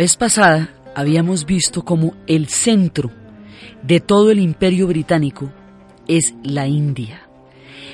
Vez 0.00 0.16
pasada 0.16 0.70
habíamos 0.94 1.44
visto 1.44 1.84
como 1.84 2.14
el 2.26 2.48
centro 2.48 3.10
de 3.82 4.00
todo 4.00 4.30
el 4.30 4.38
imperio 4.38 4.86
británico 4.86 5.52
es 6.08 6.32
la 6.42 6.66
India. 6.66 7.28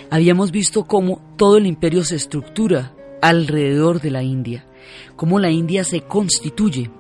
Habíamos 0.09 0.53
visto 0.53 0.85
cómo 0.85 1.21
todo 1.37 1.57
el 1.57 1.67
imperio 1.67 2.05
se 2.05 2.15
estructura 2.15 2.95
alrededor 3.21 4.01
de 4.01 4.13
la 4.13 4.23
India, 4.23 4.65
cómo 5.17 5.41
la 5.41 5.51
India 5.51 5.83
se 5.83 6.03
constituye 6.03 6.93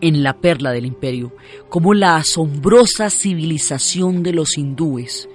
en 0.00 0.22
la 0.22 0.38
perla 0.40 0.72
del 0.72 0.86
imperio, 0.86 1.36
cómo 1.68 1.92
la 1.92 2.16
asombrosa 2.16 3.10
civilización 3.10 4.22
de 4.22 4.32
los 4.32 4.56
hindúes 4.56 5.28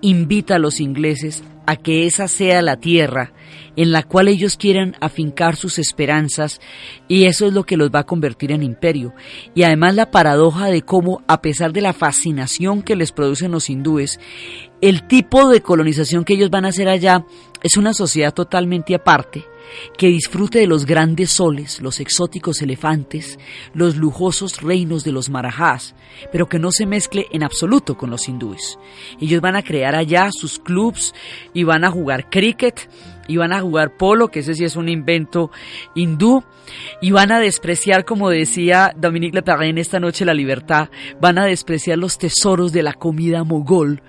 invita 0.00 0.56
a 0.56 0.58
los 0.58 0.80
ingleses 0.80 1.44
a 1.66 1.76
que 1.76 2.04
esa 2.04 2.26
sea 2.26 2.62
la 2.62 2.78
tierra 2.78 3.32
en 3.76 3.92
la 3.92 4.02
cual 4.02 4.28
ellos 4.28 4.56
quieran 4.56 4.96
afincar 5.00 5.56
sus 5.56 5.78
esperanzas 5.78 6.60
y 7.08 7.24
eso 7.24 7.46
es 7.46 7.52
lo 7.52 7.64
que 7.64 7.76
los 7.76 7.90
va 7.90 8.00
a 8.00 8.06
convertir 8.06 8.52
en 8.52 8.62
imperio. 8.62 9.14
Y 9.54 9.62
además 9.62 9.94
la 9.94 10.10
paradoja 10.10 10.66
de 10.66 10.82
cómo, 10.82 11.22
a 11.26 11.40
pesar 11.42 11.72
de 11.72 11.80
la 11.80 11.92
fascinación 11.92 12.82
que 12.82 12.96
les 12.96 13.12
producen 13.12 13.50
los 13.50 13.70
hindúes, 13.70 14.20
el 14.80 15.06
tipo 15.06 15.48
de 15.48 15.62
colonización 15.62 16.24
que 16.24 16.34
ellos 16.34 16.50
van 16.50 16.64
a 16.64 16.68
hacer 16.68 16.88
allá 16.88 17.24
es 17.62 17.76
una 17.76 17.94
sociedad 17.94 18.34
totalmente 18.34 18.94
aparte 18.94 19.44
que 19.96 20.08
disfrute 20.08 20.58
de 20.58 20.66
los 20.66 20.86
grandes 20.86 21.30
soles, 21.30 21.80
los 21.80 22.00
exóticos 22.00 22.62
elefantes, 22.62 23.38
los 23.72 23.96
lujosos 23.96 24.60
reinos 24.60 25.04
de 25.04 25.12
los 25.12 25.30
marajás, 25.30 25.94
pero 26.30 26.48
que 26.48 26.58
no 26.58 26.70
se 26.70 26.86
mezcle 26.86 27.26
en 27.32 27.42
absoluto 27.42 27.96
con 27.96 28.10
los 28.10 28.28
hindúes. 28.28 28.78
Ellos 29.20 29.40
van 29.40 29.56
a 29.56 29.62
crear 29.62 29.94
allá 29.94 30.28
sus 30.32 30.58
clubs 30.58 31.14
y 31.52 31.64
van 31.64 31.84
a 31.84 31.90
jugar 31.90 32.28
cricket 32.30 32.88
y 33.26 33.36
van 33.36 33.52
a 33.52 33.60
jugar 33.60 33.96
polo, 33.96 34.28
que 34.28 34.40
ese 34.40 34.54
sí 34.54 34.64
es 34.64 34.76
un 34.76 34.88
invento 34.88 35.50
hindú, 35.94 36.42
y 37.00 37.10
van 37.10 37.32
a 37.32 37.40
despreciar, 37.40 38.04
como 38.04 38.30
decía 38.30 38.92
Dominique 38.96 39.36
Leperrin 39.36 39.78
esta 39.78 40.00
noche, 40.00 40.24
la 40.24 40.34
libertad, 40.34 40.88
van 41.20 41.38
a 41.38 41.44
despreciar 41.44 41.98
los 41.98 42.18
tesoros 42.18 42.72
de 42.72 42.82
la 42.82 42.94
comida 42.94 43.44
mogol 43.44 44.02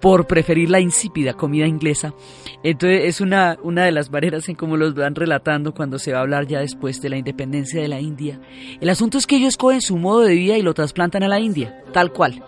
por 0.00 0.26
preferir 0.26 0.70
la 0.70 0.80
insípida 0.80 1.34
comida 1.34 1.66
inglesa. 1.66 2.14
Entonces 2.62 3.02
es 3.04 3.20
una, 3.20 3.56
una 3.62 3.84
de 3.84 3.92
las 3.92 4.10
maneras 4.10 4.48
en 4.48 4.54
cómo 4.54 4.76
los 4.76 4.94
van 4.94 5.14
relatando 5.14 5.74
cuando 5.74 5.98
se 5.98 6.12
va 6.12 6.18
a 6.18 6.22
hablar 6.22 6.46
ya 6.46 6.60
después 6.60 7.00
de 7.00 7.08
la 7.08 7.16
independencia 7.16 7.80
de 7.80 7.88
la 7.88 8.00
India. 8.00 8.40
El 8.80 8.88
asunto 8.90 9.18
es 9.18 9.26
que 9.26 9.36
ellos 9.36 9.56
cogen 9.56 9.80
su 9.80 9.96
modo 9.96 10.20
de 10.20 10.34
vida 10.34 10.56
y 10.56 10.62
lo 10.62 10.74
trasplantan 10.74 11.22
a 11.22 11.28
la 11.28 11.40
India, 11.40 11.82
tal 11.92 12.12
cual 12.12 12.42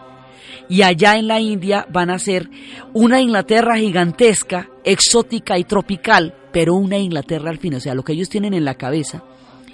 y 0.70 0.82
allá 0.82 1.16
en 1.16 1.26
la 1.26 1.40
India 1.40 1.84
van 1.92 2.10
a 2.10 2.18
ser 2.20 2.48
una 2.94 3.20
Inglaterra 3.20 3.76
gigantesca, 3.76 4.70
exótica 4.84 5.58
y 5.58 5.64
tropical, 5.64 6.32
pero 6.52 6.76
una 6.76 6.96
Inglaterra 6.96 7.50
al 7.50 7.58
fin. 7.58 7.74
O 7.74 7.80
sea, 7.80 7.96
lo 7.96 8.04
que 8.04 8.12
ellos 8.12 8.28
tienen 8.28 8.54
en 8.54 8.64
la 8.64 8.76
cabeza 8.76 9.24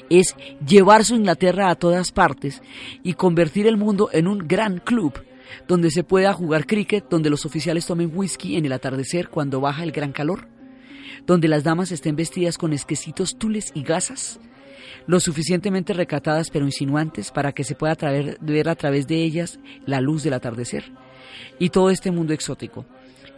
es 0.08 0.34
llevar 0.66 1.04
su 1.04 1.14
Inglaterra 1.14 1.68
a 1.68 1.74
todas 1.74 2.12
partes 2.12 2.62
y 3.02 3.12
convertir 3.12 3.66
el 3.66 3.76
mundo 3.76 4.08
en 4.10 4.26
un 4.26 4.48
gran 4.48 4.78
club 4.78 5.12
donde 5.68 5.90
se 5.90 6.02
pueda 6.02 6.32
jugar 6.32 6.66
cricket, 6.66 7.04
donde 7.10 7.28
los 7.28 7.44
oficiales 7.44 7.86
tomen 7.86 8.10
whisky 8.14 8.56
en 8.56 8.64
el 8.64 8.72
atardecer 8.72 9.28
cuando 9.28 9.60
baja 9.60 9.82
el 9.82 9.92
gran 9.92 10.12
calor, 10.12 10.48
donde 11.26 11.48
las 11.48 11.62
damas 11.62 11.92
estén 11.92 12.16
vestidas 12.16 12.56
con 12.56 12.72
esquecitos, 12.72 13.36
tules 13.36 13.70
y 13.74 13.82
gasas, 13.82 14.40
lo 15.06 15.20
suficientemente 15.20 15.92
recatadas 15.92 16.50
pero 16.50 16.66
insinuantes 16.66 17.30
para 17.30 17.52
que 17.52 17.64
se 17.64 17.74
pueda 17.74 17.96
ver 18.40 18.68
a 18.68 18.74
través 18.74 19.06
de 19.06 19.22
ellas 19.22 19.58
la 19.86 20.00
luz 20.00 20.22
del 20.22 20.34
atardecer 20.34 20.84
y 21.58 21.70
todo 21.70 21.90
este 21.90 22.10
mundo 22.10 22.32
exótico. 22.32 22.84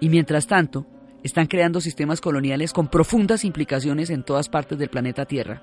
Y 0.01 0.09
mientras 0.09 0.47
tanto, 0.47 0.87
están 1.23 1.47
creando 1.47 1.81
sistemas 1.81 2.21
coloniales 2.21 2.73
con 2.73 2.89
profundas 2.89 3.45
implicaciones 3.45 4.11
en 4.11 4.23
todas 4.23 4.49
partes 4.49 4.79
del 4.79 4.89
planeta 4.89 5.27
Tierra, 5.27 5.63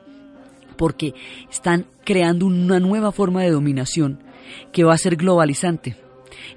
porque 0.78 1.14
están 1.50 1.86
creando 2.04 2.46
una 2.46 2.80
nueva 2.80 3.12
forma 3.12 3.42
de 3.42 3.52
dominación 3.52 4.20
que 4.72 4.84
va 4.84 4.94
a 4.94 4.98
ser 4.98 5.16
globalizante. 5.16 5.96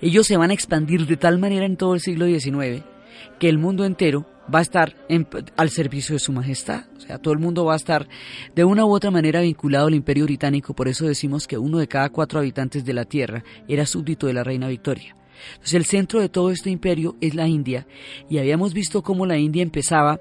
Ellos 0.01 0.27
se 0.27 0.37
van 0.37 0.51
a 0.51 0.55
expandir 0.55 1.07
de 1.07 1.17
tal 1.17 1.39
manera 1.39 1.65
en 1.65 1.77
todo 1.77 1.95
el 1.95 2.01
siglo 2.01 2.27
XIX 2.27 2.83
que 3.39 3.49
el 3.49 3.59
mundo 3.59 3.85
entero 3.85 4.27
va 4.53 4.61
a 4.61 4.63
estar 4.63 4.95
al 5.57 5.71
servicio 5.71 6.15
de 6.15 6.19
su 6.21 6.33
majestad. 6.33 6.85
O 6.97 7.01
sea, 7.01 7.19
todo 7.19 7.35
el 7.35 7.41
mundo 7.41 7.65
va 7.65 7.75
a 7.75 7.77
estar 7.77 8.09
de 8.55 8.65
una 8.65 8.85
u 8.85 8.95
otra 8.95 9.11
manera 9.11 9.41
vinculado 9.41 9.87
al 9.87 9.95
imperio 9.95 10.25
británico. 10.25 10.75
Por 10.75 10.89
eso 10.89 11.07
decimos 11.07 11.47
que 11.47 11.59
uno 11.59 11.79
de 11.79 11.89
cada 11.89 12.11
cuatro 12.11 12.41
habitantes 12.41 12.85
de 12.85 12.95
la 12.95 13.05
tierra 13.05 13.45
era 13.69 13.87
súbdito 13.87 14.27
de 14.27 14.33
la 14.33 14.45
reina 14.45 14.69
Victoria. 14.69 15.15
Entonces 15.53 15.75
el 15.75 15.85
centro 15.85 16.21
de 16.21 16.29
todo 16.29 16.51
este 16.51 16.71
imperio 16.71 17.17
es 17.21 17.35
la 17.35 17.47
India. 17.47 17.87
Y 18.29 18.39
habíamos 18.39 18.75
visto 18.75 19.03
cómo 19.03 19.27
la 19.27 19.39
India 19.39 19.63
empezaba 19.63 20.21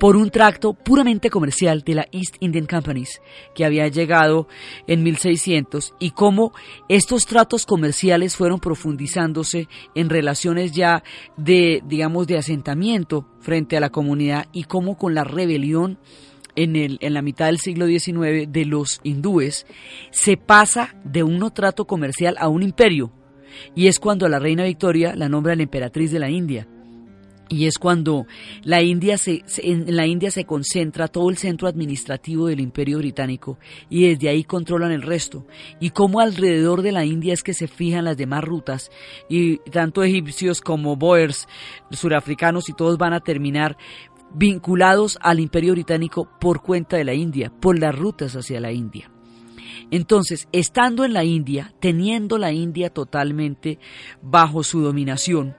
por 0.00 0.16
un 0.16 0.30
tracto 0.30 0.72
puramente 0.72 1.28
comercial 1.28 1.82
de 1.82 1.94
la 1.94 2.08
East 2.10 2.36
Indian 2.40 2.64
Companies 2.64 3.20
que 3.54 3.66
había 3.66 3.86
llegado 3.88 4.48
en 4.86 5.02
1600 5.02 5.94
y 6.00 6.12
cómo 6.12 6.54
estos 6.88 7.26
tratos 7.26 7.66
comerciales 7.66 8.34
fueron 8.34 8.60
profundizándose 8.60 9.68
en 9.94 10.08
relaciones 10.08 10.72
ya 10.72 11.04
de, 11.36 11.82
digamos, 11.86 12.26
de 12.26 12.38
asentamiento 12.38 13.28
frente 13.40 13.76
a 13.76 13.80
la 13.80 13.90
comunidad 13.90 14.46
y 14.52 14.64
cómo 14.64 14.96
con 14.96 15.14
la 15.14 15.22
rebelión 15.22 15.98
en, 16.56 16.76
el, 16.76 16.96
en 17.02 17.12
la 17.12 17.20
mitad 17.20 17.46
del 17.46 17.58
siglo 17.58 17.86
XIX 17.86 18.50
de 18.50 18.64
los 18.64 19.00
hindúes 19.02 19.66
se 20.12 20.38
pasa 20.38 20.96
de 21.04 21.22
un 21.22 21.46
trato 21.52 21.86
comercial 21.86 22.36
a 22.38 22.48
un 22.48 22.62
imperio. 22.62 23.12
Y 23.74 23.88
es 23.88 23.98
cuando 23.98 24.30
la 24.30 24.38
reina 24.38 24.64
Victoria 24.64 25.14
la 25.14 25.28
nombra 25.28 25.54
la 25.54 25.64
emperatriz 25.64 26.10
de 26.10 26.20
la 26.20 26.30
India 26.30 26.66
y 27.50 27.66
es 27.66 27.78
cuando 27.78 28.26
la 28.62 28.80
India 28.80 29.18
se, 29.18 29.42
en 29.58 29.96
la 29.96 30.06
India 30.06 30.30
se 30.30 30.44
concentra 30.44 31.08
todo 31.08 31.28
el 31.30 31.36
centro 31.36 31.66
administrativo 31.66 32.46
del 32.46 32.60
Imperio 32.60 32.98
Británico 32.98 33.58
y 33.90 34.08
desde 34.08 34.28
ahí 34.28 34.44
controlan 34.44 34.92
el 34.92 35.02
resto. 35.02 35.44
Y 35.80 35.90
como 35.90 36.20
alrededor 36.20 36.82
de 36.82 36.92
la 36.92 37.04
India 37.04 37.34
es 37.34 37.42
que 37.42 37.52
se 37.52 37.66
fijan 37.66 38.04
las 38.04 38.16
demás 38.16 38.44
rutas 38.44 38.90
y 39.28 39.58
tanto 39.70 40.04
egipcios 40.04 40.60
como 40.60 40.94
boers, 40.94 41.48
surafricanos 41.90 42.68
y 42.68 42.72
todos 42.72 42.96
van 42.98 43.14
a 43.14 43.20
terminar 43.20 43.76
vinculados 44.32 45.18
al 45.20 45.40
Imperio 45.40 45.72
Británico 45.72 46.30
por 46.40 46.62
cuenta 46.62 46.96
de 46.96 47.04
la 47.04 47.14
India, 47.14 47.52
por 47.60 47.76
las 47.80 47.98
rutas 47.98 48.36
hacia 48.36 48.60
la 48.60 48.70
India. 48.70 49.10
Entonces, 49.90 50.46
estando 50.52 51.04
en 51.04 51.14
la 51.14 51.24
India, 51.24 51.74
teniendo 51.80 52.38
la 52.38 52.52
India 52.52 52.90
totalmente 52.90 53.80
bajo 54.22 54.62
su 54.62 54.82
dominación, 54.82 55.56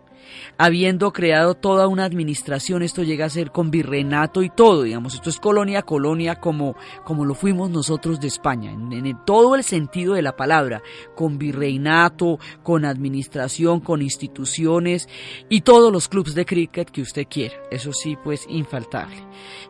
habiendo 0.57 1.11
creado 1.11 1.55
toda 1.55 1.87
una 1.87 2.05
administración, 2.05 2.83
esto 2.83 3.03
llega 3.03 3.25
a 3.25 3.29
ser 3.29 3.51
con 3.51 3.71
virreinato 3.71 4.43
y 4.43 4.49
todo, 4.49 4.83
digamos, 4.83 5.15
esto 5.15 5.29
es 5.29 5.39
colonia, 5.39 5.81
colonia 5.81 6.35
como, 6.35 6.75
como 7.03 7.25
lo 7.25 7.35
fuimos 7.35 7.69
nosotros 7.69 8.19
de 8.19 8.27
España, 8.27 8.71
en, 8.71 9.17
todo 9.25 9.55
el 9.55 9.63
sentido 9.63 10.13
de 10.13 10.21
la 10.21 10.35
palabra, 10.35 10.81
con 11.15 11.37
virreinato, 11.37 12.39
con 12.63 12.85
administración, 12.85 13.79
con 13.79 14.01
instituciones 14.01 15.07
y 15.49 15.61
todos 15.61 15.91
los 15.91 16.07
clubes 16.07 16.35
de 16.35 16.45
cricket 16.45 16.89
que 16.89 17.01
usted 17.01 17.27
quiera, 17.29 17.55
eso 17.71 17.93
sí, 17.93 18.17
pues 18.23 18.45
infaltable. 18.49 19.17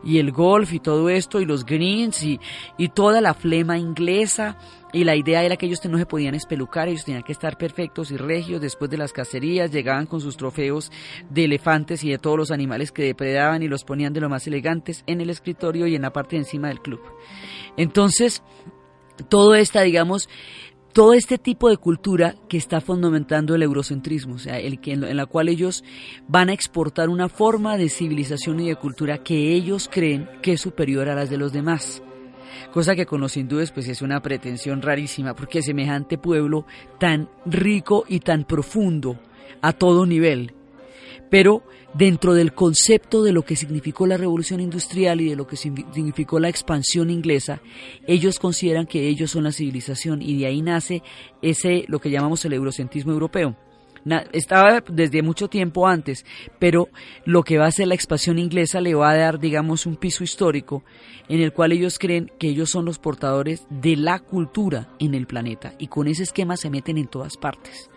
Y 0.04 0.18
el 0.18 0.32
golf 0.32 0.72
y 0.72 0.80
todo 0.80 1.08
esto 1.08 1.40
y 1.40 1.44
los 1.44 1.64
greens 1.64 2.22
y, 2.22 2.40
y 2.76 2.88
toda 2.88 3.20
la 3.20 3.34
flema 3.34 3.78
inglesa 3.78 4.56
y 4.92 5.04
la 5.04 5.16
idea 5.16 5.42
era 5.42 5.56
que 5.56 5.66
ellos 5.66 5.84
no 5.86 5.98
se 5.98 6.06
podían 6.06 6.34
espelucar, 6.34 6.88
ellos 6.88 7.04
tenían 7.04 7.22
que 7.22 7.32
estar 7.32 7.56
perfectos 7.56 8.10
y 8.10 8.16
regios 8.16 8.60
después 8.60 8.90
de 8.90 8.98
las 8.98 9.12
cacerías, 9.12 9.70
llegaban 9.70 10.06
con 10.06 10.20
sus 10.20 10.36
trofeos 10.36 10.92
de 11.30 11.44
elefantes 11.44 12.04
y 12.04 12.10
de 12.10 12.18
todos 12.18 12.36
los 12.36 12.50
animales 12.50 12.92
que 12.92 13.02
depredaban 13.04 13.62
y 13.62 13.68
los 13.68 13.84
ponían 13.84 14.12
de 14.12 14.20
lo 14.20 14.28
más 14.28 14.46
elegantes 14.46 15.02
en 15.06 15.20
el 15.20 15.30
escritorio 15.30 15.86
y 15.86 15.94
en 15.94 16.02
la 16.02 16.12
parte 16.12 16.36
de 16.36 16.42
encima 16.42 16.68
del 16.68 16.80
club. 16.80 17.00
Entonces, 17.76 18.42
todo 19.28 19.54
esta, 19.54 19.82
digamos, 19.82 20.28
todo 20.92 21.14
este 21.14 21.38
tipo 21.38 21.70
de 21.70 21.78
cultura 21.78 22.34
que 22.48 22.58
está 22.58 22.82
fundamentando 22.82 23.54
el 23.54 23.62
eurocentrismo, 23.62 24.34
o 24.34 24.38
sea, 24.38 24.58
el 24.58 24.78
que 24.78 24.92
en 24.92 25.16
la 25.16 25.24
cual 25.24 25.48
ellos 25.48 25.84
van 26.28 26.50
a 26.50 26.52
exportar 26.52 27.08
una 27.08 27.30
forma 27.30 27.78
de 27.78 27.88
civilización 27.88 28.60
y 28.60 28.68
de 28.68 28.76
cultura 28.76 29.22
que 29.22 29.54
ellos 29.54 29.88
creen 29.90 30.28
que 30.42 30.52
es 30.52 30.60
superior 30.60 31.08
a 31.08 31.14
las 31.14 31.30
de 31.30 31.38
los 31.38 31.52
demás 31.52 32.02
cosa 32.72 32.94
que 32.94 33.06
con 33.06 33.20
los 33.20 33.36
hindúes 33.36 33.70
pues 33.70 33.88
es 33.88 34.02
una 34.02 34.20
pretensión 34.20 34.82
rarísima, 34.82 35.34
porque 35.34 35.62
semejante 35.62 36.18
pueblo 36.18 36.66
tan 36.98 37.28
rico 37.46 38.04
y 38.08 38.20
tan 38.20 38.44
profundo 38.44 39.18
a 39.60 39.72
todo 39.72 40.06
nivel, 40.06 40.54
pero 41.30 41.62
dentro 41.94 42.34
del 42.34 42.54
concepto 42.54 43.22
de 43.22 43.32
lo 43.32 43.42
que 43.42 43.56
significó 43.56 44.06
la 44.06 44.16
revolución 44.16 44.60
industrial 44.60 45.20
y 45.20 45.30
de 45.30 45.36
lo 45.36 45.46
que 45.46 45.56
significó 45.56 46.40
la 46.40 46.48
expansión 46.48 47.10
inglesa, 47.10 47.60
ellos 48.06 48.38
consideran 48.38 48.86
que 48.86 49.08
ellos 49.08 49.30
son 49.30 49.44
la 49.44 49.52
civilización 49.52 50.22
y 50.22 50.38
de 50.38 50.46
ahí 50.46 50.62
nace 50.62 51.02
ese 51.42 51.84
lo 51.88 52.00
que 52.00 52.10
llamamos 52.10 52.44
el 52.44 52.54
eurocentrismo 52.54 53.12
europeo 53.12 53.56
estaba 54.32 54.82
desde 54.88 55.22
mucho 55.22 55.48
tiempo 55.48 55.86
antes, 55.86 56.24
pero 56.58 56.88
lo 57.24 57.42
que 57.42 57.58
va 57.58 57.66
a 57.66 57.68
hacer 57.68 57.88
la 57.88 57.94
expansión 57.94 58.38
inglesa 58.38 58.80
le 58.80 58.94
va 58.94 59.10
a 59.10 59.16
dar, 59.16 59.38
digamos, 59.38 59.86
un 59.86 59.96
piso 59.96 60.24
histórico 60.24 60.84
en 61.28 61.40
el 61.40 61.52
cual 61.52 61.72
ellos 61.72 61.98
creen 61.98 62.30
que 62.38 62.48
ellos 62.48 62.70
son 62.70 62.84
los 62.84 62.98
portadores 62.98 63.66
de 63.70 63.96
la 63.96 64.18
cultura 64.18 64.88
en 64.98 65.14
el 65.14 65.26
planeta 65.26 65.74
y 65.78 65.86
con 65.86 66.08
ese 66.08 66.24
esquema 66.24 66.56
se 66.56 66.70
meten 66.70 66.98
en 66.98 67.06
todas 67.06 67.36
partes. 67.36 67.90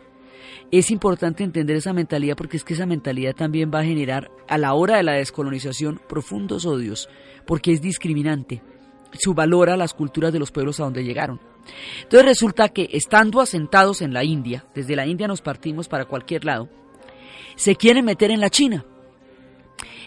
Es 0.71 0.89
importante 0.91 1.43
entender 1.43 1.75
esa 1.75 1.93
mentalidad 1.93 2.35
porque 2.35 2.57
es 2.57 2.63
que 2.63 2.73
esa 2.73 2.85
mentalidad 2.85 3.35
también 3.35 3.71
va 3.73 3.79
a 3.79 3.85
generar 3.85 4.31
a 4.47 4.57
la 4.57 4.73
hora 4.73 4.97
de 4.97 5.03
la 5.03 5.13
descolonización 5.13 6.01
profundos 6.07 6.65
odios, 6.65 7.09
porque 7.45 7.71
es 7.71 7.81
discriminante 7.81 8.61
subvalora 9.19 9.77
las 9.77 9.93
culturas 9.93 10.33
de 10.33 10.39
los 10.39 10.51
pueblos 10.51 10.79
a 10.79 10.83
donde 10.83 11.03
llegaron. 11.03 11.39
Entonces 12.03 12.25
resulta 12.25 12.69
que 12.69 12.89
estando 12.91 13.41
asentados 13.41 14.01
en 14.01 14.13
la 14.13 14.23
India, 14.23 14.65
desde 14.73 14.95
la 14.95 15.05
India 15.05 15.27
nos 15.27 15.41
partimos 15.41 15.87
para 15.87 16.05
cualquier 16.05 16.45
lado, 16.45 16.69
se 17.55 17.75
quieren 17.75 18.05
meter 18.05 18.31
en 18.31 18.41
la 18.41 18.49
China. 18.49 18.85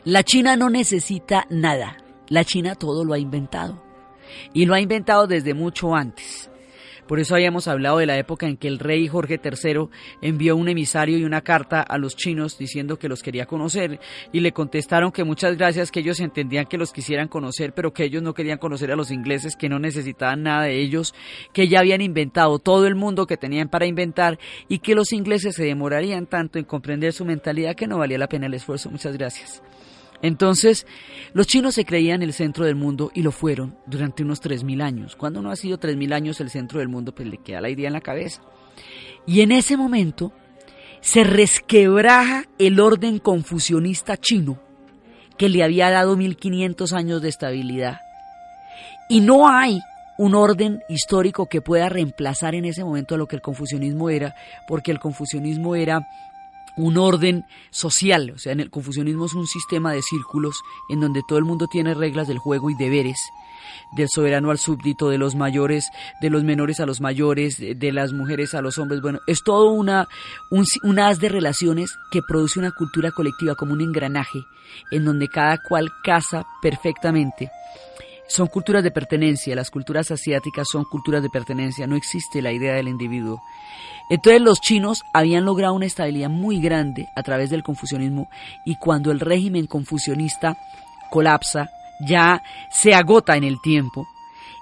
La 0.05 0.23
China 0.23 0.57
no 0.57 0.71
necesita 0.71 1.47
nada, 1.51 1.97
la 2.29 2.45
China 2.45 2.75
todo 2.75 3.05
lo 3.05 3.15
ha 3.15 3.19
inventado. 3.19 3.83
Y 4.53 4.67
lo 4.67 4.75
ha 4.75 4.81
inventado 4.81 5.27
desde 5.27 5.55
mucho 5.55 5.95
antes. 5.95 6.48
Por 7.09 7.19
eso 7.21 7.35
habíamos 7.35 7.69
hablado 7.69 7.99
de 7.99 8.07
la 8.07 8.19
época 8.19 8.47
en 8.47 8.59
que 8.59 8.69
el 8.69 8.79
rey 8.79 9.09
Jorge 9.09 9.41
III 9.43 9.89
envió 10.21 10.57
un 10.57 10.69
emisario 10.69 11.17
y 11.17 11.25
una 11.25 11.41
carta 11.41 11.81
a 11.81 11.97
los 11.97 12.15
chinos 12.17 12.59
diciendo 12.59 12.99
que 12.99 13.09
los 13.09 13.23
quería 13.23 13.47
conocer 13.47 13.99
y 14.31 14.41
le 14.41 14.53
contestaron 14.53 15.11
que 15.11 15.25
muchas 15.25 15.57
gracias, 15.57 15.91
que 15.91 16.01
ellos 16.01 16.21
entendían 16.21 16.67
que 16.67 16.77
los 16.77 16.93
quisieran 16.93 17.29
conocer, 17.29 17.73
pero 17.73 17.95
que 17.95 18.05
ellos 18.05 18.23
no 18.23 18.35
querían 18.35 18.59
conocer 18.59 18.93
a 18.93 18.97
los 18.97 19.11
ingleses, 19.11 19.57
que 19.57 19.71
no 19.71 19.79
necesitaban 19.79 20.43
nada 20.43 20.65
de 20.65 20.79
ellos, 20.79 21.15
que 21.55 21.67
ya 21.67 21.81
habían 21.81 22.03
inventado 22.03 22.59
todo 22.59 22.87
el 22.87 22.95
mundo 22.95 23.27
que 23.27 23.39
tenían 23.39 23.71
para 23.71 23.87
inventar 23.87 24.39
y 24.69 24.81
que 24.81 24.95
los 24.95 25.15
ingleses 25.15 25.57
se 25.57 25.65
demorarían 25.65 26.27
tanto 26.27 26.59
en 26.59 26.67
comprender 26.67 27.15
su 27.15 27.25
mentalidad 27.25 27.75
que 27.75 27.87
no 27.87 27.97
valía 27.97 28.19
la 28.19 28.29
pena 28.29 28.47
el 28.47 28.55
esfuerzo. 28.55 28.91
Muchas 28.91 29.17
gracias. 29.17 29.63
Entonces, 30.23 30.87
los 31.33 31.47
chinos 31.47 31.75
se 31.75 31.85
creían 31.85 32.23
el 32.23 32.33
centro 32.33 32.65
del 32.65 32.75
mundo 32.75 33.11
y 33.15 33.23
lo 33.23 33.31
fueron 33.31 33.77
durante 33.87 34.23
unos 34.23 34.43
3.000 34.43 34.83
años. 34.83 35.17
Cuando 35.17 35.41
no 35.43 35.51
ha 35.51 35.57
sido 35.57 35.79
3.000 35.79 36.13
años 36.13 36.41
el 36.41 36.51
centro 36.51 36.81
del 36.81 36.89
mundo, 36.89 37.15
pues 37.15 37.29
le 37.29 37.39
queda 37.39 37.61
la 37.61 37.71
idea 37.71 37.87
en 37.87 37.93
la 37.93 38.01
cabeza. 38.01 38.43
Y 39.27 39.43
en 39.43 39.53
ese 39.53 39.77
momento 39.77 40.33
se 41.01 41.23
resquebraja 41.23 42.45
el 42.59 42.81
orden 42.81 43.19
confucionista 43.19 44.17
chino 44.17 44.59
que 45.37 45.49
le 45.49 45.63
había 45.63 45.91
dado 45.91 46.17
1500 46.17 46.93
años 46.93 47.23
de 47.23 47.29
estabilidad. 47.29 48.01
Y 49.09 49.21
no 49.21 49.49
hay 49.49 49.81
un 50.19 50.35
orden 50.35 50.83
histórico 50.89 51.47
que 51.47 51.63
pueda 51.63 51.89
reemplazar 51.89 52.57
en 52.57 52.65
ese 52.65 52.83
momento 52.83 53.15
a 53.15 53.19
lo 53.19 53.27
que 53.27 53.37
el 53.37 53.43
confucianismo 53.43 54.11
era, 54.11 54.35
porque 54.67 54.91
el 54.91 54.99
confucianismo 54.99 55.77
era 55.77 56.01
un 56.79 56.97
orden 56.97 57.45
social, 57.71 58.33
o 58.35 58.39
sea, 58.39 58.53
en 58.53 58.61
el 58.61 58.71
confucianismo 58.71 59.27
es 59.27 59.35
un 59.35 59.47
sistema 59.47 59.93
de 59.93 60.01
círculos 60.01 60.63
en 60.89 61.01
donde 61.01 61.23
todo 61.27 61.39
el 61.39 61.45
mundo 61.45 61.67
tiene 61.67 61.93
reglas 61.93 62.29
del 62.29 62.39
juego 62.39 62.71
y 62.71 62.75
deberes, 62.75 63.19
del 63.97 64.09
soberano 64.09 64.51
al 64.51 64.59
súbdito, 64.59 65.09
de 65.09 65.19
los 65.19 65.35
mayores, 65.35 65.91
de 66.21 66.31
los 66.31 66.45
menores 66.45 66.79
a 66.79 66.87
los 66.87 67.01
mayores, 67.01 67.59
de, 67.59 67.93
las 67.93 68.13
mujeres 68.13 68.55
a 68.55 68.63
los 68.63 68.79
hombres, 68.79 69.01
bueno, 69.01 69.19
es 69.27 69.43
todo 69.43 69.73
una, 69.73 70.09
un, 70.51 70.99
haz 70.99 71.19
de 71.19 71.29
relaciones 71.29 71.91
que 72.13 72.23
produce 72.23 72.61
una 72.61 72.71
cultura 72.71 73.11
colectiva 73.11 73.57
como 73.57 73.73
un 73.73 73.81
engranaje 73.81 74.39
en 74.93 75.05
donde 75.05 75.29
cada 75.29 75.59
cual 75.59 75.91
casa 76.05 76.47
perfectamente. 76.63 77.51
Son 78.29 78.47
culturas 78.47 78.85
de 78.85 78.91
pertenencia, 78.91 79.57
las 79.57 79.71
culturas 79.71 80.11
asiáticas 80.11 80.69
son 80.71 80.85
culturas 80.85 81.23
de 81.23 81.31
pertenencia, 81.31 81.87
no 81.87 81.97
existe 81.97 82.43
la 82.43 82.53
idea 82.53 82.75
del 82.75 82.89
individuo. 82.89 83.41
Entonces 84.11 84.41
los 84.41 84.61
chinos 84.61 85.03
habían 85.13 85.45
logrado 85.45 85.75
una 85.75 85.87
estabilidad 85.87 86.31
muy 86.31 86.61
grande 86.61 87.09
a 87.17 87.23
través 87.23 87.51
del 87.51 87.63
confucianismo 87.63 88.29
y 88.65 88.77
cuando 88.77 89.11
el 89.11 89.21
régimen 89.21 89.67
confucionista 89.67 90.57
colapsa, 91.11 91.71
ya 92.01 92.43
se 92.71 92.95
agota 92.95 93.37
en 93.37 93.45
el 93.45 93.61
tiempo, 93.61 94.07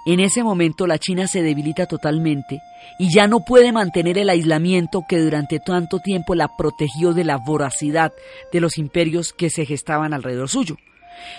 en 0.06 0.20
ese 0.20 0.44
momento 0.44 0.86
la 0.86 0.98
China 0.98 1.26
se 1.26 1.42
debilita 1.42 1.86
totalmente 1.86 2.62
y 2.98 3.12
ya 3.12 3.26
no 3.26 3.44
puede 3.44 3.72
mantener 3.72 4.16
el 4.18 4.30
aislamiento 4.30 5.04
que 5.08 5.18
durante 5.18 5.58
tanto 5.58 5.98
tiempo 5.98 6.36
la 6.36 6.56
protegió 6.56 7.12
de 7.12 7.24
la 7.24 7.36
voracidad 7.36 8.12
de 8.52 8.60
los 8.60 8.78
imperios 8.78 9.32
que 9.32 9.50
se 9.50 9.66
gestaban 9.66 10.14
alrededor 10.14 10.48
suyo. 10.48 10.76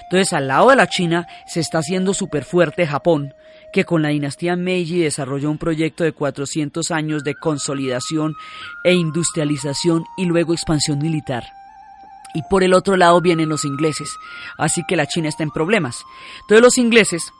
Entonces, 0.04 0.34
al 0.34 0.48
lado 0.48 0.70
de 0.70 0.76
la 0.76 0.88
China 0.88 1.28
se 1.46 1.60
está 1.60 1.80
haciendo 1.80 2.14
súper 2.14 2.44
fuerte 2.44 2.88
Japón, 2.88 3.34
que 3.72 3.86
con 3.86 4.02
la 4.02 4.10
dinastía 4.10 4.56
Meiji 4.56 5.00
desarrolló 5.00 5.52
un 5.52 5.58
proyecto 5.58 6.04
de 6.04 6.14
400 6.14 6.92
años 6.92 7.24
de 7.24 7.36
consolidación 7.36 8.34
e 8.84 8.94
industrialización 8.94 10.06
y 10.18 10.26
luego 10.26 10.54
expansión 10.54 11.00
militar. 11.00 11.44
Y 12.34 12.44
por 12.44 12.64
el 12.64 12.74
otro 12.74 12.98
lado 12.98 13.22
vienen 13.22 13.50
los 13.50 13.66
ingleses, 13.66 14.10
así 14.58 14.84
que 14.88 14.96
la 14.96 15.08
China 15.08 15.30
está 15.30 15.44
en 15.44 15.52
problemas. 15.52 16.04
Entonces 16.42 16.62
los 16.62 16.78
ingleses, 16.78 17.32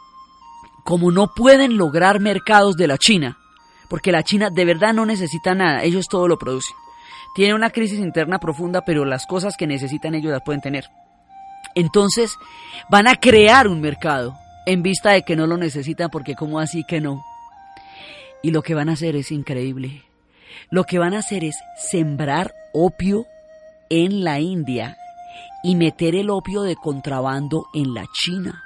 como 0.84 1.12
no 1.12 1.34
pueden 1.36 1.78
lograr 1.78 2.20
mercados 2.20 2.76
de 2.76 2.88
la 2.88 2.98
China, 2.98 3.38
porque 3.90 4.12
la 4.12 4.24
China 4.24 4.50
de 4.52 4.66
verdad 4.66 4.94
no 4.94 5.06
necesita 5.06 5.56
nada, 5.56 5.84
ellos 5.84 6.08
todo 6.10 6.28
lo 6.28 6.38
producen. 6.38 6.76
Tiene 7.36 7.54
una 7.54 7.70
crisis 7.70 8.00
interna 8.00 8.40
profunda, 8.40 8.82
pero 8.84 9.06
las 9.06 9.28
cosas 9.28 9.56
que 9.58 9.68
necesitan 9.68 10.16
ellos 10.16 10.32
las 10.32 10.42
pueden 10.44 10.62
tener. 10.62 10.86
Entonces 11.78 12.40
van 12.90 13.08
a 13.08 13.18
crear 13.18 13.68
un 13.68 13.82
mercado 13.82 14.36
en 14.66 14.82
vista 14.82 15.12
de 15.12 15.22
que 15.22 15.36
no 15.36 15.46
lo 15.46 15.58
necesitan 15.58 16.10
porque 16.10 16.34
como 16.34 16.60
así 16.60 16.84
que 16.84 17.00
no. 17.00 17.24
Y 18.42 18.50
lo 18.50 18.64
que 18.64 18.74
van 18.74 18.90
a 18.90 18.94
hacer 18.94 19.16
es 19.16 19.32
increíble. 19.32 20.04
Lo 20.72 20.86
que 20.86 20.98
van 20.98 21.14
a 21.14 21.20
hacer 21.20 21.44
es 21.44 21.56
sembrar 21.78 22.52
opio 22.74 23.28
en 23.92 24.24
la 24.24 24.40
India 24.40 24.98
y 25.62 25.76
meter 25.76 26.16
el 26.16 26.32
opio 26.32 26.64
de 26.64 26.76
contrabando 26.76 27.68
en 27.76 27.94
la 27.94 28.06
China 28.12 28.64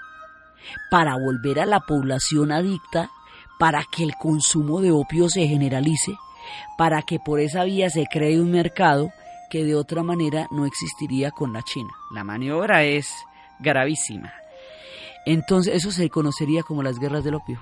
para 0.90 1.18
volver 1.18 1.60
a 1.60 1.66
la 1.66 1.82
población 1.82 2.54
adicta, 2.54 3.10
para 3.60 3.84
que 3.92 4.04
el 4.04 4.16
consumo 4.16 4.80
de 4.80 4.92
opio 4.92 5.28
se 5.28 5.46
generalice, 5.48 6.16
para 6.78 7.02
que 7.02 7.20
por 7.20 7.42
esa 7.42 7.66
vía 7.66 7.90
se 7.90 8.06
cree 8.06 8.40
un 8.40 8.52
mercado 8.52 9.12
que 9.52 9.66
de 9.66 9.76
otra 9.76 10.02
manera 10.02 10.48
no 10.50 10.66
existiría 10.66 11.30
con 11.32 11.52
la 11.52 11.62
China. 11.62 11.92
La 12.10 12.24
maniobra 12.24 12.86
es 12.86 13.14
gravísima. 13.60 14.34
Entonces 15.26 15.76
eso 15.76 15.92
se 15.92 16.10
conocería 16.10 16.64
como 16.64 16.82
las 16.82 16.98
guerras 16.98 17.26
del 17.26 17.36
opio. 17.36 17.60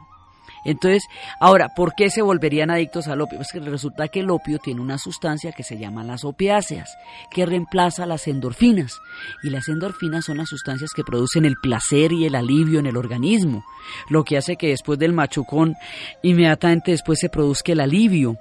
Entonces, 0.66 1.04
ahora, 1.40 1.70
¿por 1.76 1.94
qué 1.96 2.10
se 2.10 2.22
volverían 2.22 2.72
adictos 2.72 3.08
al 3.08 3.22
opio? 3.22 3.42
Es 3.42 3.52
que 3.52 3.60
resulta 3.60 4.08
que 4.08 4.20
el 4.22 4.30
opio 4.30 4.60
tiene 4.60 4.82
una 4.82 4.98
sustancia 4.98 5.52
que 5.52 5.64
se 5.64 5.78
llama 5.78 6.04
las 6.04 6.24
opiáceas, 6.24 6.90
que 7.32 7.46
reemplaza 7.46 8.06
las 8.06 8.28
endorfinas. 8.28 9.00
Y 9.44 9.50
las 9.50 9.68
endorfinas 9.68 10.26
son 10.26 10.38
las 10.38 10.50
sustancias 10.50 10.92
que 10.96 11.04
producen 11.04 11.46
el 11.46 11.56
placer 11.62 12.12
y 12.12 12.26
el 12.26 12.36
alivio 12.36 12.80
en 12.80 12.88
el 12.88 12.98
organismo, 12.98 13.64
lo 14.10 14.24
que 14.24 14.38
hace 14.38 14.56
que 14.56 14.70
después 14.70 15.00
del 15.00 15.14
machucón, 15.14 15.76
inmediatamente 16.22 16.92
después 16.92 17.20
se 17.20 17.30
produzca 17.30 17.72
el 17.72 17.80
alivio, 17.80 18.38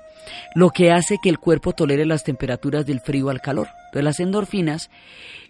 lo 0.55 0.71
que 0.71 0.91
hace 0.91 1.19
que 1.23 1.29
el 1.29 1.39
cuerpo 1.39 1.73
tolere 1.73 2.05
las 2.05 2.25
temperaturas 2.25 2.87
del 2.87 3.01
frío 3.01 3.31
al 3.31 3.41
calor. 3.41 3.69
Entonces 3.87 4.05
las 4.05 4.21
endorfinas, 4.21 4.91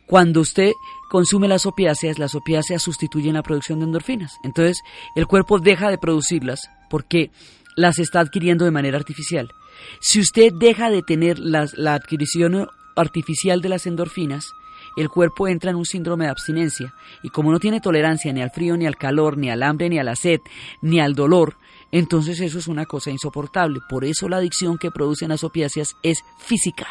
cuando 0.08 0.40
usted 0.40 0.72
consume 1.10 1.48
las 1.48 1.66
opiáceas, 1.66 2.18
las 2.18 2.34
opiáceas 2.34 2.82
sustituyen 2.82 3.34
la 3.34 3.42
producción 3.42 3.78
de 3.78 3.84
endorfinas. 3.84 4.38
Entonces 4.42 4.82
el 5.14 5.26
cuerpo 5.26 5.58
deja 5.58 5.90
de 5.90 5.98
producirlas 5.98 6.60
porque 6.90 7.30
las 7.76 7.98
está 7.98 8.20
adquiriendo 8.20 8.64
de 8.64 8.70
manera 8.70 8.96
artificial. 8.96 9.52
Si 10.00 10.18
usted 10.18 10.52
deja 10.58 10.90
de 10.90 11.02
tener 11.02 11.38
la 11.38 11.94
adquisición 11.94 12.66
artificial 12.96 13.60
de 13.60 13.68
las 13.68 13.86
endorfinas, 13.86 14.52
el 14.96 15.08
cuerpo 15.08 15.46
entra 15.46 15.70
en 15.70 15.76
un 15.76 15.84
síndrome 15.84 16.24
de 16.24 16.30
abstinencia 16.30 16.94
y 17.22 17.28
como 17.28 17.52
no 17.52 17.60
tiene 17.60 17.80
tolerancia 17.80 18.32
ni 18.32 18.42
al 18.42 18.50
frío, 18.50 18.76
ni 18.76 18.86
al 18.86 18.96
calor, 18.96 19.36
ni 19.36 19.50
al 19.50 19.62
hambre, 19.62 19.88
ni 19.88 19.98
a 19.98 20.04
la 20.04 20.16
sed, 20.16 20.40
ni 20.82 21.00
al 21.00 21.14
dolor, 21.14 21.56
entonces 21.92 22.40
eso 22.40 22.58
es 22.58 22.66
una 22.66 22.86
cosa 22.86 23.10
insoportable. 23.10 23.80
Por 23.88 24.04
eso 24.04 24.28
la 24.28 24.38
adicción 24.38 24.78
que 24.78 24.90
producen 24.90 25.28
las 25.28 25.44
opiáceas 25.44 25.96
es 26.02 26.24
física. 26.38 26.86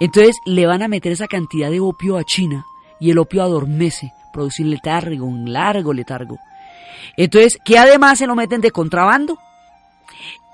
Entonces 0.00 0.36
le 0.44 0.66
van 0.66 0.82
a 0.82 0.88
meter 0.88 1.12
esa 1.12 1.26
cantidad 1.26 1.70
de 1.70 1.80
opio 1.80 2.16
a 2.16 2.24
China 2.24 2.64
y 3.00 3.10
el 3.10 3.18
opio 3.18 3.42
adormece, 3.42 4.12
produce 4.32 4.62
un 4.62 4.70
letargo, 4.70 5.26
un 5.26 5.52
largo 5.52 5.92
letargo. 5.92 6.38
Entonces, 7.16 7.58
¿qué 7.64 7.78
además 7.78 8.18
se 8.18 8.26
lo 8.26 8.34
meten 8.34 8.60
de 8.60 8.70
contrabando? 8.70 9.38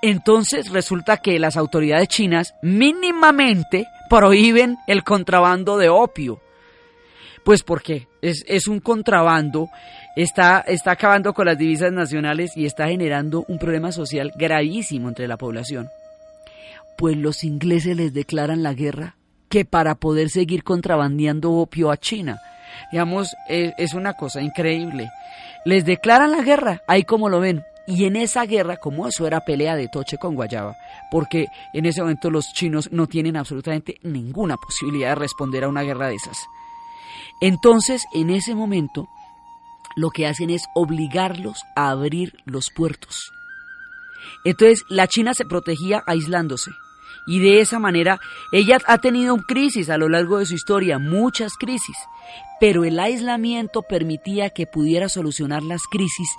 Entonces 0.01 0.69
resulta 0.69 1.17
que 1.17 1.39
las 1.39 1.57
autoridades 1.57 2.07
chinas 2.07 2.53
mínimamente 2.61 3.87
prohíben 4.09 4.77
el 4.87 5.03
contrabando 5.03 5.77
de 5.77 5.89
opio. 5.89 6.39
Pues 7.43 7.63
porque 7.63 8.07
es, 8.21 8.43
es 8.47 8.67
un 8.67 8.79
contrabando, 8.79 9.69
está, 10.15 10.59
está 10.61 10.91
acabando 10.91 11.33
con 11.33 11.45
las 11.45 11.57
divisas 11.57 11.91
nacionales 11.91 12.55
y 12.55 12.65
está 12.65 12.87
generando 12.87 13.45
un 13.47 13.59
problema 13.59 13.91
social 13.91 14.31
gravísimo 14.35 15.09
entre 15.09 15.27
la 15.27 15.37
población. 15.37 15.87
Pues 16.97 17.17
los 17.17 17.43
ingleses 17.43 17.95
les 17.97 18.13
declaran 18.13 18.63
la 18.63 18.73
guerra 18.73 19.15
que 19.55 19.63
para 19.63 19.95
poder 19.95 20.29
seguir 20.29 20.65
contrabandeando 20.65 21.49
opio 21.49 21.89
a 21.89 21.95
China. 21.95 22.41
Digamos, 22.91 23.33
es, 23.47 23.73
es 23.77 23.93
una 23.93 24.11
cosa 24.11 24.41
increíble. 24.41 25.09
Les 25.63 25.85
declaran 25.85 26.33
la 26.33 26.41
guerra, 26.41 26.81
ahí 26.89 27.03
como 27.03 27.29
lo 27.29 27.39
ven, 27.39 27.63
y 27.87 28.03
en 28.03 28.17
esa 28.17 28.45
guerra, 28.45 28.75
como 28.75 29.07
eso 29.07 29.25
era 29.25 29.45
pelea 29.45 29.77
de 29.77 29.87
toche 29.87 30.17
con 30.17 30.35
guayaba, 30.35 30.75
porque 31.09 31.47
en 31.73 31.85
ese 31.85 32.01
momento 32.01 32.29
los 32.29 32.51
chinos 32.51 32.89
no 32.91 33.07
tienen 33.07 33.37
absolutamente 33.37 33.95
ninguna 34.03 34.57
posibilidad 34.57 35.11
de 35.11 35.15
responder 35.15 35.63
a 35.63 35.69
una 35.69 35.83
guerra 35.83 36.09
de 36.09 36.15
esas. 36.15 36.37
Entonces, 37.39 38.03
en 38.13 38.31
ese 38.31 38.55
momento, 38.55 39.07
lo 39.95 40.09
que 40.09 40.27
hacen 40.27 40.49
es 40.49 40.65
obligarlos 40.75 41.63
a 41.77 41.91
abrir 41.91 42.33
los 42.43 42.71
puertos. 42.75 43.31
Entonces, 44.43 44.83
la 44.89 45.07
China 45.07 45.33
se 45.33 45.45
protegía 45.45 46.03
aislándose. 46.05 46.71
Y 47.27 47.39
de 47.39 47.59
esa 47.59 47.79
manera, 47.79 48.19
ella 48.51 48.77
ha 48.85 48.97
tenido 48.99 49.37
crisis 49.37 49.89
a 49.89 49.97
lo 49.97 50.09
largo 50.09 50.39
de 50.39 50.45
su 50.45 50.53
historia, 50.53 50.99
muchas 50.99 51.53
crisis 51.57 51.97
pero 52.59 52.85
el 52.85 52.99
aislamiento 52.99 53.81
permitía 53.81 54.49
que 54.49 54.65
pudiera 54.65 55.09
solucionar 55.09 55.63
las 55.63 55.83
crisis 55.83 56.29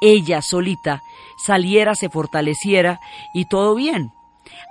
ella 0.00 0.42
solita, 0.42 1.02
saliera, 1.44 1.94
se 1.94 2.08
fortaleciera 2.08 3.00
y 3.34 3.46
todo 3.46 3.74
bien. 3.74 4.12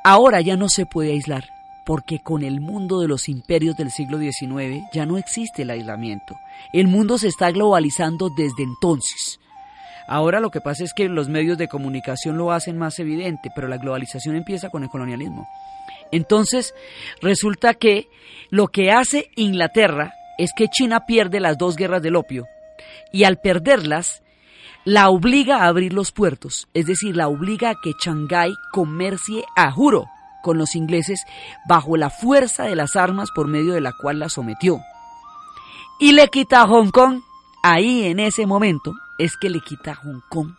Ahora 0.03 0.41
ya 0.41 0.57
no 0.57 0.69
se 0.69 0.85
puede 0.85 1.11
aislar, 1.11 1.47
porque 1.85 2.19
con 2.19 2.43
el 2.43 2.59
mundo 2.61 2.99
de 2.99 3.07
los 3.07 3.29
imperios 3.29 3.75
del 3.75 3.91
siglo 3.91 4.17
XIX 4.17 4.83
ya 4.93 5.05
no 5.05 5.17
existe 5.17 5.61
el 5.61 5.69
aislamiento. 5.69 6.35
El 6.73 6.87
mundo 6.87 7.17
se 7.17 7.27
está 7.27 7.51
globalizando 7.51 8.29
desde 8.29 8.63
entonces. 8.63 9.39
Ahora 10.07 10.39
lo 10.39 10.51
que 10.51 10.61
pasa 10.61 10.83
es 10.83 10.93
que 10.93 11.09
los 11.09 11.29
medios 11.29 11.57
de 11.57 11.67
comunicación 11.67 12.37
lo 12.37 12.51
hacen 12.51 12.77
más 12.77 12.99
evidente, 12.99 13.51
pero 13.55 13.67
la 13.67 13.77
globalización 13.77 14.35
empieza 14.35 14.69
con 14.69 14.83
el 14.83 14.89
colonialismo. 14.89 15.47
Entonces, 16.11 16.73
resulta 17.21 17.73
que 17.73 18.07
lo 18.49 18.67
que 18.67 18.91
hace 18.91 19.29
Inglaterra 19.35 20.13
es 20.37 20.51
que 20.55 20.67
China 20.67 21.05
pierde 21.05 21.39
las 21.39 21.57
dos 21.57 21.75
guerras 21.75 22.01
del 22.01 22.15
opio 22.15 22.45
y 23.11 23.23
al 23.23 23.37
perderlas 23.37 24.21
la 24.83 25.09
obliga 25.09 25.63
a 25.63 25.67
abrir 25.67 25.93
los 25.93 26.11
puertos, 26.11 26.67
es 26.75 26.85
decir, 26.85 27.15
la 27.15 27.27
obliga 27.27 27.71
a 27.71 27.75
que 27.81 27.93
Shanghái 28.03 28.53
comercie 28.71 29.43
a 29.55 29.71
juro 29.71 30.05
con 30.43 30.59
los 30.59 30.75
ingleses 30.75 31.25
bajo 31.67 31.97
la 31.97 32.11
fuerza 32.11 32.65
de 32.65 32.75
las 32.75 32.95
armas 32.95 33.29
por 33.33 33.47
medio 33.47 33.73
de 33.73 33.81
la 33.81 33.93
cual 33.99 34.19
la 34.19 34.29
sometió. 34.29 34.79
Y 35.99 36.11
le 36.11 36.27
quita 36.27 36.61
a 36.61 36.67
Hong 36.67 36.91
Kong, 36.91 37.21
ahí 37.63 38.03
en 38.03 38.19
ese 38.19 38.45
momento 38.45 38.93
es 39.17 39.37
que 39.37 39.49
le 39.49 39.59
quita 39.61 39.95
Hong 39.95 40.21
Kong 40.29 40.53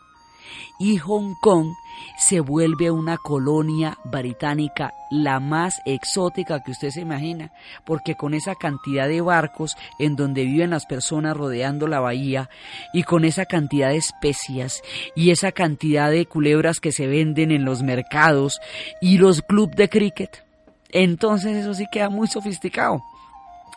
y 0.78 0.98
Hong 0.98 1.34
Kong 1.40 1.72
se 2.18 2.40
vuelve 2.40 2.90
una 2.90 3.16
colonia 3.16 3.98
británica 4.04 4.92
la 5.10 5.40
más 5.40 5.80
exótica 5.86 6.62
que 6.62 6.72
usted 6.72 6.90
se 6.90 7.00
imagina, 7.00 7.52
porque 7.84 8.16
con 8.16 8.34
esa 8.34 8.54
cantidad 8.54 9.08
de 9.08 9.20
barcos 9.20 9.76
en 9.98 10.16
donde 10.16 10.44
viven 10.44 10.70
las 10.70 10.86
personas 10.86 11.36
rodeando 11.36 11.86
la 11.86 12.00
bahía 12.00 12.50
y 12.92 13.04
con 13.04 13.24
esa 13.24 13.46
cantidad 13.46 13.88
de 13.88 13.96
especias 13.96 14.82
y 15.14 15.30
esa 15.30 15.52
cantidad 15.52 16.10
de 16.10 16.26
culebras 16.26 16.80
que 16.80 16.92
se 16.92 17.06
venden 17.06 17.50
en 17.50 17.64
los 17.64 17.82
mercados 17.82 18.60
y 19.00 19.18
los 19.18 19.42
clubes 19.42 19.76
de 19.76 19.88
cricket, 19.88 20.44
entonces 20.90 21.56
eso 21.56 21.74
sí 21.74 21.86
queda 21.90 22.10
muy 22.10 22.28
sofisticado. 22.28 23.02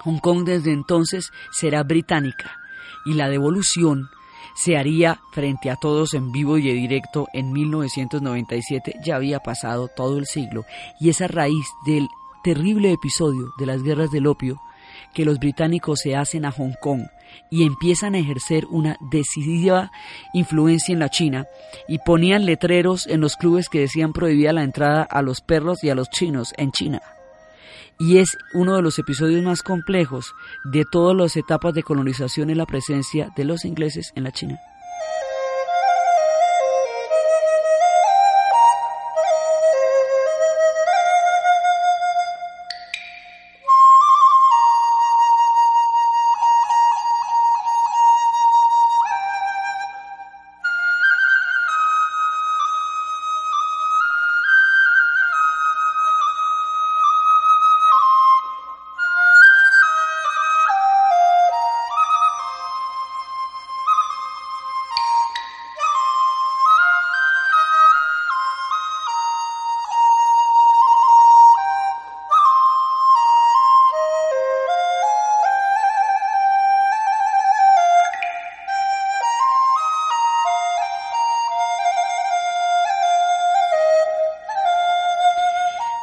Hong 0.03 0.19
Kong 0.19 0.45
desde 0.45 0.71
entonces 0.71 1.31
será 1.51 1.83
británica 1.83 2.57
y 3.05 3.13
la 3.13 3.29
devolución 3.29 4.09
se 4.55 4.77
haría 4.77 5.19
frente 5.31 5.69
a 5.69 5.75
todos 5.75 6.13
en 6.13 6.31
vivo 6.31 6.57
y 6.57 6.69
en 6.69 6.75
directo 6.77 7.27
en 7.33 7.51
1997, 7.51 8.95
ya 9.03 9.15
había 9.15 9.39
pasado 9.39 9.87
todo 9.87 10.17
el 10.17 10.25
siglo, 10.25 10.65
y 10.99 11.09
esa 11.09 11.27
raíz 11.27 11.65
del 11.85 12.07
terrible 12.43 12.91
episodio 12.91 13.53
de 13.57 13.65
las 13.65 13.83
guerras 13.83 14.11
del 14.11 14.27
opio 14.27 14.61
que 15.13 15.25
los 15.25 15.39
británicos 15.39 15.99
se 15.99 16.15
hacen 16.15 16.45
a 16.45 16.51
Hong 16.51 16.73
Kong 16.79 17.03
y 17.49 17.63
empiezan 17.63 18.15
a 18.15 18.19
ejercer 18.19 18.65
una 18.69 18.97
decisiva 18.99 19.91
influencia 20.33 20.93
en 20.93 20.99
la 20.99 21.09
China 21.09 21.45
y 21.87 21.99
ponían 21.99 22.45
letreros 22.45 23.07
en 23.07 23.21
los 23.21 23.35
clubes 23.35 23.69
que 23.69 23.81
decían 23.81 24.13
prohibida 24.13 24.53
la 24.53 24.63
entrada 24.63 25.03
a 25.03 25.21
los 25.21 25.41
perros 25.41 25.83
y 25.83 25.89
a 25.89 25.95
los 25.95 26.09
chinos 26.09 26.53
en 26.57 26.71
China 26.71 27.01
y 27.99 28.17
es 28.17 28.37
uno 28.53 28.77
de 28.77 28.81
los 28.81 28.97
episodios 28.97 29.43
más 29.43 29.61
complejos 29.61 30.33
de 30.63 30.85
todas 30.85 31.15
las 31.15 31.35
etapas 31.35 31.73
de 31.73 31.83
colonización 31.83 32.49
en 32.49 32.57
la 32.57 32.65
presencia 32.65 33.29
de 33.35 33.43
los 33.43 33.65
ingleses 33.65 34.13
en 34.15 34.23
la 34.23 34.31
China. 34.31 34.57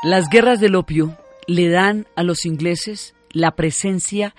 Las 0.07 0.29
guerras 0.29 0.61
del 0.61 0.77
opio 0.77 1.19
le 1.49 1.69
dan 1.69 2.07
a 2.15 2.23
los 2.23 2.47
ingleses 2.47 3.17
la 3.33 3.57
presencia 3.57 4.37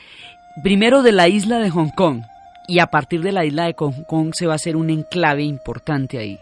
primero 0.63 1.03
de 1.03 1.11
la 1.11 1.27
isla 1.27 1.59
de 1.59 1.69
Hong 1.69 1.89
Kong 1.89 2.21
y 2.69 2.79
a 2.79 2.87
partir 2.87 3.21
de 3.21 3.33
la 3.33 3.43
isla 3.43 3.65
de 3.65 3.75
Hong 3.77 4.05
Kong 4.07 4.31
se 4.33 4.47
va 4.47 4.53
a 4.53 4.55
hacer 4.55 4.77
un 4.77 4.89
enclave 4.89 5.43
importante 5.43 6.19
ahí. 6.19 6.39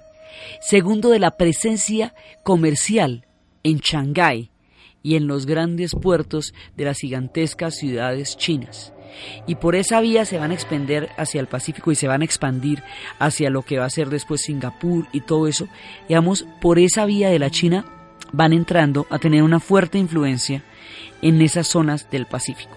Segundo 0.62 1.10
de 1.10 1.18
la 1.18 1.38
presencia 1.38 2.14
comercial 2.44 3.26
en 3.64 3.80
Shanghái 3.80 4.52
y 5.02 5.16
en 5.16 5.26
los 5.26 5.48
grandes 5.48 5.96
puertos 5.96 6.54
de 6.78 6.86
las 6.86 7.00
gigantescas 7.00 7.78
ciudades 7.78 8.38
chinas. 8.38 8.94
Y 9.48 9.56
por 9.56 9.76
esa 9.76 10.02
vía 10.02 10.26
se 10.26 10.38
van 10.38 10.52
a 10.52 10.54
expandir 10.54 11.10
hacia 11.18 11.42
el 11.42 11.48
Pacífico 11.48 11.92
y 11.92 11.96
se 11.96 12.08
van 12.08 12.22
a 12.22 12.26
expandir 12.26 12.84
hacia 13.18 13.50
lo 13.50 13.64
que 13.64 13.80
va 13.80 13.86
a 13.86 13.90
ser 13.90 14.10
después 14.10 14.42
Singapur 14.42 15.08
y 15.14 15.22
todo 15.22 15.48
eso. 15.48 15.68
Digamos, 16.08 16.46
por 16.62 16.78
esa 16.78 17.08
vía 17.08 17.30
de 17.32 17.40
la 17.40 17.50
China 17.50 17.86
van 18.36 18.54
entrando 18.54 19.08
a 19.10 19.20
tener 19.20 19.44
una 19.44 19.60
fuerte 19.60 19.98
influencia 19.98 20.64
en 21.22 21.42
esas 21.42 21.68
zonas 21.68 22.10
del 22.10 22.26
Pacífico. 22.26 22.76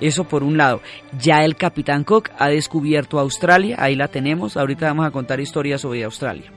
Eso 0.00 0.24
por 0.24 0.42
un 0.42 0.56
lado. 0.56 0.82
Ya 1.18 1.44
el 1.44 1.56
capitán 1.56 2.04
Cook 2.04 2.30
ha 2.38 2.48
descubierto 2.48 3.18
Australia, 3.18 3.76
ahí 3.78 3.94
la 3.94 4.08
tenemos, 4.08 4.56
ahorita 4.56 4.86
vamos 4.86 5.06
a 5.06 5.10
contar 5.10 5.40
historias 5.40 5.80
sobre 5.80 6.04
Australia. 6.04 6.52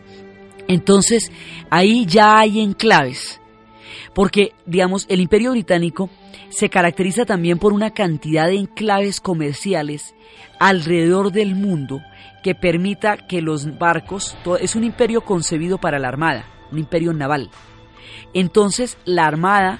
Entonces, 0.68 1.32
ahí 1.70 2.06
ya 2.06 2.40
hay 2.40 2.60
enclaves, 2.60 3.40
porque, 4.14 4.54
digamos, 4.66 5.06
el 5.10 5.22
imperio 5.22 5.52
británico 5.52 6.10
se 6.50 6.70
caracteriza 6.70 7.26
también 7.26 7.58
por 7.58 7.74
una 7.74 7.92
cantidad 7.92 8.48
de 8.48 8.56
enclaves 8.56 9.22
comerciales 9.22 10.14
alrededor 10.60 11.32
del 11.32 11.56
mundo 11.56 12.02
que 12.44 12.56
permita 12.56 13.18
que 13.18 13.42
los 13.42 13.78
barcos, 13.78 14.38
es 14.60 14.76
un 14.76 14.84
imperio 14.84 15.22
concebido 15.22 15.78
para 15.78 16.00
la 16.00 16.08
armada, 16.08 16.46
un 16.72 16.80
imperio 16.80 17.14
naval. 17.14 17.50
Entonces 18.34 18.98
la 19.06 19.26
armada 19.26 19.80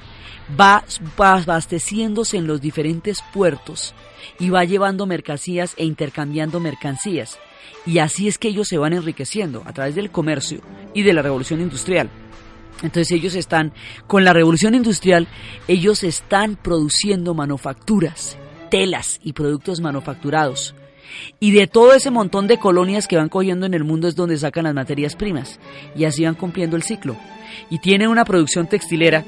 va 0.60 0.84
abasteciéndose 1.18 2.38
en 2.38 2.48
los 2.48 2.62
diferentes 2.62 3.24
puertos 3.34 3.94
y 4.40 4.50
va 4.50 4.64
llevando 4.64 5.06
mercancías 5.06 5.74
e 5.78 5.86
intercambiando 5.86 6.60
mercancías. 6.60 7.40
Y 7.86 8.00
así 8.00 8.28
es 8.28 8.38
que 8.38 8.50
ellos 8.50 8.68
se 8.68 8.78
van 8.78 8.94
enriqueciendo 8.94 9.64
a 9.66 9.74
través 9.74 9.96
del 9.96 10.12
comercio 10.12 10.62
y 10.94 11.04
de 11.04 11.14
la 11.14 11.22
revolución 11.22 11.62
industrial. 11.62 12.10
Entonces 12.84 13.12
ellos 13.12 13.36
están, 13.36 13.74
con 14.06 14.24
la 14.24 14.34
revolución 14.34 14.76
industrial, 14.76 15.28
ellos 15.68 16.04
están 16.04 16.56
produciendo 16.56 17.34
manufacturas, 17.34 18.38
telas 18.70 19.20
y 19.24 19.34
productos 19.34 19.82
manufacturados. 19.82 20.76
Y 21.40 21.52
de 21.52 21.68
todo 21.68 21.94
ese 21.94 22.12
montón 22.12 22.48
de 22.48 22.60
colonias 22.60 23.08
que 23.08 23.18
van 23.18 23.30
cogiendo 23.30 23.66
en 23.66 23.74
el 23.74 23.84
mundo 23.84 24.08
es 24.08 24.16
donde 24.16 24.38
sacan 24.38 24.66
las 24.66 24.76
materias 24.76 25.16
primas. 25.16 25.60
Y 25.96 26.06
así 26.06 26.26
van 26.26 26.36
cumpliendo 26.36 26.76
el 26.76 26.84
ciclo. 26.84 27.16
Y 27.70 27.80
tienen 27.80 28.10
una 28.10 28.26
producción 28.26 28.68
textilera 28.68 29.24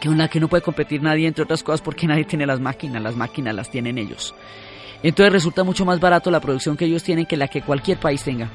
que 0.00 0.08
una 0.08 0.28
que 0.28 0.40
no 0.40 0.48
puede 0.48 0.62
competir 0.62 1.02
nadie, 1.02 1.26
entre 1.26 1.44
otras 1.44 1.62
cosas, 1.62 1.80
porque 1.80 2.06
nadie 2.06 2.24
tiene 2.24 2.46
las 2.46 2.60
máquinas, 2.60 3.02
las 3.02 3.16
máquinas 3.16 3.54
las 3.54 3.70
tienen 3.70 3.98
ellos. 3.98 4.34
Entonces 5.02 5.32
resulta 5.32 5.64
mucho 5.64 5.84
más 5.84 6.00
barato 6.00 6.30
la 6.30 6.40
producción 6.40 6.76
que 6.76 6.86
ellos 6.86 7.02
tienen 7.02 7.26
que 7.26 7.36
la 7.36 7.48
que 7.48 7.62
cualquier 7.62 7.98
país 7.98 8.22
tenga. 8.22 8.50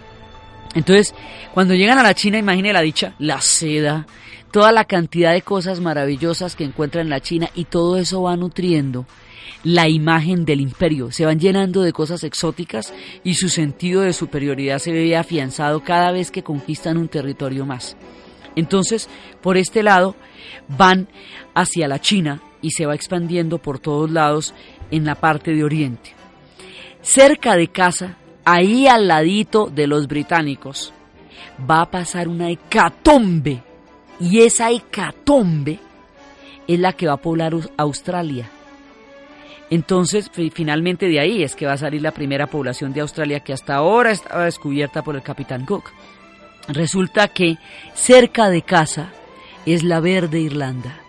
Entonces, 0.74 1.14
cuando 1.54 1.74
llegan 1.74 1.98
a 1.98 2.04
la 2.04 2.14
China, 2.14 2.38
imagine 2.38 2.72
la 2.72 2.82
dicha, 2.82 3.14
la 3.20 3.42
seda, 3.42 4.08
toda 4.52 4.72
la 4.72 4.86
cantidad 4.86 5.34
de 5.34 5.42
cosas 5.42 5.80
maravillosas 5.80 6.56
que 6.56 6.64
encuentran 6.64 7.06
en 7.06 7.10
la 7.10 7.20
China 7.20 7.50
y 7.56 7.66
todo 7.66 7.98
eso 7.98 8.22
va 8.22 8.36
nutriendo 8.38 9.06
la 9.64 9.88
imagen 9.90 10.46
del 10.46 10.62
imperio. 10.62 11.12
Se 11.12 11.26
van 11.26 11.40
llenando 11.40 11.82
de 11.82 11.94
cosas 11.94 12.24
exóticas 12.24 12.94
y 13.24 13.36
su 13.36 13.50
sentido 13.50 14.02
de 14.02 14.14
superioridad 14.14 14.80
se 14.80 14.92
ve 14.92 15.16
afianzado 15.16 15.84
cada 15.84 16.12
vez 16.12 16.32
que 16.32 16.44
conquistan 16.44 16.98
un 16.98 17.08
territorio 17.08 17.66
más. 17.66 17.96
Entonces, 18.56 19.10
por 19.42 19.58
este 19.58 19.84
lado, 19.84 20.16
van 20.68 21.08
hacia 21.54 21.88
la 21.88 22.00
China 22.00 22.42
y 22.62 22.72
se 22.72 22.86
va 22.86 22.96
expandiendo 22.96 23.58
por 23.58 23.80
todos 23.80 24.10
lados 24.10 24.54
en 24.92 25.06
la 25.06 25.16
parte 25.16 25.54
de 25.54 25.64
Oriente. 25.64 26.14
Cerca 27.02 27.56
de 27.56 27.68
casa, 27.68 28.18
ahí 28.46 28.88
al 28.88 29.08
ladito 29.08 29.68
de 29.68 29.88
los 29.88 30.08
británicos, 30.08 30.94
va 31.70 31.82
a 31.82 31.92
pasar 31.92 32.28
una 32.28 32.50
hecatombe. 32.50 33.64
Y 34.20 34.42
esa 34.42 34.70
hecatombe 34.70 35.80
es 36.68 36.80
la 36.80 36.94
que 36.94 37.08
va 37.08 37.14
a 37.14 37.18
poblar 37.18 37.56
Australia. 37.78 38.50
Entonces, 39.72 40.30
finalmente 40.54 41.08
de 41.08 41.20
ahí 41.20 41.44
es 41.44 41.56
que 41.56 41.66
va 41.66 41.74
a 41.74 41.78
salir 41.78 42.02
la 42.02 42.12
primera 42.12 42.46
población 42.46 42.92
de 42.92 43.02
Australia 43.02 43.40
que 43.40 43.54
hasta 43.54 43.76
ahora 43.76 44.12
estaba 44.12 44.46
descubierta 44.46 45.02
por 45.02 45.16
el 45.16 45.24
capitán 45.24 45.66
Cook. 45.66 45.92
Resulta 46.68 47.28
que 47.28 47.58
cerca 47.94 48.50
de 48.50 48.62
casa 48.62 49.12
es 49.66 49.84
la 49.84 50.00
verde 50.00 50.40
Irlanda. 50.40 51.00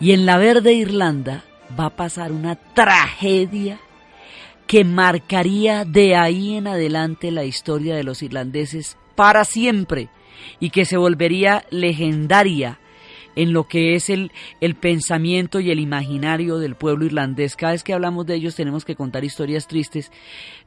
Y 0.00 0.12
en 0.12 0.26
la 0.26 0.38
verde 0.38 0.72
Irlanda 0.72 1.44
va 1.78 1.86
a 1.86 1.96
pasar 1.96 2.32
una 2.32 2.56
tragedia 2.56 3.78
que 4.66 4.84
marcaría 4.84 5.84
de 5.84 6.14
ahí 6.14 6.56
en 6.56 6.66
adelante 6.66 7.30
la 7.30 7.44
historia 7.44 7.96
de 7.96 8.04
los 8.04 8.22
irlandeses 8.22 8.96
para 9.14 9.44
siempre 9.44 10.08
y 10.60 10.70
que 10.70 10.84
se 10.84 10.96
volvería 10.96 11.64
legendaria 11.70 12.78
en 13.38 13.52
lo 13.52 13.68
que 13.68 13.94
es 13.94 14.10
el, 14.10 14.32
el, 14.60 14.74
pensamiento 14.74 15.60
y 15.60 15.70
el 15.70 15.78
imaginario 15.78 16.58
del 16.58 16.74
pueblo 16.74 17.04
irlandés. 17.04 17.54
Cada 17.54 17.70
vez 17.70 17.84
que 17.84 17.92
hablamos 17.92 18.26
de 18.26 18.34
ellos 18.34 18.56
tenemos 18.56 18.84
que 18.84 18.96
contar 18.96 19.22
historias 19.22 19.68
tristes. 19.68 20.10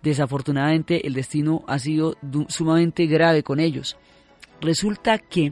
Desafortunadamente 0.02 1.06
el 1.06 1.14
destino 1.14 1.66
ha 1.68 1.80
sido 1.80 2.16
sumamente 2.48 3.08
grave 3.08 3.44
con 3.44 3.60
ellos. 3.60 3.98
Resulta 4.62 5.18
que 5.18 5.52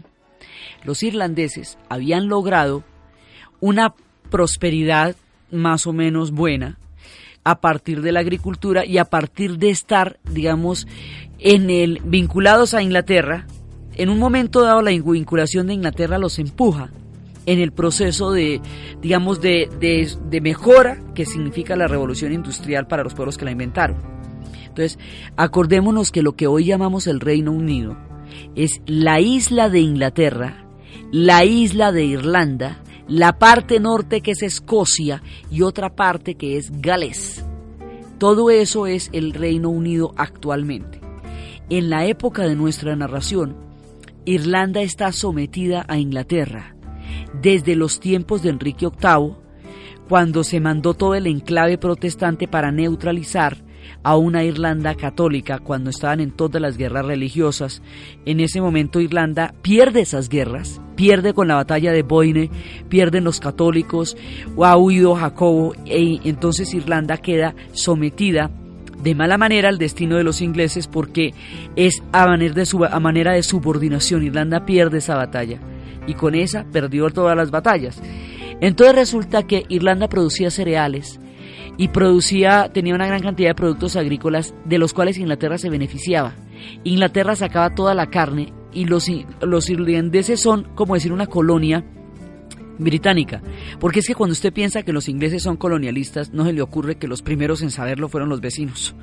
los 0.86 1.04
irlandeses 1.04 1.78
habían 1.90 2.30
logrado 2.30 2.86
una 3.60 3.94
prosperidad 4.30 5.18
más 5.52 5.88
o 5.88 5.92
menos 5.92 6.32
buena 6.32 6.80
a 7.44 7.60
partir 7.60 8.02
de 8.02 8.14
la 8.14 8.22
agricultura 8.22 8.86
y 8.86 8.98
a 8.98 9.04
partir 9.04 9.58
de 9.58 9.72
estar, 9.72 10.20
digamos, 10.24 10.88
en 11.38 11.70
el 11.70 12.00
vinculados 12.06 12.74
a 12.74 12.82
Inglaterra. 12.82 13.46
En 13.96 14.08
un 14.08 14.20
momento 14.20 14.62
dado 14.62 14.82
la 14.82 14.92
vinculación 14.92 15.68
de 15.68 15.74
Inglaterra 15.74 16.18
los 16.18 16.40
empuja 16.40 16.92
en 17.50 17.60
el 17.60 17.72
proceso 17.72 18.32
de, 18.32 18.62
digamos, 19.02 19.42
de, 19.42 19.68
de 19.80 20.42
mejora 20.42 21.02
que 21.16 21.26
significa 21.26 21.76
la 21.76 21.88
revolución 21.88 22.32
industrial 22.32 22.86
para 22.86 23.04
los 23.04 23.16
pueblos 23.16 23.40
que 23.40 23.46
la 23.46 23.52
inventaron. 23.52 23.98
Entonces, 24.68 25.00
acordémonos 25.36 26.12
que 26.12 26.22
lo 26.22 26.36
que 26.36 26.46
hoy 26.46 26.66
llamamos 26.66 27.08
el 27.08 27.20
Reino 27.20 27.52
Unido 27.52 27.98
es 28.56 28.82
la 28.86 29.20
isla 29.20 29.68
de 29.68 29.80
Inglaterra, 29.80 30.68
la 31.12 31.44
isla 31.44 31.92
de 31.92 32.06
Irlanda, 32.06 32.84
la 33.08 33.40
parte 33.40 33.80
norte 33.80 34.22
que 34.22 34.32
es 34.32 34.44
Escocia 34.44 35.24
y 35.50 35.64
otra 35.64 35.96
parte 35.96 36.36
que 36.36 36.56
es 36.56 36.72
Gales. 36.80 37.44
Todo 38.20 38.52
eso 38.52 38.86
es 38.86 39.10
el 39.12 39.34
Reino 39.34 39.70
Unido 39.70 40.14
actualmente. 40.18 41.02
En 41.72 41.90
la 41.90 42.06
época 42.06 42.44
de 42.44 42.56
nuestra 42.56 42.96
narración, 42.96 43.56
Irlanda 44.26 44.82
está 44.82 45.12
sometida 45.12 45.84
a 45.88 45.98
Inglaterra 45.98 46.76
desde 47.42 47.76
los 47.76 48.00
tiempos 48.00 48.42
de 48.44 48.50
Enrique 48.50 48.88
VIII, 48.88 49.36
cuando 50.08 50.44
se 50.44 50.60
mandó 50.60 50.94
todo 50.94 51.16
el 51.16 51.28
enclave 51.28 51.78
protestante 51.78 52.48
para 52.48 52.72
neutralizar 52.72 53.58
a 54.04 54.18
una 54.18 54.44
Irlanda 54.44 54.96
católica 54.96 55.60
cuando 55.60 55.90
estaban 55.90 56.20
en 56.20 56.32
todas 56.32 56.62
las 56.62 56.78
guerras 56.78 57.06
religiosas. 57.06 57.82
En 58.26 58.40
ese 58.40 58.62
momento 58.62 59.00
Irlanda 59.00 59.54
pierde 59.62 60.02
esas 60.02 60.30
guerras, 60.30 60.82
pierde 60.96 61.34
con 61.34 61.48
la 61.48 61.56
batalla 61.56 61.92
de 61.92 62.04
Boyne, 62.04 62.50
pierden 62.88 63.24
los 63.24 63.40
católicos, 63.40 64.18
o 64.56 64.66
ha 64.66 64.78
huido 64.78 65.16
Jacobo, 65.16 65.74
y 65.86 66.20
e 66.24 66.30
entonces 66.30 66.74
Irlanda 66.74 67.18
queda 67.18 67.56
sometida 67.74 68.52
de 69.04 69.16
mala 69.16 69.38
manera 69.38 69.70
al 69.70 69.78
destino 69.78 70.18
de 70.18 70.24
los 70.24 70.42
ingleses 70.42 70.88
porque 70.88 71.34
es 71.76 72.04
a 72.12 73.00
manera 73.00 73.34
de 73.34 73.44
subordinación. 73.44 74.24
Irlanda 74.24 74.66
pierde 74.66 74.98
esa 74.98 75.16
batalla 75.16 75.60
y 76.10 76.16
con 76.16 76.36
esa 76.36 76.66
perdió 76.72 77.10
todas 77.10 77.38
las 77.38 77.52
batallas. 77.52 78.02
Entonces 78.62 78.96
resulta 78.96 79.44
que 79.44 79.66
Irlanda 79.70 80.10
producía 80.10 80.52
cereales, 80.52 81.20
y 81.80 81.88
producía, 81.88 82.70
tenía 82.74 82.94
una 82.94 83.08
gran 83.08 83.22
cantidad 83.22 83.52
de 83.52 83.56
productos 83.56 83.96
agrícolas 83.96 84.54
de 84.66 84.78
los 84.78 84.94
cuales 84.94 85.18
Inglaterra 85.18 85.58
se 85.58 85.70
beneficiaba. 85.70 86.36
Inglaterra 86.84 87.38
sacaba 87.38 87.74
toda 87.74 87.96
la 87.96 88.10
carne 88.10 88.52
y 88.74 88.84
los, 88.84 89.10
los 89.42 89.70
irlandeses 89.70 90.42
son, 90.42 90.68
como 90.76 90.96
decir, 90.96 91.14
una 91.14 91.28
colonia 91.28 91.86
británica. 92.80 93.42
Porque 93.80 94.00
es 94.00 94.08
que 94.08 94.14
cuando 94.14 94.34
usted 94.34 94.52
piensa 94.52 94.84
que 94.84 94.92
los 94.92 95.08
ingleses 95.08 95.42
son 95.42 95.56
colonialistas, 95.56 96.34
no 96.34 96.44
se 96.44 96.52
le 96.52 96.62
ocurre 96.62 96.98
que 96.98 97.08
los 97.08 97.22
primeros 97.22 97.62
en 97.62 97.72
saberlo 97.72 98.10
fueron 98.10 98.28
los 98.28 98.42
vecinos. 98.42 98.94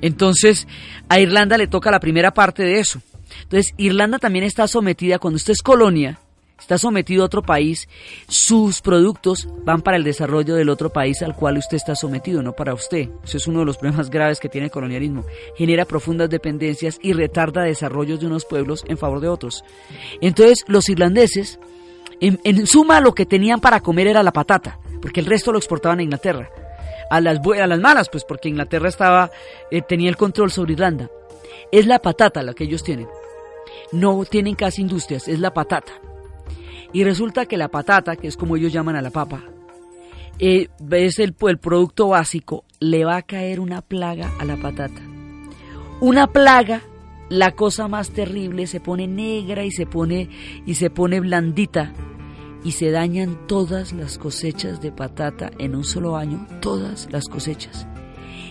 Entonces, 0.00 0.68
a 1.08 1.18
Irlanda 1.18 1.58
le 1.58 1.66
toca 1.66 1.90
la 1.90 1.98
primera 1.98 2.32
parte 2.32 2.62
de 2.62 2.78
eso. 2.78 3.00
Entonces, 3.42 3.74
Irlanda 3.78 4.20
también 4.20 4.44
está 4.44 4.68
sometida, 4.68 5.18
cuando 5.18 5.38
usted 5.38 5.54
es 5.54 5.62
colonia, 5.62 6.20
está 6.62 6.78
sometido 6.78 7.22
a 7.22 7.26
otro 7.26 7.42
país, 7.42 7.88
sus 8.28 8.80
productos 8.80 9.48
van 9.64 9.82
para 9.82 9.96
el 9.96 10.04
desarrollo 10.04 10.54
del 10.54 10.68
otro 10.68 10.90
país 10.90 11.20
al 11.22 11.34
cual 11.34 11.58
usted 11.58 11.76
está 11.76 11.96
sometido, 11.96 12.40
no 12.40 12.52
para 12.52 12.72
usted. 12.72 13.08
Eso 13.24 13.36
es 13.36 13.46
uno 13.48 13.60
de 13.60 13.66
los 13.66 13.78
problemas 13.78 14.10
graves 14.10 14.38
que 14.38 14.48
tiene 14.48 14.66
el 14.66 14.70
colonialismo. 14.70 15.24
Genera 15.56 15.84
profundas 15.84 16.30
dependencias 16.30 16.98
y 17.02 17.12
retarda 17.12 17.62
desarrollos 17.62 18.20
de 18.20 18.26
unos 18.26 18.44
pueblos 18.44 18.84
en 18.86 18.96
favor 18.96 19.20
de 19.20 19.28
otros. 19.28 19.64
Entonces, 20.20 20.64
los 20.68 20.88
irlandeses, 20.88 21.58
en, 22.20 22.66
suma, 22.68 23.00
lo 23.00 23.12
que 23.12 23.26
tenían 23.26 23.60
para 23.60 23.80
comer 23.80 24.06
era 24.06 24.22
la 24.22 24.32
patata, 24.32 24.78
porque 25.00 25.18
el 25.18 25.26
resto 25.26 25.50
lo 25.50 25.58
exportaban 25.58 25.98
a 25.98 26.04
Inglaterra. 26.04 26.48
A 27.10 27.20
las, 27.20 27.40
a 27.60 27.66
las 27.66 27.80
malas, 27.80 28.08
pues 28.08 28.24
porque 28.24 28.48
Inglaterra 28.48 28.88
estaba, 28.88 29.32
eh, 29.70 29.82
tenía 29.82 30.08
el 30.08 30.16
control 30.16 30.52
sobre 30.52 30.74
Irlanda. 30.74 31.10
Es 31.72 31.86
la 31.86 31.98
patata 31.98 32.42
la 32.44 32.54
que 32.54 32.64
ellos 32.64 32.84
tienen. 32.84 33.08
No 33.90 34.24
tienen 34.24 34.54
casi 34.54 34.82
industrias, 34.82 35.26
es 35.26 35.40
la 35.40 35.52
patata. 35.52 35.92
Y 36.92 37.04
resulta 37.04 37.46
que 37.46 37.56
la 37.56 37.68
patata, 37.68 38.16
que 38.16 38.28
es 38.28 38.36
como 38.36 38.56
ellos 38.56 38.72
llaman 38.72 38.96
a 38.96 39.02
la 39.02 39.10
papa, 39.10 39.42
eh, 40.38 40.68
es 40.90 41.18
el, 41.18 41.34
el 41.40 41.58
producto 41.58 42.08
básico, 42.08 42.64
le 42.80 43.04
va 43.04 43.16
a 43.16 43.22
caer 43.22 43.60
una 43.60 43.80
plaga 43.80 44.30
a 44.38 44.44
la 44.44 44.56
patata. 44.56 45.00
Una 46.00 46.26
plaga, 46.26 46.82
la 47.28 47.52
cosa 47.52 47.88
más 47.88 48.10
terrible, 48.10 48.66
se 48.66 48.80
pone 48.80 49.06
negra 49.06 49.64
y 49.64 49.70
se 49.70 49.86
pone, 49.86 50.28
y 50.66 50.74
se 50.74 50.90
pone 50.90 51.20
blandita 51.20 51.92
y 52.64 52.72
se 52.72 52.90
dañan 52.90 53.46
todas 53.46 53.92
las 53.92 54.18
cosechas 54.18 54.80
de 54.80 54.92
patata 54.92 55.50
en 55.58 55.74
un 55.74 55.84
solo 55.84 56.16
año, 56.16 56.46
todas 56.60 57.08
las 57.10 57.26
cosechas. 57.26 57.86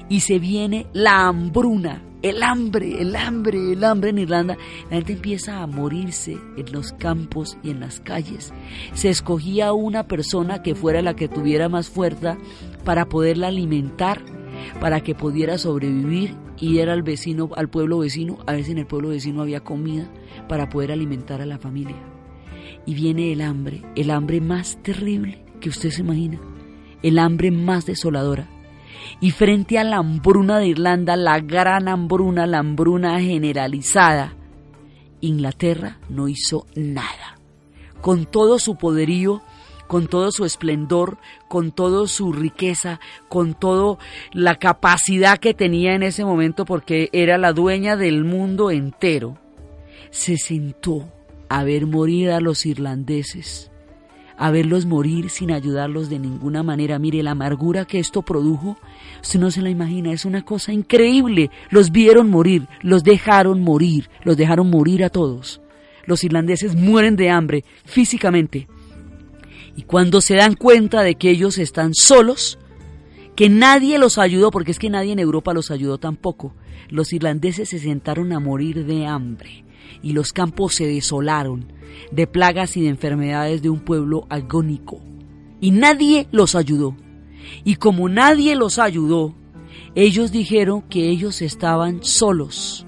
Y 0.10 0.22
se 0.22 0.40
viene 0.40 0.88
la 0.94 1.28
hambruna 1.28 2.02
el 2.22 2.44
hambre, 2.44 3.02
el 3.02 3.16
hambre, 3.16 3.74
el 3.74 3.84
hambre 3.84 4.12
en 4.12 4.20
Irlanda. 4.20 4.58
La 4.90 4.98
gente 4.98 5.14
empieza 5.14 5.62
a 5.62 5.68
morirse 5.68 6.38
en 6.58 6.72
los 6.72 6.94
campos 6.94 7.58
y 7.64 7.72
en 7.72 7.80
las 7.80 8.00
calles. 8.00 8.54
Se 8.94 9.10
escogía 9.10 9.74
una 9.74 10.08
persona 10.08 10.62
que 10.62 10.76
fuera 10.76 11.02
la 11.02 11.16
que 11.16 11.28
tuviera 11.28 11.70
más 11.70 11.90
fuerza 11.90 12.38
para 12.84 13.08
poderla 13.08 13.48
alimentar, 13.48 14.22
para 14.80 15.02
que 15.02 15.16
pudiera 15.16 15.58
sobrevivir 15.58 16.36
y 16.60 16.78
era 16.78 16.94
al 16.94 17.02
vecino, 17.02 17.50
al 17.56 17.70
pueblo 17.70 18.00
vecino, 18.00 18.38
a 18.46 18.54
veces 18.54 18.70
en 18.70 18.78
el 18.78 18.86
pueblo 18.86 19.10
vecino 19.10 19.42
había 19.42 19.62
comida 19.62 20.08
para 20.48 20.70
poder 20.70 20.92
alimentar 20.92 21.42
a 21.42 21.46
la 21.46 21.58
familia. 21.58 21.98
Y 22.86 22.94
viene 22.94 23.32
el 23.32 23.42
hambre, 23.42 23.84
el 23.96 24.12
hambre 24.12 24.42
más 24.42 24.82
terrible 24.84 25.44
que 25.60 25.70
usted 25.70 25.90
se 25.90 26.02
imagina, 26.02 26.40
el 27.02 27.18
hambre 27.20 27.52
más 27.52 27.86
desoladora 27.86 28.48
y 29.20 29.32
frente 29.32 29.78
a 29.80 29.84
la 29.84 29.98
hambruna 29.98 30.60
de 30.60 30.68
Irlanda, 30.68 31.16
la 31.16 31.40
gran 31.40 31.88
hambruna, 31.88 32.48
la 32.48 32.60
hambruna 32.60 33.20
generalizada, 33.20 34.36
Inglaterra 35.22 36.00
no 36.10 36.28
hizo 36.28 36.66
nada. 36.76 37.38
Con 38.02 38.26
todo 38.26 38.60
su 38.60 38.76
poderío, 38.76 39.42
con 39.88 40.08
todo 40.08 40.32
su 40.32 40.46
esplendor, 40.46 41.18
con 41.48 41.72
toda 41.72 42.08
su 42.08 42.34
riqueza, 42.34 43.00
con 43.30 43.54
toda 43.54 43.98
la 44.32 44.56
capacidad 44.56 45.38
que 45.38 45.54
tenía 45.54 45.94
en 45.94 46.04
ese 46.04 46.26
momento 46.26 46.66
porque 46.66 47.10
era 47.14 47.38
la 47.38 47.54
dueña 47.54 47.96
del 47.96 48.24
mundo 48.24 48.72
entero, 48.72 49.38
se 50.10 50.38
sentó 50.38 51.12
a 51.50 51.64
ver 51.64 51.86
morir 51.86 52.32
a 52.32 52.40
los 52.40 52.66
irlandeses 52.66 53.71
a 54.42 54.50
verlos 54.50 54.88
morir 54.88 55.30
sin 55.30 55.52
ayudarlos 55.52 56.10
de 56.10 56.18
ninguna 56.18 56.64
manera. 56.64 56.98
Mire, 56.98 57.22
la 57.22 57.32
amargura 57.32 57.86
que 57.86 58.00
esto 58.00 58.24
produjo, 58.24 58.76
usted 59.22 59.40
no 59.40 59.52
se 59.52 59.62
la 59.62 59.70
imagina, 59.70 60.12
es 60.12 60.26
una 60.26 60.44
cosa 60.44 60.74
increíble. 60.74 61.52
Los 61.70 61.92
vieron 61.92 62.32
morir, 62.32 62.68
los 62.82 63.04
dejaron 63.04 63.62
morir, 63.62 64.10
los 64.24 64.38
dejaron 64.38 64.72
morir 64.72 65.04
a 65.04 65.12
todos. 65.12 65.62
Los 66.08 66.24
irlandeses 66.24 66.76
mueren 66.76 67.16
de 67.16 67.30
hambre 67.30 67.64
físicamente. 67.86 68.68
Y 69.76 69.84
cuando 69.84 70.22
se 70.22 70.34
dan 70.34 70.56
cuenta 70.56 71.04
de 71.04 71.14
que 71.14 71.30
ellos 71.30 71.60
están 71.60 71.94
solos, 71.94 72.58
que 73.36 73.48
nadie 73.48 74.00
los 74.00 74.18
ayudó, 74.18 74.50
porque 74.50 74.72
es 74.72 74.80
que 74.80 74.90
nadie 74.90 75.12
en 75.12 75.20
Europa 75.20 75.54
los 75.54 75.70
ayudó 75.70 76.00
tampoco, 76.00 76.56
los 76.90 77.14
irlandeses 77.14 77.70
se 77.70 77.78
sentaron 77.78 78.34
a 78.34 78.40
morir 78.40 78.88
de 78.88 79.06
hambre 79.06 79.66
y 80.02 80.14
los 80.14 80.34
campos 80.34 80.76
se 80.76 80.86
desolaron 80.86 81.72
de 82.12 82.28
plagas 82.28 82.78
y 82.78 82.82
de 82.82 82.90
enfermedades 82.90 83.62
de 83.62 83.70
un 83.70 83.80
pueblo 83.80 84.26
agónico. 84.30 85.02
Y 85.60 85.72
nadie 85.72 86.28
los 86.32 86.56
ayudó. 86.56 86.96
Y 87.64 87.76
como 87.76 88.10
nadie 88.10 88.56
los 88.56 88.80
ayudó, 88.80 89.36
ellos 89.96 90.32
dijeron 90.32 90.82
que 90.84 91.10
ellos 91.10 91.42
estaban 91.42 92.04
solos. 92.04 92.86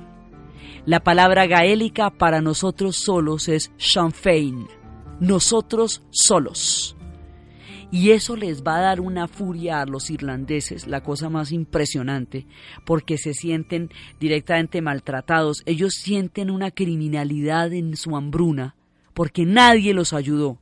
La 0.86 1.04
palabra 1.04 1.48
gaélica 1.48 2.10
para 2.10 2.42
nosotros 2.42 2.98
solos 2.98 3.48
es 3.48 3.72
Shanfein, 3.78 4.68
nosotros 5.20 6.02
solos 6.12 6.98
y 7.94 8.10
eso 8.10 8.36
les 8.36 8.64
va 8.64 8.78
a 8.78 8.82
dar 8.82 9.02
una 9.02 9.28
furia 9.28 9.80
a 9.80 9.86
los 9.86 10.10
irlandeses, 10.10 10.88
la 10.88 11.04
cosa 11.04 11.30
más 11.30 11.52
impresionante, 11.52 12.48
porque 12.88 13.20
se 13.20 13.36
sienten 13.36 13.92
directamente 14.20 14.82
maltratados, 14.82 15.62
ellos 15.68 15.94
sienten 15.94 16.50
una 16.50 16.72
criminalidad 16.72 17.72
en 17.72 17.96
su 17.96 18.18
hambruna, 18.18 18.74
porque 19.14 19.46
nadie 19.46 19.94
los 19.94 20.12
ayudó 20.12 20.58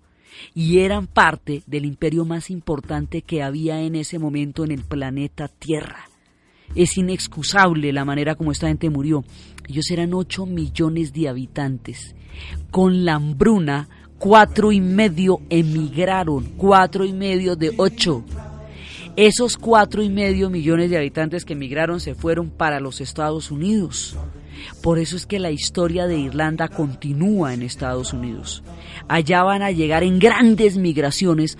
y 0.54 0.80
eran 0.80 1.08
parte 1.08 1.64
del 1.68 1.86
imperio 1.86 2.26
más 2.26 2.50
importante 2.50 3.22
que 3.22 3.42
había 3.42 3.82
en 3.82 3.96
ese 3.96 4.20
momento 4.20 4.66
en 4.66 4.72
el 4.72 4.84
planeta 4.84 5.48
Tierra. 5.48 6.10
Es 6.76 6.98
inexcusable 6.98 7.94
la 7.94 8.04
manera 8.04 8.36
como 8.36 8.52
esta 8.52 8.68
gente 8.68 8.90
murió. 8.90 9.24
Ellos 9.70 9.90
eran 9.90 10.14
8 10.14 10.46
millones 10.48 11.14
de 11.14 11.30
habitantes. 11.30 12.14
Con 12.72 13.06
la 13.06 13.16
hambruna 13.16 13.88
cuatro 14.22 14.72
y 14.72 14.80
medio 14.80 15.42
emigraron, 15.50 16.54
cuatro 16.56 17.06
y 17.06 17.12
medio 17.12 17.56
de 17.56 17.74
ocho. 17.76 18.24
Esos 19.16 19.58
cuatro 19.58 20.04
y 20.04 20.10
medio 20.10 20.52
millones 20.52 20.92
de 20.92 20.98
habitantes 20.98 21.44
que 21.44 21.54
emigraron 21.54 22.00
se 22.00 22.14
fueron 22.14 22.52
para 22.52 22.80
los 22.80 23.02
Estados 23.02 23.50
Unidos. 23.50 24.16
Por 24.84 25.00
eso 25.00 25.16
es 25.16 25.26
que 25.26 25.40
la 25.40 25.50
historia 25.50 26.06
de 26.06 26.20
Irlanda 26.20 26.68
continúa 26.68 27.56
en 27.56 27.64
Estados 27.64 28.14
Unidos. 28.14 28.62
Allá 29.08 29.42
van 29.42 29.64
a 29.64 29.72
llegar 29.72 30.04
en 30.04 30.20
grandes 30.20 30.78
migraciones 30.78 31.58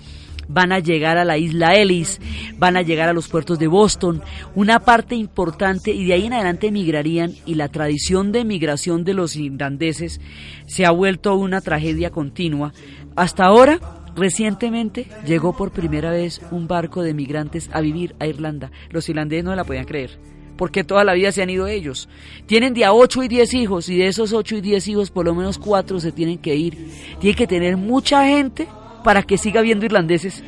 van 0.48 0.72
a 0.72 0.78
llegar 0.78 1.18
a 1.18 1.24
la 1.24 1.38
isla 1.38 1.74
Ellis, 1.74 2.20
van 2.58 2.76
a 2.76 2.82
llegar 2.82 3.08
a 3.08 3.12
los 3.12 3.28
puertos 3.28 3.58
de 3.58 3.66
Boston, 3.66 4.22
una 4.54 4.80
parte 4.80 5.14
importante 5.14 5.92
y 5.92 6.04
de 6.04 6.14
ahí 6.14 6.26
en 6.26 6.34
adelante 6.34 6.68
emigrarían 6.68 7.34
y 7.46 7.54
la 7.54 7.68
tradición 7.68 8.32
de 8.32 8.44
migración 8.44 9.04
de 9.04 9.14
los 9.14 9.36
irlandeses 9.36 10.20
se 10.66 10.86
ha 10.86 10.90
vuelto 10.90 11.34
una 11.36 11.60
tragedia 11.60 12.10
continua. 12.10 12.72
Hasta 13.16 13.44
ahora, 13.44 13.78
recientemente, 14.14 15.06
llegó 15.26 15.56
por 15.56 15.72
primera 15.72 16.10
vez 16.10 16.40
un 16.50 16.68
barco 16.68 17.02
de 17.02 17.14
migrantes 17.14 17.70
a 17.72 17.80
vivir 17.80 18.14
a 18.18 18.26
Irlanda. 18.26 18.70
Los 18.90 19.08
irlandeses 19.08 19.44
no 19.44 19.54
la 19.54 19.64
podían 19.64 19.84
creer 19.84 20.18
porque 20.56 20.84
toda 20.84 21.02
la 21.02 21.14
vida 21.14 21.32
se 21.32 21.42
han 21.42 21.50
ido 21.50 21.66
ellos. 21.66 22.08
Tienen 22.46 22.72
de 22.72 22.84
a 22.84 22.92
8 22.92 23.24
y 23.24 23.28
10 23.28 23.54
hijos 23.54 23.88
y 23.88 23.96
de 23.96 24.06
esos 24.06 24.32
8 24.32 24.56
y 24.56 24.60
10 24.60 24.88
hijos 24.88 25.10
por 25.10 25.24
lo 25.24 25.34
menos 25.34 25.58
4 25.58 25.98
se 25.98 26.12
tienen 26.12 26.38
que 26.38 26.54
ir. 26.54 26.78
Tiene 27.18 27.34
que 27.34 27.48
tener 27.48 27.76
mucha 27.76 28.26
gente 28.26 28.68
para 29.02 29.22
que 29.22 29.38
siga 29.38 29.60
habiendo 29.60 29.84
irlandeses. 29.84 30.42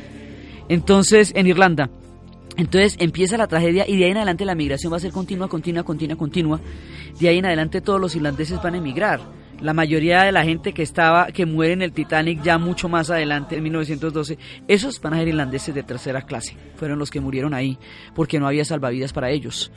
Entonces, 0.69 1.31
en 1.35 1.47
Irlanda. 1.47 1.89
Entonces 2.57 2.95
empieza 2.99 3.37
la 3.37 3.47
tragedia 3.47 3.85
y 3.87 3.97
de 3.97 4.05
ahí 4.05 4.11
en 4.11 4.17
adelante 4.17 4.45
la 4.45 4.55
migración 4.55 4.91
va 4.93 4.97
a 4.97 5.01
ser 5.01 5.11
continua, 5.11 5.47
continua, 5.47 5.83
continua, 5.83 6.15
continua. 6.15 6.61
De 7.19 7.27
ahí 7.27 7.37
en 7.37 7.45
adelante 7.45 7.81
todos 7.81 7.99
los 7.99 8.15
irlandeses 8.15 8.61
van 8.61 8.75
a 8.75 8.77
emigrar. 8.77 9.19
La 9.59 9.73
mayoría 9.73 10.23
de 10.23 10.31
la 10.31 10.43
gente 10.43 10.73
que 10.73 10.83
estaba, 10.83 11.27
que 11.27 11.45
muere 11.45 11.73
en 11.73 11.81
el 11.81 11.93
Titanic 11.93 12.41
ya 12.43 12.57
mucho 12.57 12.89
más 12.89 13.09
adelante, 13.09 13.55
en 13.55 13.63
1912, 13.63 14.37
esos 14.67 14.99
van 15.01 15.13
a 15.13 15.17
ser 15.17 15.29
irlandeses 15.29 15.73
de 15.73 15.83
tercera 15.83 16.23
clase. 16.23 16.57
Fueron 16.75 16.99
los 16.99 17.09
que 17.09 17.21
murieron 17.21 17.53
ahí 17.53 17.77
porque 18.15 18.39
no 18.39 18.47
había 18.47 18.65
salvavidas 18.65 19.13
para 19.13 19.31
ellos. 19.31 19.71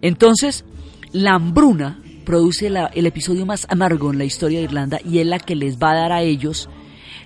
Entonces, 0.00 0.64
la 1.12 1.34
hambruna 1.34 2.02
produce 2.24 2.66
el 2.66 3.06
episodio 3.06 3.46
más 3.46 3.66
amargo 3.68 4.12
en 4.12 4.18
la 4.18 4.24
historia 4.24 4.58
de 4.58 4.64
Irlanda 4.64 4.98
y 5.04 5.18
es 5.18 5.26
la 5.26 5.38
que 5.38 5.56
les 5.56 5.78
va 5.78 5.92
a 5.92 5.96
dar 5.96 6.12
a 6.12 6.22
ellos 6.22 6.68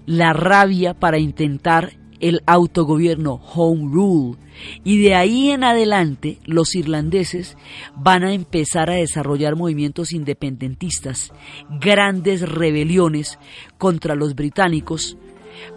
la 0.06 0.32
rabia 0.32 0.94
para 0.94 1.18
intentar 1.18 1.92
el 2.20 2.42
autogobierno, 2.46 3.34
home 3.54 3.92
rule. 3.92 4.38
Y 4.84 5.02
de 5.02 5.14
ahí 5.14 5.50
en 5.50 5.64
adelante 5.64 6.38
los 6.46 6.74
irlandeses 6.74 7.56
van 7.94 8.24
a 8.24 8.32
empezar 8.32 8.88
a 8.88 8.94
desarrollar 8.94 9.54
movimientos 9.54 10.12
independentistas, 10.12 11.32
grandes 11.68 12.40
rebeliones 12.48 13.38
contra 13.76 14.14
los 14.14 14.34
británicos 14.34 15.18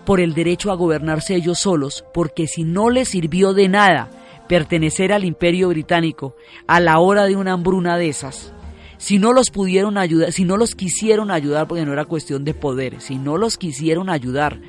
por 0.06 0.20
el 0.20 0.34
derecho 0.34 0.72
a 0.72 0.76
gobernarse 0.76 1.36
ellos 1.36 1.60
solos, 1.60 2.06
porque 2.14 2.48
si 2.48 2.64
no 2.64 2.90
les 2.90 3.10
sirvió 3.10 3.54
de 3.54 3.68
nada 3.68 4.10
pertenecer 4.48 5.14
al 5.14 5.26
imperio 5.26 5.70
británico 5.70 6.36
a 6.68 6.80
la 6.80 7.00
hora 7.00 7.26
de 7.26 7.36
una 7.36 7.54
hambruna 7.54 7.98
de 7.98 8.10
esas, 8.10 8.54
si 9.00 9.18
no 9.18 9.32
los 9.32 9.50
pudieron 9.50 9.98
ayudar, 9.98 10.34
si 10.34 10.44
no 10.44 10.58
los 10.58 10.76
quisieron 10.76 11.32
ayudar, 11.32 11.68
porque 11.68 11.86
no 11.86 11.94
era 11.94 12.04
cuestión 12.04 12.44
de 12.44 12.54
poder, 12.54 13.00
si 13.00 13.16
no 13.16 13.38
los 13.38 13.58
quisieron 13.58 14.10
ayudar 14.10 14.60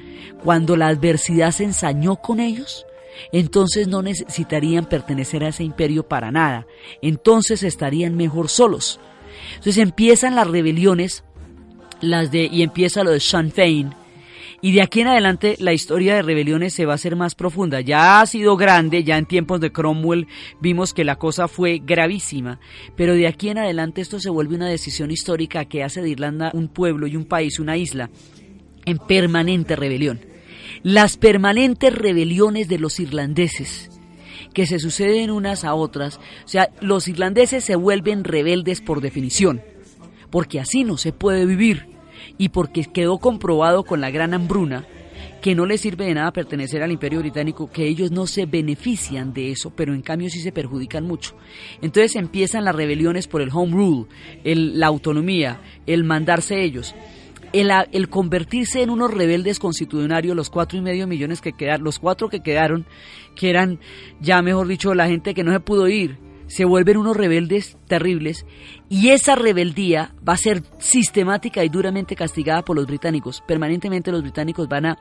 cuando 0.42 0.76
la 0.76 0.86
adversidad 0.86 1.50
se 1.50 1.64
ensañó 1.64 2.16
con 2.16 2.38
ellos, 2.38 2.86
entonces 3.32 3.88
no 3.88 4.02
necesitarían 4.02 4.86
pertenecer 4.86 5.42
a 5.42 5.48
ese 5.48 5.64
imperio 5.64 6.06
para 6.06 6.30
nada, 6.30 6.66
entonces 7.02 7.64
estarían 7.64 8.16
mejor 8.16 8.48
solos. 8.48 9.00
Entonces 9.56 9.78
empiezan 9.78 10.36
las 10.36 10.46
rebeliones, 10.46 11.24
las 12.00 12.30
de, 12.30 12.48
y 12.50 12.62
empieza 12.62 13.02
lo 13.02 13.10
de 13.10 13.18
Sinn 13.18 13.50
Féin, 13.50 13.94
y 14.62 14.72
de 14.72 14.82
aquí 14.82 15.00
en 15.00 15.08
adelante 15.08 15.56
la 15.58 15.72
historia 15.72 16.14
de 16.14 16.22
rebeliones 16.22 16.74
se 16.74 16.84
va 16.84 16.92
a 16.92 16.94
hacer 16.96 17.16
más 17.16 17.34
profunda. 17.34 17.80
Ya 17.80 18.20
ha 18.20 18.26
sido 18.26 18.56
grande, 18.56 19.04
ya 19.04 19.16
en 19.16 19.26
tiempos 19.26 19.60
de 19.60 19.72
Cromwell 19.72 20.26
vimos 20.60 20.92
que 20.92 21.04
la 21.04 21.16
cosa 21.16 21.48
fue 21.48 21.80
gravísima, 21.82 22.60
pero 22.96 23.14
de 23.14 23.26
aquí 23.26 23.48
en 23.48 23.58
adelante 23.58 24.02
esto 24.02 24.20
se 24.20 24.30
vuelve 24.30 24.56
una 24.56 24.68
decisión 24.68 25.10
histórica 25.10 25.64
que 25.64 25.82
hace 25.82 26.02
de 26.02 26.10
Irlanda 26.10 26.50
un 26.52 26.68
pueblo 26.68 27.06
y 27.06 27.16
un 27.16 27.24
país, 27.24 27.58
una 27.58 27.76
isla, 27.76 28.10
en 28.84 28.98
permanente 28.98 29.76
rebelión. 29.76 30.20
Las 30.82 31.16
permanentes 31.16 31.94
rebeliones 31.94 32.68
de 32.68 32.78
los 32.78 33.00
irlandeses 33.00 33.90
que 34.52 34.66
se 34.66 34.78
suceden 34.78 35.30
unas 35.30 35.64
a 35.64 35.74
otras, 35.74 36.18
o 36.44 36.48
sea, 36.48 36.70
los 36.80 37.08
irlandeses 37.08 37.64
se 37.64 37.76
vuelven 37.76 38.24
rebeldes 38.24 38.80
por 38.80 39.00
definición, 39.00 39.62
porque 40.30 40.60
así 40.60 40.84
no 40.84 40.96
se 40.96 41.12
puede 41.12 41.46
vivir 41.46 41.89
y 42.40 42.48
porque 42.48 42.86
quedó 42.86 43.18
comprobado 43.18 43.84
con 43.84 44.00
la 44.00 44.10
gran 44.10 44.32
hambruna 44.32 44.86
que 45.42 45.54
no 45.54 45.66
les 45.66 45.82
sirve 45.82 46.06
de 46.06 46.14
nada 46.14 46.32
pertenecer 46.32 46.82
al 46.82 46.90
imperio 46.90 47.20
británico, 47.20 47.70
que 47.70 47.86
ellos 47.86 48.10
no 48.10 48.26
se 48.26 48.46
benefician 48.46 49.34
de 49.34 49.50
eso, 49.50 49.70
pero 49.76 49.92
en 49.92 50.00
cambio 50.00 50.30
sí 50.30 50.40
se 50.40 50.50
perjudican 50.50 51.04
mucho. 51.04 51.36
Entonces 51.82 52.16
empiezan 52.16 52.64
las 52.64 52.74
rebeliones 52.74 53.28
por 53.28 53.42
el 53.42 53.50
home 53.52 53.72
rule, 53.72 54.06
la 54.42 54.86
autonomía, 54.86 55.60
el 55.86 56.02
mandarse 56.02 56.62
ellos. 56.62 56.94
El, 57.52 57.70
el, 57.92 58.08
convertirse 58.08 58.82
en 58.82 58.88
unos 58.88 59.12
rebeldes 59.12 59.58
constitucionarios, 59.58 60.34
los 60.34 60.48
cuatro 60.48 60.78
y 60.78 60.80
medio 60.80 61.06
millones 61.06 61.42
que 61.42 61.52
quedaron, 61.52 61.84
los 61.84 61.98
cuatro 61.98 62.30
que 62.30 62.40
quedaron, 62.40 62.86
que 63.36 63.50
eran 63.50 63.80
ya 64.18 64.40
mejor 64.40 64.66
dicho 64.66 64.94
la 64.94 65.08
gente 65.08 65.34
que 65.34 65.44
no 65.44 65.52
se 65.52 65.60
pudo 65.60 65.88
ir, 65.88 66.16
se 66.50 66.64
vuelven 66.64 66.96
unos 66.96 67.16
rebeldes 67.16 67.78
terribles 67.86 68.44
y 68.88 69.10
esa 69.10 69.36
rebeldía 69.36 70.12
va 70.28 70.32
a 70.32 70.36
ser 70.36 70.64
sistemática 70.80 71.62
y 71.62 71.68
duramente 71.68 72.16
castigada 72.16 72.62
por 72.62 72.74
los 72.74 72.88
británicos. 72.88 73.40
Permanentemente 73.46 74.10
los 74.10 74.22
británicos 74.22 74.68
van 74.68 74.96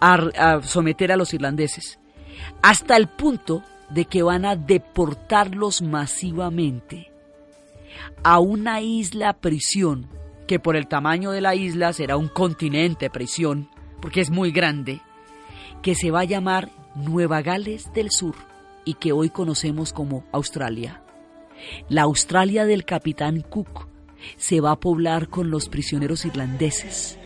a, 0.00 0.60
someter 0.62 1.10
a 1.10 1.16
los 1.16 1.32
irlandeses 1.32 1.98
hasta 2.60 2.98
el 2.98 3.08
punto 3.08 3.62
de 3.88 4.04
que 4.04 4.22
van 4.22 4.44
a 4.44 4.56
deportarlos 4.56 5.80
masivamente 5.80 7.10
a 8.22 8.38
una 8.38 8.82
isla 8.82 9.32
prisión 9.32 10.10
que 10.46 10.58
por 10.58 10.76
el 10.76 10.86
tamaño 10.86 11.30
de 11.30 11.40
la 11.40 11.54
isla 11.54 11.94
será 11.94 12.18
un 12.18 12.28
continente 12.28 13.08
prisión 13.08 13.70
porque 14.02 14.20
es 14.20 14.30
muy 14.30 14.50
grande 14.50 15.00
que 15.80 15.94
se 15.94 16.10
va 16.10 16.20
a 16.20 16.24
llamar 16.24 16.70
Nueva 16.94 17.40
Gales 17.40 17.90
del 17.94 18.10
Sur 18.10 18.34
y 18.84 18.94
que 18.94 19.12
hoy 19.12 19.30
conocemos 19.30 19.92
como 19.92 20.24
Australia. 20.32 21.02
La 21.88 22.02
Australia 22.02 22.66
del 22.66 22.84
capitán 22.84 23.40
Cook 23.40 23.88
se 24.36 24.60
va 24.60 24.72
a 24.72 24.80
poblar 24.80 25.28
con 25.28 25.50
los 25.50 25.68
prisioneros 25.68 26.24
irlandeses 26.24 27.18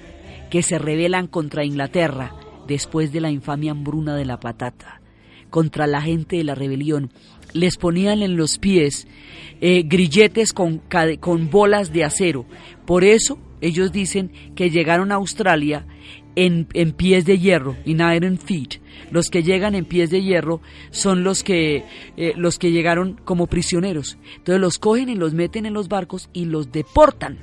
que 0.51 0.63
se 0.63 0.79
rebelan 0.79 1.27
contra 1.27 1.65
Inglaterra 1.65 2.35
después 2.67 3.13
de 3.13 3.21
la 3.21 3.31
infamia 3.31 3.73
hambruna 3.73 4.17
de 4.17 4.25
la 4.25 4.41
patata, 4.41 5.01
contra 5.51 5.87
la 5.87 6.03
gente 6.03 6.37
de 6.37 6.45
la 6.45 6.55
rebelión. 6.55 7.11
Les 7.53 7.77
ponían 7.77 8.23
en 8.23 8.37
los 8.37 8.59
pies 8.59 9.09
eh, 9.61 9.83
grilletes 9.85 10.53
con, 10.53 10.83
con 11.21 11.51
bolas 11.51 11.93
de 11.93 12.05
acero. 12.05 12.45
Por 12.85 13.05
eso 13.05 13.39
ellos 13.61 13.91
dicen 13.91 14.31
que 14.55 14.71
llegaron 14.71 15.13
a 15.13 15.17
Australia 15.17 15.87
en, 16.39 16.93
pies 16.93 17.25
de 17.25 17.39
hierro, 17.39 17.77
in 17.85 18.01
iron 18.01 18.39
feet. 18.39 18.81
Los 19.11 19.29
que 19.29 19.43
llegan 19.43 19.75
en 19.75 19.85
pies 19.85 20.11
de 20.11 20.23
hierro 20.23 20.61
son 20.91 21.25
los 21.25 21.43
que, 21.43 21.85
eh, 22.17 22.33
los 22.37 22.59
que 22.59 22.71
llegaron 22.71 23.21
como 23.25 23.49
prisioneros. 23.49 24.19
Entonces 24.37 24.61
los 24.61 24.79
cogen 24.79 25.09
y 25.09 25.17
los 25.17 25.35
meten 25.35 25.67
en 25.67 25.75
los 25.75 25.89
barcos 25.89 26.31
y 26.33 26.45
los 26.45 26.71
deportan. 26.71 27.39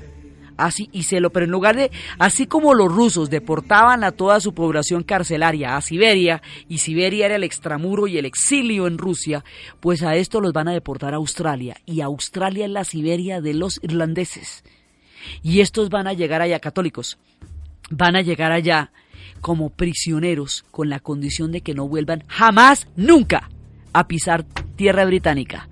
Así, 0.58 0.88
y 0.94 1.04
se 1.04 1.20
lo, 1.20 1.32
pero 1.32 1.44
en 1.44 1.52
lugar 1.52 1.76
de, 1.76 1.92
así 2.18 2.48
como 2.48 2.74
los 2.74 2.90
rusos 2.90 3.30
deportaban 3.30 4.06
a 4.06 4.14
toda 4.14 4.40
su 4.40 4.54
población 4.54 5.04
carcelaria 5.04 5.76
a 5.76 5.82
Siberia, 5.82 6.42
y 6.70 6.78
Siberia 6.78 7.26
era 7.26 7.36
el 7.36 7.44
extramuro 7.44 8.08
y 8.08 8.18
el 8.18 8.24
exilio 8.24 8.88
en 8.88 8.98
Rusia, 8.98 9.44
pues 9.82 10.02
a 10.02 10.16
esto 10.16 10.40
los 10.40 10.54
van 10.54 10.70
a 10.70 10.74
deportar 10.74 11.14
a 11.14 11.18
Australia, 11.18 11.76
y 11.86 12.00
Australia 12.00 12.64
es 12.64 12.72
la 12.72 12.86
Siberia 12.86 13.42
de 13.42 13.54
los 13.54 13.82
irlandeses. 13.84 14.64
Y 15.44 15.60
estos 15.60 15.90
van 15.90 16.08
a 16.08 16.14
llegar 16.14 16.42
allá 16.42 16.62
católicos 16.62 17.18
van 17.90 18.16
a 18.16 18.22
llegar 18.22 18.52
allá 18.52 18.92
como 19.42 19.70
prisioneros 19.70 20.66
con 20.72 20.90
la 20.90 21.00
condición 21.00 21.52
de 21.52 21.62
que 21.62 21.76
no 21.76 21.88
vuelvan 21.88 22.24
jamás, 22.28 22.88
nunca 22.96 23.50
a 23.94 24.08
pisar 24.08 24.44
tierra 24.76 25.06
británica. 25.06 25.70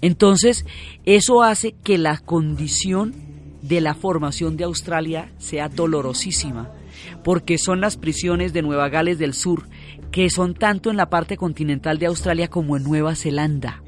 Entonces, 0.00 0.66
eso 1.04 1.42
hace 1.42 1.74
que 1.84 1.96
la 1.96 2.18
condición 2.18 3.14
de 3.62 3.80
la 3.80 3.94
formación 3.94 4.56
de 4.56 4.64
Australia 4.64 5.32
sea 5.38 5.68
dolorosísima, 5.68 6.70
porque 7.24 7.56
son 7.56 7.80
las 7.80 7.96
prisiones 7.96 8.52
de 8.52 8.62
Nueva 8.62 8.88
Gales 8.88 9.18
del 9.18 9.32
Sur, 9.32 9.68
que 10.10 10.28
son 10.28 10.54
tanto 10.54 10.90
en 10.90 10.96
la 10.96 11.08
parte 11.08 11.36
continental 11.36 11.98
de 11.98 12.06
Australia 12.06 12.48
como 12.48 12.76
en 12.76 12.82
Nueva 12.82 13.14
Zelanda. 13.14 13.82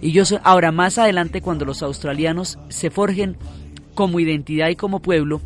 Y 0.00 0.12
yo 0.12 0.24
ahora 0.42 0.72
más 0.72 0.98
adelante 0.98 1.40
cuando 1.40 1.64
los 1.64 1.82
australianos 1.82 2.58
se 2.68 2.90
forjen 2.90 3.36
como 3.94 4.18
identidad 4.20 4.68
y 4.68 4.76
como 4.76 5.00
pueblo, 5.00 5.40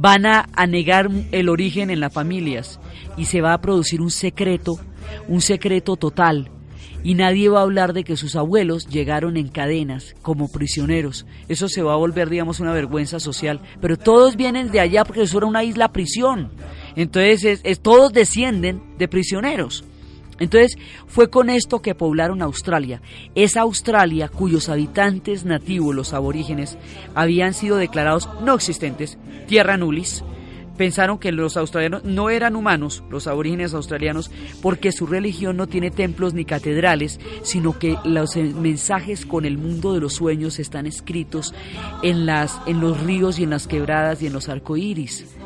van 0.00 0.26
a, 0.26 0.46
negar 0.68 1.10
el 1.32 1.48
origen 1.48 1.90
en 1.90 2.00
las 2.00 2.12
familias 2.12 2.78
y 3.16 3.24
se 3.24 3.40
va 3.40 3.52
a 3.52 3.60
producir 3.60 4.00
un 4.00 4.10
secreto, 4.10 4.78
un 5.26 5.40
secreto 5.40 5.96
total. 5.96 6.50
Y 7.04 7.14
nadie 7.14 7.48
va 7.48 7.60
a 7.60 7.62
hablar 7.62 7.92
de 7.92 8.04
que 8.04 8.16
sus 8.16 8.34
abuelos 8.34 8.88
llegaron 8.88 9.36
en 9.36 9.48
cadenas 9.48 10.14
como 10.22 10.50
prisioneros. 10.50 11.26
Eso 11.48 11.68
se 11.68 11.82
va 11.82 11.94
a 11.94 11.96
volver, 11.96 12.28
digamos, 12.28 12.60
una 12.60 12.72
vergüenza 12.72 13.20
social. 13.20 13.60
Pero 13.80 13.96
todos 13.96 14.36
vienen 14.36 14.70
de 14.70 14.80
allá 14.80 15.04
porque 15.04 15.22
eso 15.22 15.38
era 15.38 15.46
una 15.46 15.62
isla 15.62 15.92
prisión. 15.92 16.50
Entonces, 16.96 17.62
todos 17.80 18.12
descienden 18.12 18.82
de 18.98 19.06
prisioneros. 19.08 19.84
Entonces 20.38 20.78
fue 21.06 21.30
con 21.30 21.50
esto 21.50 21.82
que 21.82 21.94
poblaron 21.94 22.42
Australia, 22.42 23.02
esa 23.34 23.62
Australia 23.62 24.28
cuyos 24.28 24.68
habitantes 24.68 25.44
nativos, 25.44 25.94
los 25.94 26.12
aborígenes, 26.12 26.78
habían 27.14 27.54
sido 27.54 27.76
declarados 27.76 28.28
no 28.42 28.54
existentes, 28.54 29.18
tierra 29.46 29.76
nullis. 29.76 30.24
Pensaron 30.76 31.18
que 31.18 31.32
los 31.32 31.56
australianos 31.56 32.04
no 32.04 32.30
eran 32.30 32.54
humanos, 32.54 33.02
los 33.10 33.26
aborígenes 33.26 33.74
australianos, 33.74 34.30
porque 34.62 34.92
su 34.92 35.08
religión 35.08 35.56
no 35.56 35.66
tiene 35.66 35.90
templos 35.90 36.34
ni 36.34 36.44
catedrales, 36.44 37.18
sino 37.42 37.76
que 37.76 37.96
los 38.04 38.36
mensajes 38.36 39.26
con 39.26 39.44
el 39.44 39.58
mundo 39.58 39.92
de 39.92 40.00
los 40.00 40.14
sueños 40.14 40.60
están 40.60 40.86
escritos 40.86 41.52
en, 42.04 42.26
las, 42.26 42.60
en 42.66 42.80
los 42.80 43.00
ríos 43.00 43.40
y 43.40 43.42
en 43.42 43.50
las 43.50 43.66
quebradas 43.66 44.22
y 44.22 44.28
en 44.28 44.32
los 44.32 44.48
arcoíris. 44.48 45.37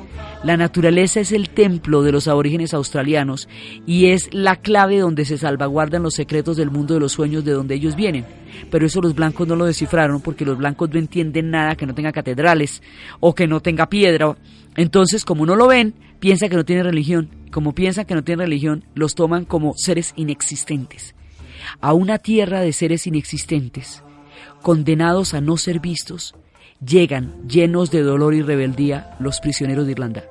La 0.45 0.57
naturaleza 0.57 1.21
es 1.21 1.31
el 1.31 1.51
templo 1.51 2.03
de 2.03 2.11
los 2.11 2.27
aborígenes 2.27 2.75
australianos 2.75 3.49
y 3.87 4.07
es 4.07 4.33
la 4.35 4.57
clave 4.57 4.99
donde 4.99 5.25
se 5.25 5.39
salvaguardan 5.39 6.03
los 6.03 6.15
secretos 6.15 6.57
del 6.57 6.71
mundo 6.71 6.95
de 6.95 7.01
los 7.01 7.13
sueños 7.13 7.45
de 7.45 7.53
donde 7.53 7.77
ellos 7.77 7.95
vienen. 7.95 8.27
Pero 8.71 8.87
eso 8.87 9.01
los 9.01 9.15
blancos 9.15 9.47
no 9.47 9.55
lo 9.55 9.67
descifraron 9.67 10.21
porque 10.21 10.45
los 10.45 10.59
blancos 10.59 10.91
no 10.91 10.99
entienden 10.99 11.51
nada 11.51 11.77
que 11.77 11.87
no 11.87 11.95
tenga 11.95 12.11
catedrales 12.11 12.83
o 13.21 13.35
que 13.35 13.47
no 13.47 13.61
tenga 13.61 13.89
piedra. 13.89 14.37
Entonces, 14.77 15.25
como 15.25 15.47
no 15.47 15.55
lo 15.55 15.69
ven, 15.69 15.95
piensan 16.19 16.49
que 16.49 16.57
no 16.57 16.65
tiene 16.65 16.83
religión. 16.83 17.29
Como 17.53 17.73
piensan 17.73 18.07
que 18.07 18.15
no 18.15 18.25
tiene 18.25 18.43
religión, 18.43 18.85
los 18.95 19.15
toman 19.15 19.45
como 19.45 19.75
seres 19.77 20.13
inexistentes. 20.17 21.15
A 21.81 21.93
una 21.93 22.19
tierra 22.19 22.61
de 22.61 22.73
seres 22.73 23.07
inexistentes, 23.07 24.03
condenados 24.63 25.35
a 25.35 25.41
no 25.41 25.57
ser 25.57 25.79
vistos, 25.79 26.35
llegan 26.85 27.33
llenos 27.49 27.91
de 27.91 28.03
dolor 28.03 28.35
y 28.35 28.43
rebeldía 28.43 29.17
los 29.19 29.41
prisioneros 29.41 29.87
de 29.87 29.93
Irlanda. 29.93 30.25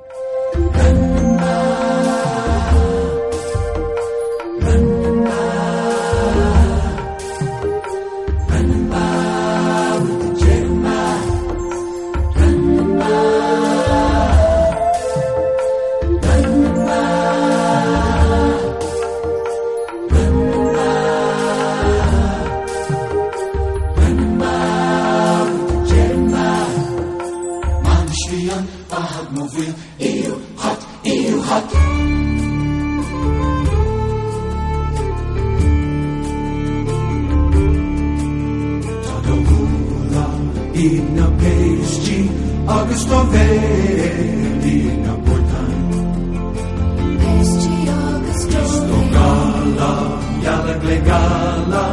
Augusto 42.72 43.26
veli 43.34 44.80
na 45.06 45.14
porta 45.26 45.62
Este 47.42 47.74
Augusto 47.90 48.60
Sto 48.76 49.00
gala, 49.16 49.94
yala 50.44 50.74
glegala 50.84 51.86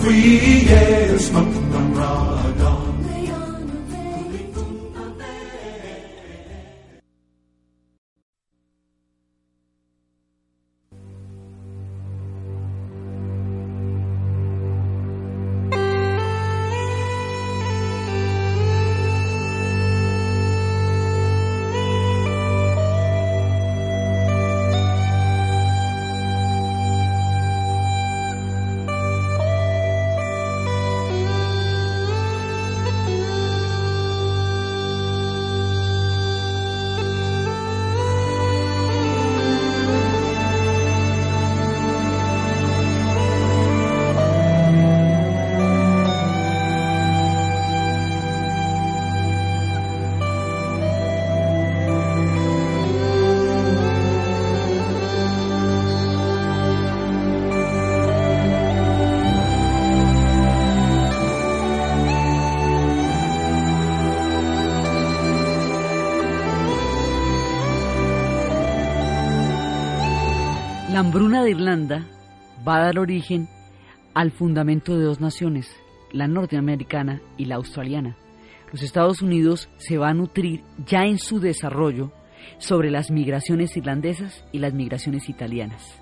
Fui 0.00 0.68
es 0.68 1.30
La 71.16 71.20
hambruna 71.20 71.44
de 71.44 71.50
Irlanda 71.52 72.06
va 72.68 72.76
a 72.76 72.84
dar 72.84 72.98
origen 72.98 73.48
al 74.12 74.32
fundamento 74.32 74.98
de 74.98 75.04
dos 75.04 75.18
naciones, 75.18 75.74
la 76.12 76.28
norteamericana 76.28 77.22
y 77.38 77.46
la 77.46 77.54
australiana. 77.54 78.18
Los 78.70 78.82
Estados 78.82 79.22
Unidos 79.22 79.70
se 79.78 79.96
va 79.96 80.10
a 80.10 80.12
nutrir 80.12 80.60
ya 80.84 81.06
en 81.06 81.16
su 81.16 81.40
desarrollo 81.40 82.12
sobre 82.58 82.90
las 82.90 83.10
migraciones 83.10 83.74
irlandesas 83.78 84.44
y 84.52 84.58
las 84.58 84.74
migraciones 84.74 85.30
italianas. 85.30 85.98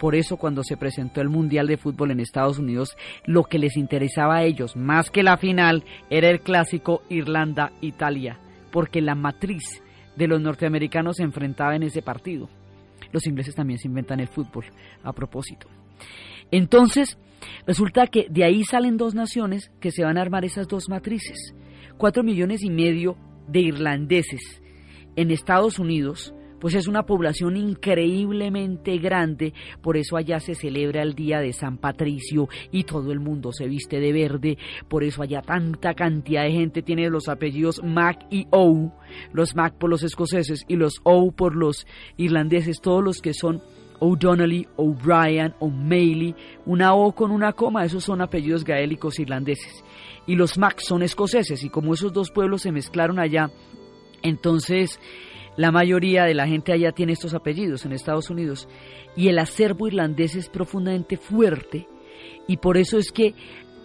Por 0.00 0.16
eso 0.16 0.38
cuando 0.38 0.64
se 0.64 0.76
presentó 0.76 1.20
el 1.20 1.28
Mundial 1.28 1.68
de 1.68 1.76
Fútbol 1.76 2.10
en 2.10 2.18
Estados 2.18 2.58
Unidos, 2.58 2.96
lo 3.26 3.44
que 3.44 3.60
les 3.60 3.76
interesaba 3.76 4.38
a 4.38 4.42
ellos, 4.42 4.74
más 4.74 5.08
que 5.12 5.22
la 5.22 5.36
final, 5.36 5.84
era 6.10 6.30
el 6.30 6.40
clásico 6.40 7.02
Irlanda-Italia, 7.08 8.40
porque 8.72 9.02
la 9.02 9.14
matriz 9.14 9.84
de 10.16 10.26
los 10.26 10.40
norteamericanos 10.40 11.18
se 11.18 11.22
enfrentaba 11.22 11.76
en 11.76 11.84
ese 11.84 12.02
partido. 12.02 12.48
Los 13.12 13.26
ingleses 13.26 13.54
también 13.54 13.78
se 13.78 13.88
inventan 13.88 14.20
el 14.20 14.28
fútbol, 14.28 14.64
a 15.02 15.12
propósito. 15.12 15.68
Entonces, 16.50 17.18
resulta 17.66 18.06
que 18.06 18.26
de 18.30 18.44
ahí 18.44 18.64
salen 18.64 18.96
dos 18.96 19.14
naciones 19.14 19.70
que 19.80 19.90
se 19.90 20.04
van 20.04 20.18
a 20.18 20.22
armar 20.22 20.44
esas 20.44 20.68
dos 20.68 20.88
matrices. 20.88 21.54
Cuatro 21.96 22.22
millones 22.22 22.62
y 22.62 22.70
medio 22.70 23.16
de 23.48 23.60
irlandeses 23.60 24.62
en 25.16 25.30
Estados 25.30 25.78
Unidos 25.78 26.32
pues 26.60 26.74
es 26.74 26.88
una 26.88 27.04
población 27.04 27.56
increíblemente 27.56 28.98
grande, 28.98 29.52
por 29.82 29.96
eso 29.96 30.16
allá 30.16 30.40
se 30.40 30.54
celebra 30.54 31.02
el 31.02 31.14
Día 31.14 31.40
de 31.40 31.52
San 31.52 31.78
Patricio 31.78 32.48
y 32.70 32.84
todo 32.84 33.12
el 33.12 33.20
mundo 33.20 33.52
se 33.52 33.66
viste 33.66 34.00
de 34.00 34.12
verde, 34.12 34.58
por 34.88 35.04
eso 35.04 35.22
allá 35.22 35.42
tanta 35.42 35.94
cantidad 35.94 36.44
de 36.44 36.52
gente 36.52 36.82
tiene 36.82 37.08
los 37.10 37.28
apellidos 37.28 37.82
Mac 37.82 38.26
y 38.30 38.46
O, 38.50 38.92
los 39.32 39.54
Mac 39.54 39.74
por 39.74 39.90
los 39.90 40.02
escoceses 40.02 40.64
y 40.68 40.76
los 40.76 41.00
O 41.04 41.32
por 41.32 41.56
los 41.56 41.86
irlandeses, 42.16 42.80
todos 42.80 43.02
los 43.02 43.20
que 43.20 43.34
son 43.34 43.62
O'Donnelly, 44.00 44.66
O'Brien, 44.76 45.54
O'Malley, 45.58 46.34
una 46.66 46.94
O 46.94 47.12
con 47.12 47.30
una 47.30 47.52
coma, 47.52 47.84
esos 47.84 48.04
son 48.04 48.20
apellidos 48.20 48.64
gaélicos 48.64 49.18
irlandeses. 49.18 49.84
Y 50.26 50.36
los 50.36 50.58
Mac 50.58 50.78
son 50.80 51.02
escoceses, 51.02 51.64
y 51.64 51.70
como 51.70 51.94
esos 51.94 52.12
dos 52.12 52.30
pueblos 52.30 52.62
se 52.62 52.72
mezclaron 52.72 53.18
allá, 53.18 53.50
entonces 54.22 55.00
la 55.58 55.72
mayoría 55.72 56.24
de 56.24 56.34
la 56.34 56.46
gente 56.46 56.72
allá 56.72 56.92
tiene 56.92 57.12
estos 57.12 57.34
apellidos 57.34 57.84
en 57.84 57.92
Estados 57.92 58.30
Unidos 58.30 58.68
y 59.16 59.26
el 59.28 59.40
acervo 59.40 59.88
irlandés 59.88 60.36
es 60.36 60.48
profundamente 60.48 61.16
fuerte 61.16 61.88
y 62.46 62.58
por 62.58 62.78
eso 62.78 62.96
es 62.96 63.10
que 63.10 63.34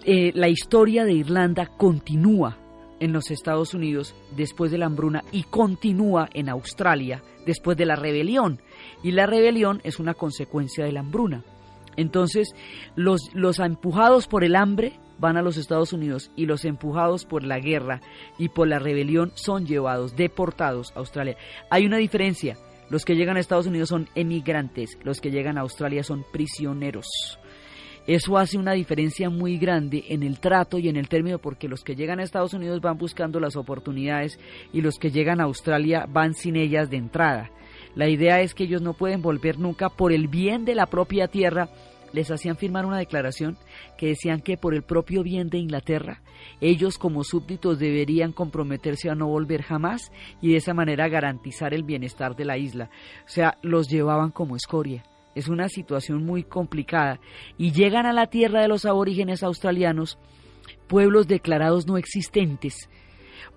eh, 0.05 0.31
la 0.35 0.49
historia 0.49 1.03
de 1.03 1.13
Irlanda 1.13 1.65
continúa 1.65 2.57
en 2.99 3.11
los 3.11 3.31
Estados 3.31 3.73
Unidos 3.73 4.13
después 4.37 4.69
de 4.69 4.77
la 4.77 4.85
hambruna 4.85 5.23
y 5.31 5.43
continúa 5.43 6.29
en 6.33 6.47
Australia 6.47 7.23
después 7.45 7.75
de 7.75 7.87
la 7.87 7.95
rebelión. 7.95 8.61
Y 9.01 9.11
la 9.11 9.25
rebelión 9.25 9.81
es 9.83 9.99
una 9.99 10.13
consecuencia 10.13 10.85
de 10.85 10.91
la 10.91 10.99
hambruna. 10.99 11.43
Entonces, 11.97 12.49
los, 12.95 13.21
los 13.33 13.59
empujados 13.59 14.27
por 14.27 14.43
el 14.43 14.55
hambre 14.55 14.93
van 15.19 15.37
a 15.37 15.41
los 15.41 15.57
Estados 15.57 15.93
Unidos 15.93 16.31
y 16.35 16.45
los 16.45 16.65
empujados 16.65 17.25
por 17.25 17.43
la 17.43 17.59
guerra 17.59 18.01
y 18.37 18.49
por 18.49 18.67
la 18.67 18.79
rebelión 18.79 19.31
son 19.35 19.65
llevados, 19.65 20.15
deportados 20.15 20.91
a 20.95 20.99
Australia. 20.99 21.37
Hay 21.69 21.85
una 21.85 21.97
diferencia. 21.97 22.57
Los 22.89 23.05
que 23.05 23.15
llegan 23.15 23.37
a 23.37 23.39
Estados 23.39 23.65
Unidos 23.65 23.89
son 23.89 24.07
emigrantes, 24.13 24.99
los 25.03 25.19
que 25.19 25.31
llegan 25.31 25.57
a 25.57 25.61
Australia 25.61 26.03
son 26.03 26.25
prisioneros. 26.31 27.07
Eso 28.05 28.37
hace 28.37 28.57
una 28.57 28.73
diferencia 28.73 29.29
muy 29.29 29.57
grande 29.57 30.03
en 30.09 30.23
el 30.23 30.39
trato 30.41 30.77
y 30.77 30.89
en 30.89 30.97
el 30.97 31.07
término 31.07 31.39
porque 31.39 31.69
los 31.69 31.83
que 31.83 31.95
llegan 31.95 32.19
a 32.19 32.23
Estados 32.23 32.53
Unidos 32.53 32.81
van 32.81 32.97
buscando 32.97 33.39
las 33.39 33.55
oportunidades 33.55 34.37
y 34.73 34.81
los 34.81 34.99
que 34.99 35.09
llegan 35.09 35.39
a 35.39 35.45
Australia 35.45 36.05
van 36.09 36.33
sin 36.33 36.57
ellas 36.57 36.89
de 36.89 36.97
entrada. 36.97 37.49
La 37.95 38.09
idea 38.09 38.41
es 38.41 38.53
que 38.53 38.65
ellos 38.65 38.81
no 38.81 38.93
pueden 38.93 39.21
volver 39.21 39.57
nunca 39.57 39.87
por 39.87 40.11
el 40.11 40.27
bien 40.27 40.65
de 40.65 40.75
la 40.75 40.87
propia 40.87 41.29
tierra 41.29 41.69
les 42.13 42.31
hacían 42.31 42.55
firmar 42.55 42.85
una 42.85 42.97
declaración 42.97 43.57
que 43.97 44.07
decían 44.07 44.39
que 44.39 44.55
por 44.55 44.73
el 44.73 44.83
propio 44.83 45.23
bien 45.23 45.49
de 45.49 45.57
Inglaterra, 45.57 46.21
ellos 46.61 46.97
como 46.97 47.23
súbditos 47.23 47.79
deberían 47.79 48.31
comprometerse 48.31 49.09
a 49.09 49.15
no 49.15 49.27
volver 49.27 49.63
jamás 49.63 50.11
y 50.41 50.51
de 50.51 50.57
esa 50.57 50.73
manera 50.73 51.09
garantizar 51.09 51.73
el 51.73 51.83
bienestar 51.83 52.35
de 52.35 52.45
la 52.45 52.57
isla. 52.57 52.89
O 53.25 53.29
sea, 53.29 53.57
los 53.61 53.89
llevaban 53.89 54.31
como 54.31 54.55
escoria. 54.55 55.03
Es 55.35 55.47
una 55.47 55.67
situación 55.67 56.23
muy 56.23 56.43
complicada. 56.43 57.19
Y 57.57 57.71
llegan 57.71 58.05
a 58.05 58.13
la 58.13 58.27
tierra 58.27 58.61
de 58.61 58.67
los 58.67 58.85
aborígenes 58.85 59.41
australianos, 59.41 60.19
pueblos 60.87 61.27
declarados 61.27 61.87
no 61.87 61.97
existentes, 61.97 62.89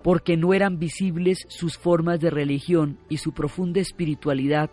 porque 0.07 0.37
no 0.37 0.53
eran 0.53 0.79
visibles 0.79 1.45
sus 1.49 1.77
formas 1.77 2.21
de 2.21 2.29
religión 2.29 2.97
y 3.09 3.17
su 3.17 3.33
profunda 3.33 3.81
espiritualidad 3.81 4.69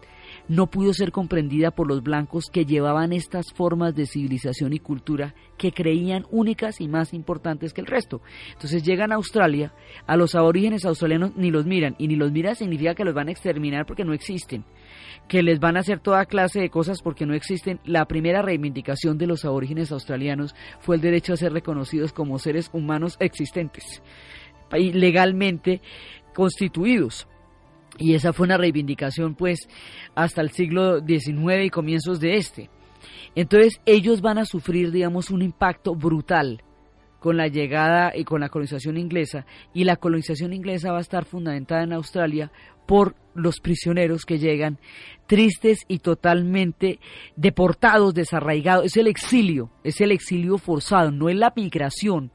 no 0.47 0.70
pudo 0.70 0.92
ser 0.92 1.11
comprendida 1.11 1.73
por 1.73 1.88
los 1.88 2.05
blancos 2.05 2.44
que 2.53 2.64
llevaban 2.64 3.12
estas 3.12 3.53
formas 3.53 3.97
de 3.97 4.07
civilización 4.07 4.75
y 4.75 4.79
cultura 4.79 5.35
que 5.59 5.73
creían 5.73 6.25
únicas 6.31 6.81
y 6.81 6.87
más 6.87 7.12
importantes 7.12 7.73
que 7.73 7.81
el 7.81 7.88
resto. 7.88 8.23
Entonces 8.53 8.85
llegan 8.85 9.11
a 9.11 9.16
Australia, 9.16 9.75
a 10.07 10.16
los 10.16 10.37
aborígenes 10.37 10.85
australianos 10.85 11.35
ni 11.35 11.51
los 11.51 11.66
miran, 11.66 11.97
y 11.99 12.07
ni 12.07 12.14
los 12.14 12.31
miran 12.31 12.55
significa 12.55 12.94
que 12.94 13.05
los 13.05 13.14
van 13.14 13.27
a 13.27 13.33
exterminar 13.33 13.87
porque 13.87 14.05
no 14.05 14.12
existen, 14.12 14.64
que 15.27 15.42
les 15.42 15.59
van 15.59 15.77
a 15.77 15.81
hacer 15.81 15.99
toda 15.99 16.27
clase 16.27 16.61
de 16.61 16.70
cosas 16.70 17.03
porque 17.03 17.27
no 17.27 17.35
existen. 17.35 17.81
La 17.85 18.07
primera 18.07 18.40
reivindicación 18.40 19.18
de 19.18 19.27
los 19.27 19.44
aborígenes 19.44 19.90
australianos 19.90 20.55
fue 20.79 20.94
el 20.94 21.03
derecho 21.03 21.33
a 21.33 21.38
ser 21.38 21.53
reconocidos 21.53 22.12
como 22.12 22.38
seres 22.38 22.70
humanos 22.73 23.16
existentes 23.18 24.01
legalmente 24.92 25.80
constituidos. 26.34 27.26
Y 27.98 28.14
esa 28.14 28.32
fue 28.32 28.46
una 28.46 28.58
reivindicación 28.58 29.34
pues 29.34 29.68
hasta 30.14 30.40
el 30.40 30.50
siglo 30.50 31.00
XIX 31.00 31.64
y 31.64 31.70
comienzos 31.70 32.20
de 32.20 32.37
este. 32.37 32.70
Entonces 33.34 33.80
ellos 33.87 34.20
van 34.20 34.38
a 34.38 34.44
sufrir, 34.44 34.90
digamos, 34.90 35.30
un 35.30 35.42
impacto 35.42 35.94
brutal 35.94 36.62
con 37.20 37.37
la 37.37 37.48
llegada 37.48 38.12
y 38.14 38.24
con 38.24 38.40
la 38.40 38.50
colonización 38.50 38.98
inglesa 38.98 39.46
y 39.72 39.84
la 39.84 39.96
colonización 39.96 40.52
inglesa 40.52 40.92
va 40.92 40.98
a 40.98 41.02
estar 41.02 41.24
fundamentada 41.24 41.82
en 41.82 41.94
Australia 41.94 42.52
por 42.87 43.16
los 43.34 43.60
prisioneros 43.60 44.24
que 44.24 44.38
llegan 44.38 44.78
tristes 45.26 45.80
y 45.88 46.00
totalmente 46.00 47.00
deportados, 47.34 48.12
desarraigados. 48.12 48.87
Es 48.87 48.96
el 48.96 49.06
exilio, 49.06 49.70
es 49.84 50.00
el 50.00 50.12
exilio 50.12 50.58
forzado, 50.58 51.10
no 51.10 51.28
es 51.28 51.37
la 51.37 51.52
migración, 51.56 52.30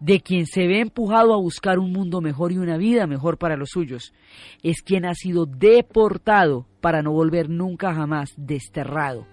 de 0.00 0.20
quien 0.20 0.46
se 0.46 0.66
ve 0.66 0.80
empujado 0.80 1.32
a 1.32 1.38
buscar 1.38 1.78
un 1.78 1.92
mundo 1.92 2.20
mejor 2.20 2.52
y 2.52 2.58
una 2.58 2.76
vida 2.76 3.06
mejor 3.06 3.38
para 3.38 3.56
los 3.56 3.70
suyos, 3.70 4.12
es 4.62 4.82
quien 4.82 5.06
ha 5.06 5.14
sido 5.14 5.46
deportado 5.46 6.66
para 6.80 7.02
no 7.02 7.12
volver 7.12 7.48
nunca 7.48 7.94
jamás 7.94 8.34
desterrado. 8.36 9.26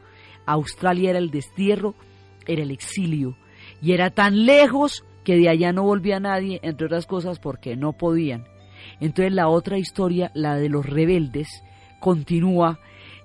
Australia 0.46 1.12
era 1.12 1.20
el 1.20 1.32
destierro, 1.32 1.96
era 2.46 2.64
el 2.64 2.72
exilio, 2.72 3.36
y 3.82 3.92
era 3.92 4.10
tan 4.10 4.46
lejos 4.46 5.06
que 5.24 5.38
de 5.38 5.50
allá 5.50 5.72
no 5.72 5.84
volvía 5.84 6.20
nadie, 6.20 6.60
entre 6.64 6.88
otras 6.88 7.06
cosas 7.06 7.40
porque 7.40 7.76
no 7.76 7.94
podían. 7.94 8.46
Entonces 9.00 9.34
la 9.34 9.48
otra 9.48 9.78
historia, 9.78 10.32
la 10.34 10.56
de 10.56 10.70
los 10.70 10.86
rebeldes, 10.86 11.64
continúa 12.00 12.80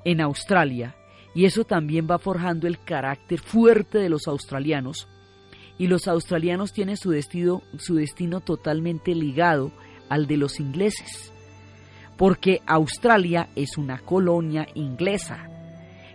en 0.05 0.21
Australia, 0.21 0.95
y 1.35 1.45
eso 1.45 1.65
también 1.65 2.07
va 2.11 2.19
forjando 2.19 2.67
el 2.67 2.83
carácter 2.83 3.39
fuerte 3.41 3.99
de 3.99 4.09
los 4.09 4.27
australianos, 4.27 5.09
y 5.79 5.87
los 5.87 6.09
australianos 6.09 6.73
tienen 6.73 6.97
su 6.97 7.11
destino, 7.11 7.63
su 7.79 7.95
destino 7.95 8.41
totalmente 8.41 9.15
ligado 9.15 9.71
al 10.09 10.27
de 10.27 10.37
los 10.37 10.61
ingleses, 10.61 11.33
porque 12.17 12.61
Australia 12.67 13.49
es 13.55 13.79
una 13.79 13.99
colonia 13.99 14.67
inglesa, 14.75 15.49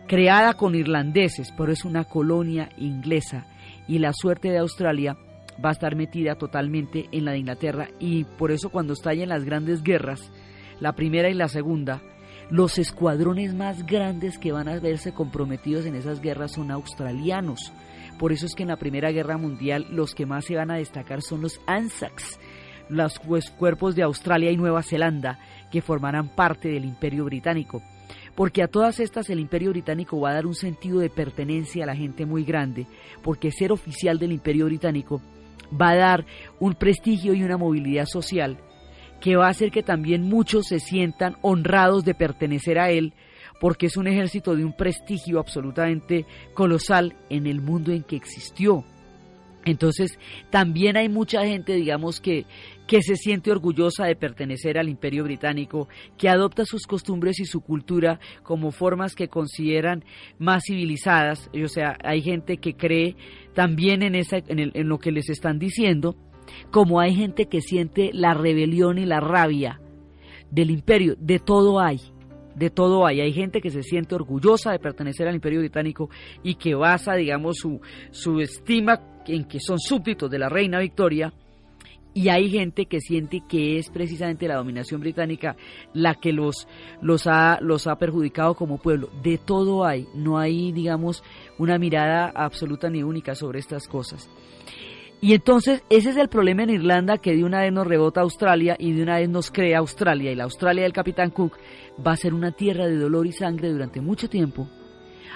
creada 0.08 0.56
con 0.56 0.76
irlandeses, 0.76 1.54
pero 1.58 1.72
es 1.72 1.86
una 1.86 2.04
colonia 2.04 2.70
inglesa, 2.78 3.48
y 3.88 4.00
la 4.00 4.12
suerte 4.14 4.50
de 4.50 4.58
Australia 4.58 5.18
va 5.64 5.70
a 5.70 5.74
estar 5.74 5.96
metida 5.96 6.36
totalmente 6.36 7.08
en 7.12 7.26
la 7.26 7.32
de 7.32 7.40
Inglaterra, 7.40 7.88
y 8.00 8.26
por 8.26 8.52
eso 8.52 8.70
cuando 8.70 8.94
estallen 8.94 9.30
las 9.30 9.46
grandes 9.46 9.82
guerras, 9.82 10.32
la 10.80 10.94
primera 10.94 11.30
y 11.30 11.34
la 11.34 11.48
segunda, 11.48 12.02
los 12.50 12.78
escuadrones 12.78 13.54
más 13.54 13.86
grandes 13.86 14.38
que 14.38 14.52
van 14.52 14.68
a 14.68 14.80
verse 14.80 15.14
comprometidos 15.14 15.86
en 15.86 15.96
esas 15.96 16.20
guerras 16.20 16.52
son 16.52 16.72
australianos, 16.72 17.72
por 18.18 18.32
eso 18.32 18.46
es 18.46 18.56
que 18.56 18.64
en 18.64 18.70
la 18.70 18.78
Primera 18.78 19.12
Guerra 19.12 19.38
Mundial 19.38 19.88
los 19.90 20.16
que 20.16 20.26
más 20.26 20.46
se 20.46 20.56
van 20.56 20.72
a 20.72 20.76
destacar 20.76 21.22
son 21.22 21.42
los 21.42 21.60
ANZACs, 21.68 22.40
los 22.90 23.20
cuerpos 23.58 23.96
de 23.96 24.04
Australia 24.04 24.52
y 24.52 24.58
Nueva 24.58 24.84
Zelanda 24.84 25.40
que 25.72 25.82
formarán 25.82 26.30
parte 26.30 26.70
del 26.70 26.86
Imperio 26.86 27.26
Británico. 27.26 27.82
Porque 28.36 28.64
a 28.64 28.68
todas 28.68 29.00
estas 29.00 29.30
el 29.30 29.40
Imperio 29.40 29.72
Británico 29.72 30.20
va 30.20 30.32
a 30.32 30.34
dar 30.34 30.46
un 30.46 30.56
sentido 30.56 31.00
de 31.00 31.10
pertenencia 31.10 31.84
a 31.84 31.88
la 31.88 31.96
gente 31.96 32.26
muy 32.26 32.44
grande, 32.44 32.88
porque 33.22 33.52
ser 33.52 33.72
oficial 33.72 34.18
del 34.20 34.32
Imperio 34.32 34.66
Británico 34.66 35.22
va 35.80 35.90
a 35.90 35.96
dar 35.96 36.26
un 36.60 36.74
prestigio 36.74 37.34
y 37.34 37.44
una 37.44 37.58
movilidad 37.58 38.06
social 38.06 38.58
que 39.20 39.36
va 39.36 39.48
a 39.48 39.52
hacer 39.52 39.72
que 39.72 39.84
también 39.84 40.24
muchos 40.24 40.68
se 40.68 40.80
sientan 40.80 41.38
honrados 41.42 42.04
de 42.04 42.14
pertenecer 42.14 42.78
a 42.78 42.90
él 42.90 43.14
porque 43.60 43.88
es 43.88 43.98
un 43.98 44.08
ejército 44.08 44.56
de 44.56 44.66
un 44.66 44.74
prestigio 44.74 45.40
absolutamente 45.40 46.26
colosal 46.54 47.16
en 47.30 47.48
el 47.48 47.62
mundo 47.62 47.92
en 47.92 48.04
que 48.04 48.16
existió. 48.16 48.84
Entonces, 49.66 50.20
también 50.50 50.98
hay 50.98 51.08
mucha 51.08 51.46
gente, 51.46 51.74
digamos, 51.74 52.20
que, 52.20 52.46
que 52.86 53.02
se 53.02 53.16
siente 53.16 53.52
orgullosa 53.52 54.06
de 54.06 54.16
pertenecer 54.16 54.78
al 54.78 54.90
imperio 54.90 55.24
británico, 55.24 55.88
que 56.18 56.28
adopta 56.28 56.66
sus 56.66 56.86
costumbres 56.86 57.40
y 57.40 57.46
su 57.46 57.62
cultura 57.62 58.20
como 58.44 58.72
formas 58.72 59.16
que 59.16 59.30
consideran 59.30 60.04
más 60.38 60.64
civilizadas. 60.68 61.50
O 61.54 61.68
sea, 61.68 61.98
hay 62.04 62.22
gente 62.22 62.58
que 62.58 62.76
cree 62.76 63.16
también 63.54 64.04
en, 64.04 64.16
esa, 64.16 64.38
en, 64.38 64.72
en 64.74 64.90
lo 64.90 65.00
que 65.00 65.12
les 65.12 65.30
están 65.30 65.60
diciendo, 65.60 66.18
como 66.72 67.00
hay 67.00 67.16
gente 67.16 67.46
que 67.46 67.62
siente 67.62 68.12
la 68.14 68.34
rebelión 68.34 68.98
y 68.98 69.06
la 69.06 69.22
rabia 69.22 69.80
del 70.52 70.72
imperio, 70.72 71.16
de 71.18 71.40
todo 71.40 71.80
hay 71.80 72.00
de 72.56 72.70
todo 72.70 73.06
hay. 73.06 73.22
Hay 73.22 73.34
gente 73.34 73.62
que 73.62 73.70
se 73.70 73.84
siente 73.84 74.16
orgullosa 74.16 74.72
de 74.72 74.80
pertenecer 74.80 75.28
al 75.28 75.36
Imperio 75.36 75.60
Británico 75.60 76.10
y 76.44 76.56
que 76.56 76.76
basa, 76.76 77.14
digamos, 77.16 77.58
su, 77.58 77.82
su 78.12 78.40
estima 78.40 79.00
en 79.28 79.46
que 79.46 79.60
son 79.60 79.80
súbditos 79.80 80.30
de 80.30 80.40
la 80.40 80.50
reina 80.50 80.80
Victoria. 80.80 81.34
Y 82.16 82.30
hay 82.30 82.52
gente 82.52 82.86
que 82.86 83.00
siente 83.00 83.42
que 83.50 83.80
es 83.80 83.90
precisamente 83.90 84.48
la 84.48 84.58
dominación 84.58 85.02
británica 85.02 85.56
la 85.94 86.14
que 86.14 86.32
los, 86.32 86.68
los, 87.02 87.26
ha, 87.26 87.58
los 87.60 87.88
ha 87.88 87.96
perjudicado 87.96 88.54
como 88.54 88.78
pueblo. 88.78 89.10
De 89.24 89.40
todo 89.40 89.84
hay, 89.84 90.08
no 90.14 90.38
hay, 90.38 90.72
digamos, 90.72 91.24
una 91.58 91.80
mirada 91.80 92.32
absoluta 92.36 92.88
ni 92.90 93.02
única 93.02 93.34
sobre 93.34 93.60
estas 93.60 93.88
cosas. 93.88 94.30
Y 95.24 95.34
entonces 95.34 95.82
ese 95.90 96.10
es 96.10 96.18
el 96.18 96.28
problema 96.28 96.64
en 96.64 96.70
Irlanda 96.70 97.18
que 97.18 97.34
de 97.34 97.46
una 97.46 97.62
vez 97.62 97.72
nos 97.72 97.88
rebota 97.88 98.20
Australia 98.20 98.76
y 98.78 98.92
de 98.92 99.04
una 99.04 99.20
vez 99.20 99.30
nos 99.30 99.52
crea 99.52 99.80
Australia. 99.80 100.32
Y 100.32 100.36
la 100.36 100.44
Australia 100.44 100.84
del 100.84 100.92
Capitán 100.92 101.30
Cook 101.32 101.58
va 102.06 102.14
a 102.14 102.18
ser 102.18 102.34
una 102.34 102.52
tierra 102.52 102.88
de 102.88 102.98
dolor 102.98 103.28
y 103.28 103.32
sangre 103.32 103.72
durante 103.72 104.02
mucho 104.02 104.30
tiempo. 104.30 104.68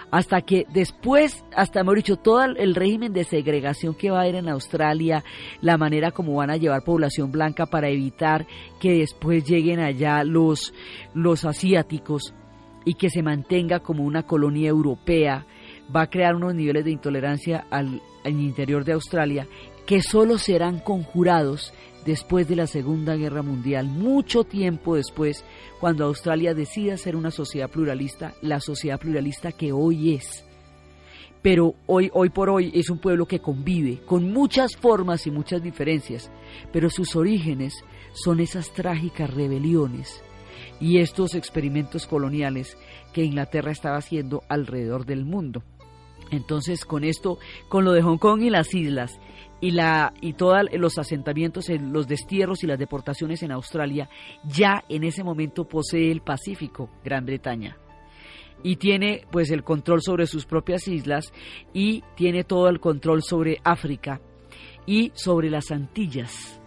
Hasta 0.09 0.41
que 0.41 0.65
después, 0.73 1.43
hasta 1.53 1.81
hemos 1.81 1.95
dicho, 1.95 2.15
todo 2.15 2.43
el 2.43 2.75
régimen 2.75 3.11
de 3.11 3.25
segregación 3.25 3.93
que 3.93 4.09
va 4.09 4.19
a 4.19 4.21
haber 4.21 4.35
en 4.35 4.47
Australia, 4.47 5.23
la 5.59 5.77
manera 5.77 6.11
como 6.11 6.35
van 6.35 6.49
a 6.49 6.55
llevar 6.55 6.83
población 6.83 7.31
blanca 7.31 7.65
para 7.65 7.89
evitar 7.89 8.47
que 8.79 8.99
después 8.99 9.43
lleguen 9.43 9.81
allá 9.81 10.23
los, 10.23 10.73
los 11.13 11.43
asiáticos 11.43 12.33
y 12.85 12.93
que 12.93 13.09
se 13.09 13.21
mantenga 13.21 13.81
como 13.81 14.05
una 14.05 14.23
colonia 14.23 14.69
europea, 14.69 15.45
va 15.93 16.03
a 16.03 16.09
crear 16.09 16.35
unos 16.35 16.55
niveles 16.55 16.85
de 16.85 16.91
intolerancia 16.91 17.65
al, 17.69 18.01
al 18.23 18.39
interior 18.39 18.85
de 18.85 18.93
Australia 18.93 19.45
que 19.85 20.01
solo 20.01 20.37
serán 20.37 20.79
conjurados 20.79 21.73
después 22.07 22.47
de 22.47 22.55
la 22.55 22.67
Segunda 22.67 23.17
Guerra 23.17 23.41
Mundial, 23.41 23.87
mucho 23.87 24.45
tiempo 24.45 24.95
después, 24.95 25.43
cuando 25.81 26.05
Australia 26.05 26.53
decida 26.53 26.95
ser 26.95 27.17
una 27.17 27.31
sociedad 27.31 27.69
pluralista, 27.69 28.33
la 28.41 28.61
sociedad 28.61 28.97
pluralista 28.97 29.51
que 29.51 29.73
hoy 29.73 30.13
es. 30.13 30.45
Pero 31.41 31.75
hoy, 31.85 32.09
hoy 32.13 32.29
por 32.29 32.49
hoy 32.49 32.71
es 32.73 32.89
un 32.89 32.99
pueblo 32.99 33.25
que 33.25 33.39
convive 33.41 33.99
con 34.05 34.31
muchas 34.31 34.77
formas 34.77 35.27
y 35.27 35.31
muchas 35.31 35.61
diferencias, 35.61 36.31
pero 36.71 36.89
sus 36.89 37.13
orígenes 37.17 37.73
son 38.13 38.39
esas 38.39 38.71
trágicas 38.71 39.31
rebeliones 39.33 40.23
y 40.79 40.99
estos 40.99 41.35
experimentos 41.35 42.07
coloniales 42.07 42.77
que 43.11 43.25
Inglaterra 43.25 43.71
estaba 43.71 43.97
haciendo 43.97 44.43
alrededor 44.47 45.05
del 45.05 45.25
mundo. 45.25 45.61
Entonces, 46.31 46.85
con 46.85 47.03
esto, 47.03 47.37
con 47.67 47.83
lo 47.83 47.91
de 47.91 48.01
Hong 48.01 48.17
Kong 48.17 48.41
y 48.41 48.49
las 48.49 48.73
islas, 48.73 49.19
y 49.59 49.71
la 49.71 50.13
y 50.21 50.33
todos 50.33 50.65
los 50.73 50.97
asentamientos, 50.97 51.69
los 51.69 52.07
destierros 52.07 52.63
y 52.63 52.67
las 52.67 52.79
deportaciones 52.79 53.43
en 53.43 53.51
Australia, 53.51 54.09
ya 54.43 54.83
en 54.89 55.03
ese 55.03 55.23
momento 55.23 55.67
posee 55.67 56.11
el 56.11 56.21
Pacífico, 56.21 56.89
Gran 57.03 57.25
Bretaña. 57.25 57.77
Y 58.63 58.77
tiene 58.77 59.25
pues 59.31 59.51
el 59.51 59.63
control 59.63 60.01
sobre 60.01 60.25
sus 60.25 60.45
propias 60.45 60.87
islas 60.87 61.31
y 61.73 62.03
tiene 62.15 62.43
todo 62.43 62.69
el 62.69 62.79
control 62.79 63.21
sobre 63.21 63.59
África 63.63 64.19
y 64.85 65.11
sobre 65.13 65.49
las 65.49 65.69
Antillas, 65.71 66.59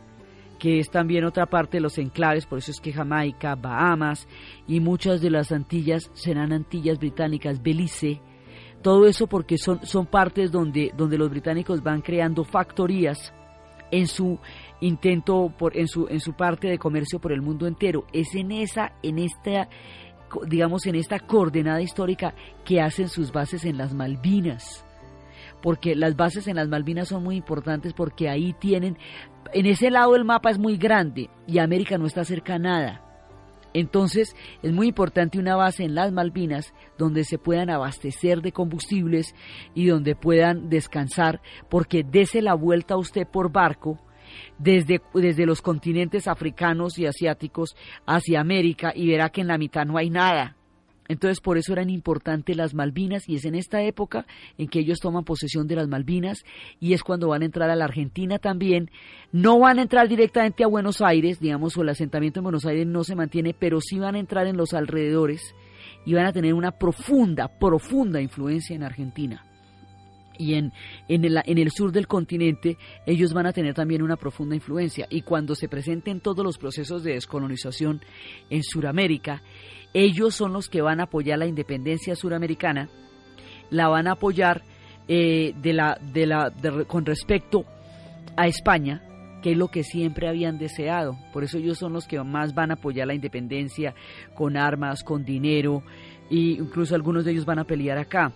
que 0.59 0.79
es 0.79 0.91
también 0.91 1.25
otra 1.25 1.47
parte 1.47 1.79
de 1.79 1.81
los 1.81 1.99
enclaves, 1.99 2.47
por 2.47 2.59
eso 2.59 2.71
es 2.71 2.81
que 2.81 2.93
Jamaica, 2.93 3.57
Bahamas 3.57 4.29
y 4.69 4.79
muchas 4.79 5.21
de 5.21 5.31
las 5.31 5.51
Antillas 5.51 6.11
serán 6.13 6.53
Antillas 6.53 6.99
británicas, 6.99 7.61
Belice, 7.63 8.21
todo 8.83 9.07
eso 9.07 9.27
porque 9.27 9.59
son, 9.59 9.85
son 9.85 10.07
partes 10.07 10.51
donde, 10.51 10.93
donde 10.97 11.19
los 11.19 11.31
británicos 11.31 11.83
van 11.83 12.01
creando 12.01 12.45
factorías 12.45 13.33
en 13.91 14.07
su 14.07 14.39
intento, 14.81 15.53
por, 15.59 15.77
en, 15.77 15.89
su, 15.89 16.07
en 16.09 16.21
su 16.21 16.33
parte 16.33 16.69
de 16.69 16.79
comercio 16.79 17.19
por 17.19 17.33
el 17.33 17.43
mundo 17.43 17.67
entero. 17.67 18.07
Es 18.13 18.35
en 18.35 18.53
esa, 18.53 18.93
en 19.03 19.19
esta, 19.19 19.69
digamos, 20.47 20.87
en 20.87 20.95
esta 20.95 21.19
coordenada 21.19 21.83
histórica 21.83 22.35
que 22.65 22.81
hacen 22.81 23.09
sus 23.09 23.33
bases 23.33 23.65
en 23.65 23.77
las 23.77 23.95
Malvinas. 23.95 24.85
Porque 25.61 25.95
las 25.95 26.17
bases 26.17 26.47
en 26.49 26.57
las 26.57 26.69
Malvinas 26.69 27.09
son 27.09 27.23
muy 27.23 27.37
importantes 27.37 27.93
porque 27.93 28.31
ahí 28.31 28.55
tienen, 28.55 28.97
en 29.53 29.67
ese 29.67 29.91
lado 29.91 30.17
el 30.17 30.25
mapa 30.25 30.51
es 30.51 30.59
muy 30.59 30.79
grande 30.79 31.29
y 31.47 31.59
América 31.59 31.99
no 31.99 32.07
está 32.07 32.25
cerca 32.25 32.55
a 32.55 32.59
nada. 32.59 33.10
Entonces 33.75 34.35
es 34.63 34.73
muy 34.73 34.89
importante 34.89 35.39
una 35.39 35.57
base 35.57 35.85
en 35.85 35.95
las 35.95 36.13
Malvinas 36.13 36.73
donde 36.99 37.25
se 37.25 37.39
puedan 37.39 37.71
abastecer 37.71 38.43
de 38.43 38.53
combustibles 38.53 39.35
y 39.75 39.87
donde 39.87 40.15
puedan 40.15 40.69
descansar, 40.69 41.41
porque 41.69 42.05
dese 42.05 42.43
la 42.43 42.55
vuelta 42.55 42.95
a 42.95 42.99
usted 42.99 43.27
por 43.27 43.53
barco 43.53 43.99
desde, 44.59 45.01
desde 45.15 45.47
los 45.47 45.63
continentes 45.63 46.29
africanos 46.29 46.99
y 46.99 47.07
asiáticos 47.07 47.77
hacia 48.07 48.41
América 48.41 48.93
y 48.95 49.09
verá 49.09 49.31
que 49.31 49.41
en 49.41 49.49
la 49.49 49.59
mitad 49.59 49.85
no 49.85 49.99
hay 49.99 50.11
nada. 50.11 50.57
Entonces 51.11 51.41
por 51.41 51.59
eso 51.59 51.73
eran 51.73 51.91
importantes 51.91 52.57
las 52.57 52.73
Malvinas 52.73 53.29
y 53.29 53.35
es 53.35 53.45
en 53.45 53.57
esta 53.57 53.83
época 53.83 54.27
en 54.59 54.69
que 54.69 54.79
ellos 54.79 55.01
toman 55.01 55.25
posesión 55.25 55.67
de 55.67 55.75
las 55.75 55.89
Malvinas 55.89 56.45
y 56.79 56.93
es 56.93 57.03
cuando 57.03 57.27
van 57.27 57.43
a 57.43 57.47
entrar 57.47 57.69
a 57.69 57.75
la 57.75 57.87
Argentina 57.87 58.39
también. 58.39 58.93
No 59.33 59.59
van 59.59 59.81
a 59.81 59.83
entrar 59.83 60.09
directamente 60.09 60.63
a 60.63 60.69
Buenos 60.69 61.01
Aires, 61.01 61.41
digamos, 61.41 61.77
o 61.77 61.83
el 61.83 61.89
asentamiento 61.89 62.39
en 62.39 62.45
Buenos 62.45 62.65
Aires 62.65 62.87
no 62.87 63.03
se 63.03 63.17
mantiene, 63.17 63.55
pero 63.59 63.81
sí 63.81 63.99
van 63.99 64.15
a 64.15 64.21
entrar 64.21 64.47
en 64.47 64.57
los 64.57 64.73
alrededores 64.73 65.43
y 66.07 66.15
van 66.15 66.27
a 66.27 66.33
tener 66.33 66.55
una 66.55 66.71
profunda, 66.71 67.49
profunda 67.49 68.21
influencia 68.21 68.77
en 68.77 68.85
Argentina 68.85 69.45
y 70.41 70.55
en, 70.55 70.73
en, 71.09 71.25
el, 71.25 71.43
en, 71.45 71.59
el, 71.59 71.71
sur 71.71 71.93
del 71.93 72.07
continente, 72.07 72.79
ellos 73.05 73.35
van 73.35 73.47
a 73.47 73.53
tener 73.53 73.75
también 73.75 74.01
una 74.01 74.17
profunda 74.17 74.55
influencia. 74.55 75.07
Y 75.11 75.21
cuando 75.21 75.55
se 75.55 75.69
presenten 75.69 76.21
todos 76.21 76.43
los 76.43 76.57
procesos 76.57 77.05
de 77.05 77.13
descolonización 77.13 78.01
en 78.49 78.63
Sudamérica, 78.63 79.43
ellos 79.93 80.35
son 80.35 80.53
los 80.53 80.69
que 80.69 80.83
van 80.83 81.01
a 81.01 81.05
apoyar 81.05 81.39
la 81.39 81.47
independencia 81.47 82.15
suramericana, 82.15 82.89
la 83.71 83.89
van 83.89 84.07
a 84.07 84.13
apoyar 84.13 84.63
eh, 85.09 85.55
de 85.61 85.73
la, 85.73 85.99
de 86.01 86.27
la, 86.27 86.53
con 86.87 87.05
respecto 87.05 87.65
a 88.37 88.47
España, 88.47 89.03
que 89.43 89.53
es 89.53 89.57
lo 89.57 89.69
que 89.69 89.83
siempre 89.83 90.29
habían 90.29 90.59
deseado. 90.59 91.17
Por 91.33 91.45
eso 91.45 91.59
ellos 91.59 91.79
son 91.79 91.93
los 91.93 92.07
que 92.07 92.23
más 92.23 92.55
van 92.55 92.71
a 92.71 92.75
apoyar 92.75 93.07
la 93.07 93.15
independencia 93.15 93.95
con 94.35 94.57
armas, 94.57 95.03
con 95.03 95.25
dinero, 95.25 95.83
e 96.31 96.59
incluso 96.59 96.95
algunos 96.95 97.25
de 97.25 97.33
ellos 97.33 97.45
van 97.45 97.59
a 97.59 97.65
pelear 97.65 97.99
acá. 97.99 98.33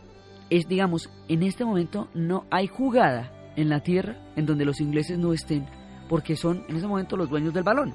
Es, 0.51 0.67
digamos, 0.67 1.11
en 1.29 1.43
este 1.43 1.65
momento 1.65 2.09
no 2.15 2.47
hay 2.51 2.67
jugada 2.67 3.33
en 3.57 3.69
la 3.69 3.81
tierra 3.81 4.17
en 4.37 4.47
donde 4.47 4.65
los 4.65 4.81
ingleses 4.81 5.19
no 5.19 5.33
estén, 5.33 5.67
porque 6.09 6.37
son 6.37 6.65
en 6.69 6.77
ese 6.77 6.87
momento 6.87 7.17
los 7.17 7.31
dueños 7.31 7.55
del 7.55 7.63
balón. 7.63 7.95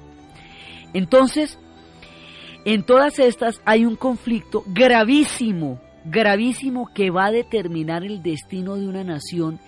Entonces, 0.94 1.58
en 2.64 2.82
todas 2.84 3.18
estas 3.18 3.60
hay 3.64 3.84
un 3.84 3.96
conflicto 3.96 4.64
gravísimo, 4.66 5.80
gravísimo 6.04 6.90
que 6.94 7.10
va 7.10 7.26
a 7.26 7.32
determinar 7.32 8.04
el 8.04 8.22
destino 8.22 8.76
de 8.76 8.86
una 8.86 9.04
nación 9.04 9.60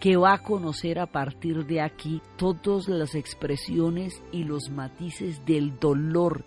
que 0.00 0.16
va 0.16 0.34
a 0.34 0.42
conocer 0.42 0.98
a 0.98 1.06
partir 1.06 1.66
de 1.66 1.80
aquí 1.80 2.22
todas 2.36 2.88
las 2.88 3.14
expresiones 3.14 4.22
y 4.32 4.44
los 4.44 4.70
matices 4.70 5.44
del 5.44 5.78
dolor, 5.78 6.44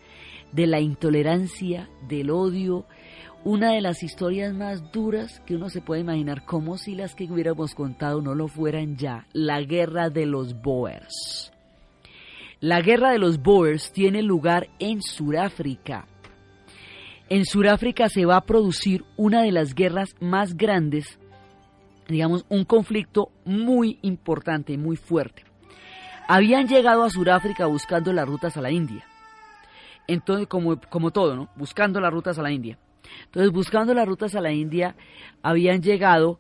de 0.54 0.68
la 0.68 0.80
intolerancia, 0.80 1.90
del 2.08 2.32
odio, 2.32 2.86
una 3.44 3.72
de 3.72 3.82
las 3.82 4.04
historias 4.04 4.54
más 4.54 4.92
duras 4.92 5.42
que 5.46 5.56
uno 5.56 5.70
se 5.70 5.82
puede 5.82 6.02
imaginar, 6.02 6.46
como 6.46 6.78
si 6.78 6.96
las 6.96 7.16
que 7.16 7.26
hubiéramos 7.26 7.76
contado 7.76 8.22
no 8.22 8.36
lo 8.36 8.48
fueran 8.48 8.98
ya, 8.98 9.28
la 9.34 9.62
guerra 9.62 10.10
de 10.10 10.28
los 10.28 10.62
Boers. 10.62 11.51
La 12.62 12.80
guerra 12.82 13.10
de 13.10 13.18
los 13.18 13.42
Boers 13.42 13.92
tiene 13.92 14.22
lugar 14.22 14.70
en 14.78 15.02
Sudáfrica. 15.02 16.06
En 17.28 17.44
Sudáfrica 17.44 18.08
se 18.08 18.24
va 18.26 18.36
a 18.36 18.46
producir 18.46 19.04
una 19.18 19.42
de 19.42 19.52
las 19.52 19.74
guerras 19.74 20.16
más 20.20 20.56
grandes, 20.56 21.18
digamos, 22.08 22.46
un 22.50 22.64
conflicto 22.66 23.32
muy 23.46 23.98
importante, 24.04 24.78
muy 24.78 24.96
fuerte. 24.96 25.44
Habían 26.28 26.68
llegado 26.68 27.02
a 27.02 27.10
Sudáfrica 27.10 27.66
buscando 27.66 28.14
las 28.14 28.28
rutas 28.28 28.56
a 28.58 28.62
la 28.62 28.70
India. 28.70 29.08
Entonces, 30.08 30.46
como, 30.46 30.80
como 30.82 31.10
todo, 31.10 31.36
¿no? 31.36 31.50
Buscando 31.56 32.00
las 32.00 32.14
rutas 32.14 32.38
a 32.38 32.44
la 32.44 32.52
India. 32.52 32.78
Entonces, 33.26 33.52
buscando 33.52 33.96
las 33.96 34.08
rutas 34.08 34.36
a 34.36 34.42
la 34.42 34.52
India, 34.52 34.96
habían 35.42 35.82
llegado 35.82 36.38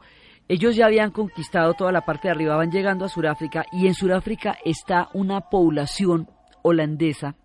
ellos 0.51 0.75
ya 0.75 0.87
habían 0.87 1.11
conquistado 1.11 1.75
toda 1.75 1.93
la 1.93 2.01
parte 2.01 2.27
de 2.27 2.33
arriba, 2.33 2.57
van 2.57 2.71
llegando 2.71 3.05
a 3.05 3.07
Sudáfrica 3.07 3.65
y 3.71 3.87
en 3.87 3.93
Sudáfrica 3.93 4.57
está 4.65 5.07
una 5.13 5.39
población 5.39 6.27
holandesa, 6.61 7.37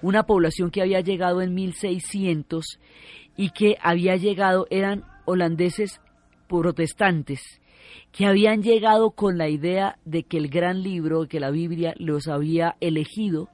una 0.00 0.22
población 0.22 0.70
que 0.70 0.80
había 0.80 1.02
llegado 1.02 1.42
en 1.42 1.52
1600 1.52 2.80
y 3.36 3.50
que 3.50 3.76
había 3.78 4.16
llegado, 4.16 4.66
eran 4.70 5.04
holandeses 5.26 6.00
protestantes 6.48 7.60
que 8.10 8.24
habían 8.24 8.62
llegado 8.62 9.10
con 9.10 9.36
la 9.36 9.50
idea 9.50 9.98
de 10.06 10.22
que 10.22 10.38
el 10.38 10.48
gran 10.48 10.82
libro, 10.82 11.28
que 11.28 11.40
la 11.40 11.50
Biblia 11.50 11.92
los 11.98 12.26
había 12.26 12.76
elegido 12.80 13.50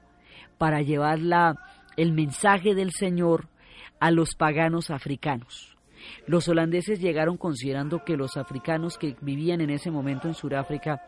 para 0.57 0.81
llevar 0.81 1.19
el 1.97 2.13
mensaje 2.13 2.73
del 2.73 2.91
Señor 2.91 3.49
a 3.99 4.11
los 4.11 4.35
paganos 4.35 4.91
africanos. 4.91 5.70
Los 6.27 6.47
holandeses 6.47 6.99
llegaron 6.99 7.37
considerando 7.37 8.03
que 8.03 8.17
los 8.17 8.37
africanos 8.37 8.97
que 8.97 9.15
vivían 9.21 9.61
en 9.61 9.69
ese 9.69 9.91
momento 9.91 10.27
en 10.27 10.33
Sudáfrica 10.33 11.01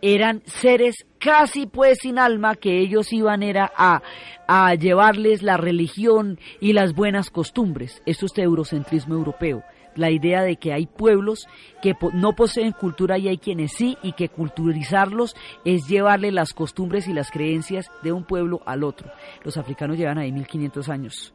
eran 0.00 0.42
seres 0.46 1.06
casi 1.18 1.66
pues 1.66 1.98
sin 2.02 2.18
alma 2.18 2.56
que 2.56 2.80
ellos 2.80 3.12
iban 3.12 3.42
era 3.42 3.72
a, 3.76 4.02
a 4.48 4.74
llevarles 4.74 5.42
la 5.42 5.56
religión 5.56 6.40
y 6.60 6.72
las 6.72 6.92
buenas 6.92 7.30
costumbres. 7.30 8.02
Esto 8.04 8.26
es 8.26 8.36
eurocentrismo 8.36 9.14
europeo 9.14 9.62
la 9.94 10.10
idea 10.10 10.42
de 10.42 10.56
que 10.56 10.72
hay 10.72 10.86
pueblos 10.86 11.46
que 11.80 11.94
no 12.14 12.34
poseen 12.34 12.72
cultura 12.72 13.18
y 13.18 13.28
hay 13.28 13.38
quienes 13.38 13.72
sí, 13.72 13.98
y 14.02 14.12
que 14.12 14.28
culturizarlos 14.28 15.36
es 15.64 15.86
llevarle 15.86 16.32
las 16.32 16.52
costumbres 16.52 17.08
y 17.08 17.12
las 17.12 17.30
creencias 17.30 17.90
de 18.02 18.12
un 18.12 18.24
pueblo 18.24 18.62
al 18.66 18.84
otro. 18.84 19.10
Los 19.44 19.56
africanos 19.56 19.98
llevan 19.98 20.18
ahí 20.18 20.32
1500 20.32 20.88
años 20.88 21.34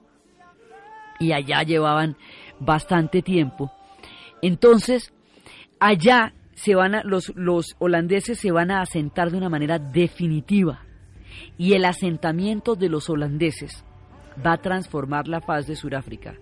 y 1.20 1.32
allá 1.32 1.64
llevaban 1.64 2.18
bastante 2.60 3.22
tiempo. 3.22 3.72
Entonces, 4.41 5.14
allá 5.80 6.34
se 6.53 6.76
van 6.76 6.95
a, 6.95 7.03
los, 7.03 7.34
los 7.36 7.76
holandeses 7.80 8.39
se 8.39 8.51
van 8.51 8.72
a 8.72 8.82
asentar 8.82 9.30
de 9.30 9.38
una 9.38 9.49
manera 9.49 9.78
definitiva 9.78 10.82
y 11.58 11.74
el 11.74 11.86
asentamiento 11.86 12.76
de 12.76 12.89
los 12.89 13.10
holandeses 13.10 13.84
va 14.45 14.53
a 14.53 14.58
transformar 14.58 15.28
la 15.28 15.41
faz 15.41 15.68
de 15.68 15.76
Sudáfrica 15.76 16.36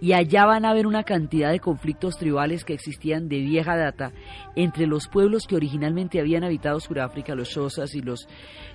y 0.00 0.12
allá 0.12 0.46
van 0.46 0.64
a 0.64 0.70
haber 0.70 0.86
una 0.86 1.04
cantidad 1.04 1.50
de 1.50 1.60
conflictos 1.60 2.16
tribales 2.16 2.64
que 2.64 2.74
existían 2.74 3.28
de 3.28 3.38
vieja 3.38 3.76
data 3.76 4.12
entre 4.56 4.86
los 4.86 5.08
pueblos 5.08 5.46
que 5.46 5.56
originalmente 5.56 6.20
habían 6.20 6.44
habitado 6.44 6.80
Sudáfrica, 6.80 7.34
los 7.34 7.48
Xhosas 7.48 7.94
y 7.94 8.02
los 8.02 8.28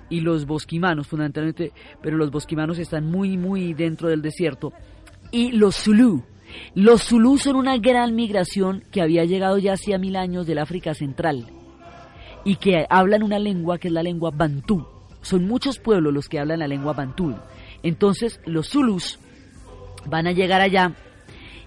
y 0.08 0.20
los 0.20 0.46
bosquimanos 0.46 1.08
fundamentalmente, 1.08 1.72
pero 2.02 2.16
los 2.16 2.30
bosquimanos 2.30 2.78
están 2.78 3.10
muy 3.10 3.36
muy 3.36 3.74
dentro 3.74 4.08
del 4.08 4.22
desierto 4.22 4.72
y 5.30 5.52
los 5.52 5.76
Zulu. 5.76 6.24
Los 6.74 7.04
Zulu 7.04 7.38
son 7.38 7.56
una 7.56 7.78
gran 7.78 8.14
migración 8.14 8.84
que 8.90 9.02
había 9.02 9.24
llegado 9.24 9.58
ya 9.58 9.74
hacía 9.74 9.98
mil 9.98 10.16
años 10.16 10.46
del 10.46 10.58
África 10.58 10.94
Central 10.94 11.46
y 12.44 12.56
que 12.56 12.86
hablan 12.88 13.22
una 13.22 13.38
lengua 13.38 13.78
que 13.78 13.88
es 13.88 13.94
la 13.94 14.02
lengua 14.02 14.30
bantú. 14.32 14.86
Son 15.22 15.46
muchos 15.46 15.78
pueblos 15.78 16.12
los 16.12 16.28
que 16.28 16.38
hablan 16.38 16.60
la 16.60 16.68
lengua 16.68 16.92
bantú. 16.92 17.34
Entonces 17.82 18.40
los 18.46 18.68
Zulus 18.68 19.18
van 20.06 20.26
a 20.26 20.32
llegar 20.32 20.60
allá 20.60 20.94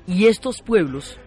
y 0.07 0.27
estos 0.27 0.61
pueblos 0.61 1.19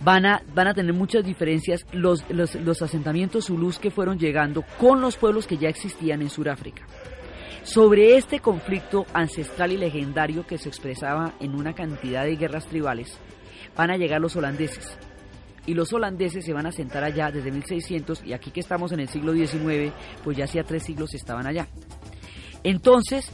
van 0.00 0.26
a, 0.26 0.42
van 0.54 0.68
a 0.68 0.74
tener 0.74 0.94
muchas 0.94 1.24
diferencias 1.24 1.84
los, 1.92 2.24
los, 2.30 2.82
asentamientos 2.82 3.46
zulús 3.46 3.78
que 3.78 3.90
fueron 3.90 4.18
llegando 4.18 4.64
con 4.78 5.00
los 5.00 5.16
pueblos 5.16 5.46
que 5.46 5.58
ya 5.58 5.68
existían 5.68 6.22
en 6.22 6.30
Sudáfrica. 6.30 6.86
Sobre 7.62 8.16
este 8.16 8.40
conflicto 8.40 9.06
ancestral 9.12 9.72
y 9.72 9.76
legendario 9.76 10.46
que 10.46 10.58
se 10.58 10.68
expresaba 10.68 11.34
en 11.40 11.54
una 11.54 11.74
cantidad 11.74 12.24
de 12.24 12.36
guerras 12.36 12.66
tribales, 12.66 13.18
van 13.76 13.90
a 13.90 13.96
llegar 13.96 14.20
los 14.20 14.34
holandeses. 14.36 14.96
Y 15.66 15.74
los 15.74 15.92
holandeses 15.92 16.44
se 16.44 16.54
van 16.54 16.66
a 16.66 16.72
sentar 16.72 17.04
allá 17.04 17.30
desde 17.30 17.50
1600 17.50 18.24
y 18.24 18.32
aquí 18.32 18.50
que 18.50 18.60
estamos 18.60 18.92
en 18.92 19.00
el 19.00 19.08
siglo 19.08 19.34
XIX, 19.34 19.92
pues 20.24 20.36
ya 20.36 20.44
hacía 20.44 20.64
tres 20.64 20.84
siglos 20.84 21.14
estaban 21.14 21.46
allá. 21.46 21.68
Entonces, 22.64 23.30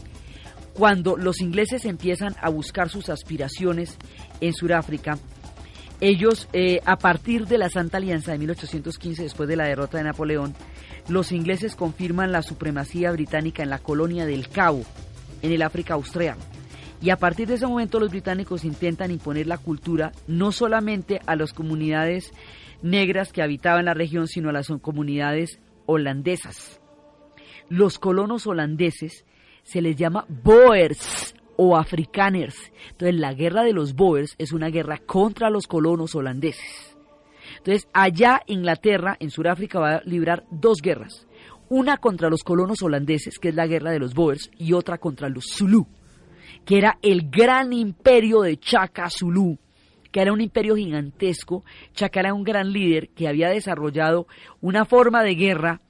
cuando 0.75 1.17
los 1.17 1.41
ingleses 1.41 1.85
empiezan 1.85 2.35
a 2.41 2.51
buscar 2.51 2.89
sus 2.89 3.09
aspiraciones 3.09 3.97
en 4.41 4.53
Sudáfrica, 4.53 5.19
ellos, 6.01 6.49
eh, 6.53 6.81
a 6.85 6.97
partir 6.97 7.47
de 7.47 7.59
la 7.59 7.71
Santa 7.71 7.97
Alianza 7.97 8.33
de 8.33 8.39
1815, 8.39 9.23
después 9.23 9.49
de 9.49 9.57
la 9.57 9.65
derrota 9.65 9.97
de 9.97 10.05
Napoleón, 10.05 10.55
los 11.09 11.33
ingleses 11.33 11.77
confirman 11.77 12.33
la 12.33 12.43
supremacía 12.43 13.13
británica 13.13 13.63
en 13.63 13.71
la 13.71 13.79
colonia 13.79 14.27
del 14.27 14.49
Cabo, 14.49 14.85
en 15.43 15.53
el 15.53 15.63
África 15.63 15.95
Austral. 15.95 16.37
Y 17.01 17.11
a 17.11 17.17
partir 17.17 17.47
de 17.47 17.55
ese 17.55 17.67
momento 17.67 18.01
los 18.01 18.11
británicos 18.11 18.65
intentan 18.65 19.11
imponer 19.11 19.47
la 19.47 19.59
cultura 19.59 20.13
no 20.27 20.51
solamente 20.51 21.21
a 21.27 21.37
las 21.37 21.53
comunidades 21.53 22.33
negras 22.83 23.33
que 23.33 23.43
habitaban 23.43 23.85
la 23.85 23.95
región, 23.95 24.27
sino 24.29 24.49
a 24.49 24.53
las 24.53 24.69
comunidades 24.81 25.61
holandesas. 25.87 26.81
Los 27.69 27.99
colonos 27.99 28.47
holandeses 28.47 29.25
se 29.63 29.83
les 29.83 29.97
llama 29.97 30.25
Boers 30.29 31.35
o 31.57 31.77
Afrikaners. 31.77 32.73
Entonces 32.91 33.17
la 33.17 33.35
guerra 33.35 33.63
de 33.63 33.73
los 33.73 33.95
Boers 33.95 34.35
es 34.39 34.53
una 34.53 34.69
guerra 34.69 34.99
contra 34.99 35.51
los 35.51 35.67
colonos 35.67 36.15
holandeses. 36.15 36.96
Entonces 37.59 37.89
allá 37.93 38.43
Inglaterra, 38.47 39.17
en 39.21 39.31
Sudáfrica, 39.31 39.79
va 39.79 39.97
a 39.97 40.03
librar 40.05 40.45
dos 40.51 40.79
guerras. 40.83 41.27
Una 41.69 41.97
contra 41.97 42.31
los 42.31 42.43
colonos 42.43 42.83
holandeses, 42.83 43.39
que 43.39 43.49
es 43.49 43.55
la 43.55 43.67
guerra 43.67 43.91
de 43.91 43.99
los 43.99 44.15
Boers, 44.15 44.51
y 44.57 44.73
otra 44.73 44.99
contra 44.99 45.29
los 45.29 45.47
Zulu, 45.57 45.87
que 46.65 46.79
era 46.79 46.99
el 47.03 47.29
gran 47.29 47.73
imperio 47.73 48.43
de 48.43 48.57
Chaka 48.57 49.11
Zulu, 49.11 49.59
que 50.13 50.21
era 50.21 50.33
un 50.33 50.41
imperio 50.41 50.77
gigantesco. 50.77 51.65
Chaka 51.93 52.21
era 52.21 52.35
un 52.35 52.45
gran 52.45 52.73
líder 52.73 53.09
que 53.11 53.29
había 53.29 53.49
desarrollado 53.49 54.27
una 54.61 54.85
forma 54.85 55.23
de 55.23 55.35
guerra 55.35 55.81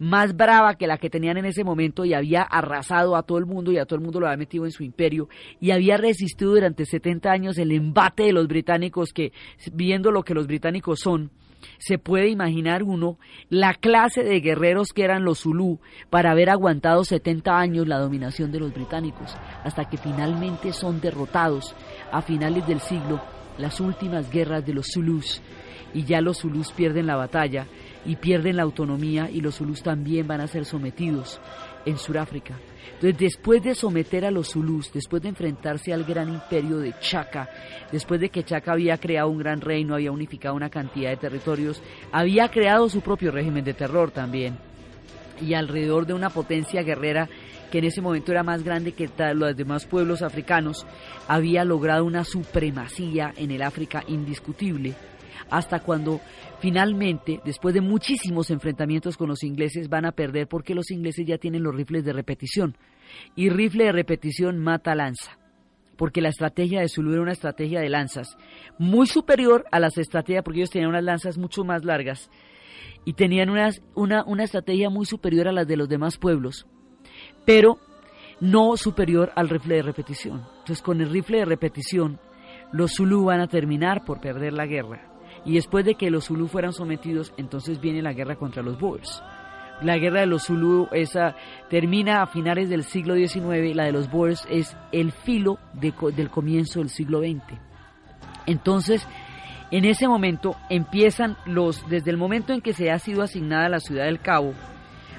más 0.00 0.34
brava 0.34 0.74
que 0.76 0.86
la 0.86 0.96
que 0.96 1.10
tenían 1.10 1.36
en 1.36 1.44
ese 1.44 1.62
momento 1.62 2.06
y 2.06 2.14
había 2.14 2.42
arrasado 2.42 3.14
a 3.14 3.22
todo 3.22 3.36
el 3.38 3.44
mundo 3.44 3.70
y 3.70 3.78
a 3.78 3.84
todo 3.84 3.96
el 3.96 4.02
mundo 4.02 4.18
lo 4.18 4.26
había 4.26 4.38
metido 4.38 4.64
en 4.64 4.72
su 4.72 4.82
imperio 4.82 5.28
y 5.60 5.70
había 5.72 5.98
resistido 5.98 6.52
durante 6.52 6.86
70 6.86 7.30
años 7.30 7.58
el 7.58 7.70
embate 7.70 8.24
de 8.24 8.32
los 8.32 8.48
británicos 8.48 9.12
que, 9.12 9.32
viendo 9.72 10.10
lo 10.10 10.22
que 10.24 10.32
los 10.32 10.46
británicos 10.46 11.00
son, 11.00 11.30
se 11.76 11.98
puede 11.98 12.28
imaginar 12.28 12.82
uno 12.82 13.18
la 13.50 13.74
clase 13.74 14.24
de 14.24 14.40
guerreros 14.40 14.88
que 14.94 15.04
eran 15.04 15.24
los 15.24 15.40
Zulú 15.40 15.80
para 16.08 16.30
haber 16.30 16.48
aguantado 16.48 17.04
70 17.04 17.58
años 17.58 17.86
la 17.86 17.98
dominación 17.98 18.50
de 18.52 18.60
los 18.60 18.72
británicos, 18.72 19.36
hasta 19.64 19.84
que 19.90 19.98
finalmente 19.98 20.72
son 20.72 21.02
derrotados 21.02 21.74
a 22.10 22.22
finales 22.22 22.66
del 22.66 22.80
siglo, 22.80 23.20
las 23.58 23.80
últimas 23.80 24.30
guerras 24.30 24.64
de 24.64 24.72
los 24.72 24.86
Zulús, 24.94 25.42
y 25.92 26.04
ya 26.04 26.22
los 26.22 26.38
Zulús 26.38 26.72
pierden 26.72 27.06
la 27.06 27.16
batalla 27.16 27.66
y 28.04 28.16
pierden 28.16 28.56
la 28.56 28.62
autonomía 28.62 29.30
y 29.30 29.40
los 29.40 29.56
Zulus 29.56 29.82
también 29.82 30.26
van 30.26 30.40
a 30.40 30.46
ser 30.46 30.64
sometidos 30.64 31.40
en 31.84 31.98
Sudáfrica. 31.98 32.58
Entonces, 32.94 33.18
después 33.18 33.62
de 33.62 33.74
someter 33.74 34.24
a 34.24 34.30
los 34.30 34.50
Zulus, 34.50 34.92
después 34.92 35.22
de 35.22 35.30
enfrentarse 35.30 35.92
al 35.92 36.04
gran 36.04 36.28
imperio 36.28 36.78
de 36.78 36.94
Chaka, 37.00 37.48
después 37.90 38.20
de 38.20 38.28
que 38.28 38.44
Chaka 38.44 38.72
había 38.72 38.98
creado 38.98 39.28
un 39.30 39.38
gran 39.38 39.60
reino, 39.60 39.94
había 39.94 40.12
unificado 40.12 40.54
una 40.54 40.70
cantidad 40.70 41.10
de 41.10 41.16
territorios, 41.16 41.82
había 42.12 42.50
creado 42.50 42.88
su 42.88 43.00
propio 43.00 43.30
régimen 43.30 43.64
de 43.64 43.74
terror 43.74 44.10
también, 44.10 44.58
y 45.40 45.54
alrededor 45.54 46.06
de 46.06 46.12
una 46.12 46.30
potencia 46.30 46.82
guerrera 46.82 47.28
que 47.70 47.78
en 47.78 47.84
ese 47.84 48.02
momento 48.02 48.32
era 48.32 48.42
más 48.42 48.64
grande 48.64 48.92
que 48.92 49.08
los 49.34 49.56
demás 49.56 49.86
pueblos 49.86 50.22
africanos, 50.22 50.86
había 51.28 51.64
logrado 51.64 52.04
una 52.04 52.24
supremacía 52.24 53.32
en 53.36 53.50
el 53.50 53.62
África 53.62 54.02
indiscutible 54.08 54.94
hasta 55.48 55.80
cuando 55.80 56.20
finalmente, 56.58 57.40
después 57.44 57.74
de 57.74 57.80
muchísimos 57.80 58.50
enfrentamientos 58.50 59.16
con 59.16 59.28
los 59.28 59.42
ingleses, 59.42 59.88
van 59.88 60.04
a 60.04 60.12
perder 60.12 60.48
porque 60.48 60.74
los 60.74 60.90
ingleses 60.90 61.26
ya 61.26 61.38
tienen 61.38 61.62
los 61.62 61.74
rifles 61.74 62.04
de 62.04 62.12
repetición. 62.12 62.76
Y 63.34 63.48
rifle 63.48 63.84
de 63.84 63.92
repetición 63.92 64.58
mata 64.58 64.94
lanza 64.94 65.38
porque 66.00 66.22
la 66.22 66.30
estrategia 66.30 66.80
de 66.80 66.88
Zulu 66.88 67.12
era 67.12 67.20
una 67.20 67.32
estrategia 67.32 67.78
de 67.80 67.90
lanzas 67.90 68.38
muy 68.78 69.06
superior 69.06 69.66
a 69.70 69.78
las 69.78 69.98
estrategias, 69.98 70.42
porque 70.42 70.60
ellos 70.60 70.70
tenían 70.70 70.88
unas 70.88 71.04
lanzas 71.04 71.36
mucho 71.36 71.62
más 71.62 71.84
largas 71.84 72.30
y 73.04 73.12
tenían 73.12 73.50
una, 73.50 74.24
una 74.24 74.44
estrategia 74.44 74.88
muy 74.88 75.04
superior 75.04 75.48
a 75.48 75.52
las 75.52 75.66
de 75.66 75.76
los 75.76 75.90
demás 75.90 76.16
pueblos, 76.16 76.66
pero 77.44 77.78
no 78.40 78.78
superior 78.78 79.30
al 79.36 79.50
rifle 79.50 79.76
de 79.76 79.82
repetición. 79.82 80.42
Entonces, 80.60 80.80
con 80.80 81.02
el 81.02 81.10
rifle 81.10 81.40
de 81.40 81.44
repetición, 81.44 82.18
los 82.72 82.92
Zulu 82.96 83.24
van 83.24 83.40
a 83.40 83.48
terminar 83.48 84.02
por 84.06 84.22
perder 84.22 84.54
la 84.54 84.64
guerra. 84.64 85.09
Y 85.44 85.54
después 85.54 85.84
de 85.84 85.94
que 85.94 86.10
los 86.10 86.26
Zulu 86.26 86.48
fueran 86.48 86.72
sometidos, 86.72 87.32
entonces 87.36 87.80
viene 87.80 88.02
la 88.02 88.12
guerra 88.12 88.36
contra 88.36 88.62
los 88.62 88.78
Boers. 88.78 89.22
La 89.82 89.96
guerra 89.96 90.20
de 90.20 90.26
los 90.26 90.44
Zulu 90.44 90.88
esa, 90.92 91.34
termina 91.70 92.22
a 92.22 92.26
finales 92.26 92.68
del 92.68 92.84
siglo 92.84 93.14
XIX, 93.14 93.74
la 93.74 93.84
de 93.84 93.92
los 93.92 94.10
Boers 94.10 94.46
es 94.50 94.76
el 94.92 95.12
filo 95.12 95.58
del 95.72 96.30
comienzo 96.30 96.80
del 96.80 96.90
siglo 96.90 97.20
XX. 97.20 97.58
Entonces, 98.46 99.06
en 99.70 99.84
ese 99.84 100.08
momento 100.08 100.56
empiezan 100.68 101.36
los, 101.46 101.88
desde 101.88 102.10
el 102.10 102.16
momento 102.16 102.52
en 102.52 102.60
que 102.60 102.74
se 102.74 102.90
ha 102.90 102.98
sido 102.98 103.22
asignada 103.22 103.68
la 103.68 103.80
ciudad 103.80 104.04
del 104.04 104.20
Cabo, 104.20 104.52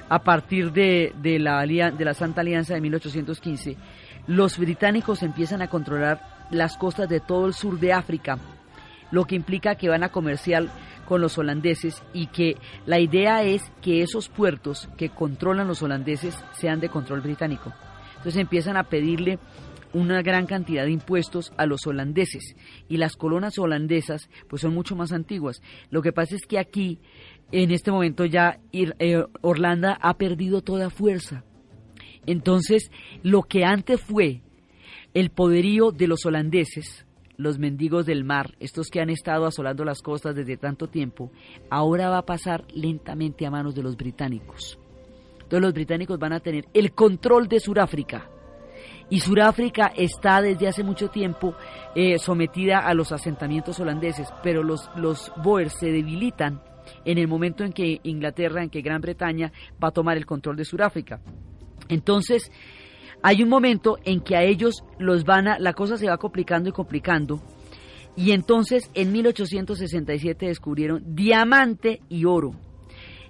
a 0.08 0.18
partir 0.20 0.72
de, 0.72 1.14
de, 1.22 1.38
la, 1.38 1.64
de 1.64 2.04
la 2.04 2.12
Santa 2.12 2.42
Alianza 2.42 2.74
de 2.74 2.82
1815, 2.82 3.76
los 4.26 4.58
británicos 4.58 5.22
empiezan 5.22 5.62
a 5.62 5.68
controlar 5.68 6.46
las 6.50 6.76
costas 6.76 7.08
de 7.08 7.20
todo 7.20 7.46
el 7.46 7.54
sur 7.54 7.80
de 7.80 7.94
África, 7.94 8.38
lo 9.12 9.24
que 9.26 9.36
implica 9.36 9.76
que 9.76 9.88
van 9.88 10.02
a 10.02 10.08
comerciar 10.08 10.66
con 11.06 11.20
los 11.20 11.38
holandeses 11.38 12.02
y 12.12 12.26
que 12.26 12.56
la 12.86 12.98
idea 12.98 13.44
es 13.44 13.62
que 13.80 14.02
esos 14.02 14.28
puertos 14.28 14.88
que 14.96 15.10
controlan 15.10 15.68
los 15.68 15.82
holandeses 15.82 16.34
sean 16.52 16.80
de 16.80 16.88
control 16.88 17.20
británico. 17.20 17.72
Entonces 18.16 18.40
empiezan 18.40 18.76
a 18.76 18.84
pedirle 18.84 19.38
una 19.92 20.22
gran 20.22 20.46
cantidad 20.46 20.84
de 20.84 20.92
impuestos 20.92 21.52
a 21.56 21.66
los 21.66 21.86
holandeses 21.86 22.56
y 22.88 22.96
las 22.96 23.16
colonas 23.16 23.58
holandesas 23.58 24.30
pues 24.48 24.62
son 24.62 24.74
mucho 24.74 24.96
más 24.96 25.12
antiguas. 25.12 25.60
Lo 25.90 26.02
que 26.02 26.12
pasa 26.12 26.34
es 26.34 26.46
que 26.46 26.58
aquí 26.58 26.98
en 27.50 27.70
este 27.70 27.92
momento 27.92 28.24
ya 28.24 28.58
eh, 28.72 29.24
Orlando 29.42 29.94
ha 30.00 30.14
perdido 30.14 30.62
toda 30.62 30.88
fuerza. 30.88 31.44
Entonces, 32.24 32.90
lo 33.22 33.42
que 33.42 33.64
antes 33.64 34.00
fue 34.00 34.42
el 35.12 35.30
poderío 35.30 35.90
de 35.90 36.06
los 36.06 36.24
holandeses, 36.24 37.04
los 37.42 37.58
mendigos 37.58 38.06
del 38.06 38.24
mar, 38.24 38.54
estos 38.60 38.88
que 38.88 39.00
han 39.00 39.10
estado 39.10 39.46
asolando 39.46 39.84
las 39.84 40.00
costas 40.02 40.34
desde 40.34 40.56
tanto 40.56 40.88
tiempo, 40.88 41.30
ahora 41.70 42.08
va 42.08 42.18
a 42.18 42.26
pasar 42.26 42.64
lentamente 42.72 43.46
a 43.46 43.50
manos 43.50 43.74
de 43.74 43.82
los 43.82 43.96
británicos. 43.96 44.78
Entonces 45.34 45.60
los 45.60 45.74
británicos 45.74 46.18
van 46.18 46.32
a 46.32 46.40
tener 46.40 46.66
el 46.72 46.92
control 46.92 47.48
de 47.48 47.60
Sudáfrica 47.60 48.28
y 49.10 49.20
Sudáfrica 49.20 49.92
está 49.94 50.40
desde 50.40 50.68
hace 50.68 50.82
mucho 50.82 51.08
tiempo 51.08 51.54
eh, 51.94 52.18
sometida 52.18 52.78
a 52.78 52.94
los 52.94 53.12
asentamientos 53.12 53.78
holandeses, 53.78 54.28
pero 54.42 54.62
los, 54.62 54.90
los 54.96 55.30
Boers 55.42 55.74
se 55.74 55.92
debilitan 55.92 56.62
en 57.04 57.18
el 57.18 57.28
momento 57.28 57.64
en 57.64 57.72
que 57.72 58.00
Inglaterra, 58.04 58.62
en 58.62 58.70
que 58.70 58.80
Gran 58.80 59.02
Bretaña 59.02 59.52
va 59.82 59.88
a 59.88 59.92
tomar 59.92 60.16
el 60.16 60.24
control 60.24 60.56
de 60.56 60.64
Sudáfrica. 60.64 61.20
Entonces, 61.88 62.50
hay 63.22 63.42
un 63.42 63.48
momento 63.48 63.98
en 64.04 64.20
que 64.20 64.36
a 64.36 64.42
ellos 64.42 64.84
los 64.98 65.24
van 65.24 65.48
a, 65.48 65.58
la 65.58 65.72
cosa 65.72 65.96
se 65.96 66.08
va 66.08 66.18
complicando 66.18 66.68
y 66.68 66.72
complicando, 66.72 67.40
y 68.16 68.32
entonces 68.32 68.90
en 68.94 69.12
1867 69.12 70.46
descubrieron 70.46 71.14
diamante 71.14 72.00
y 72.08 72.24
oro. 72.24 72.54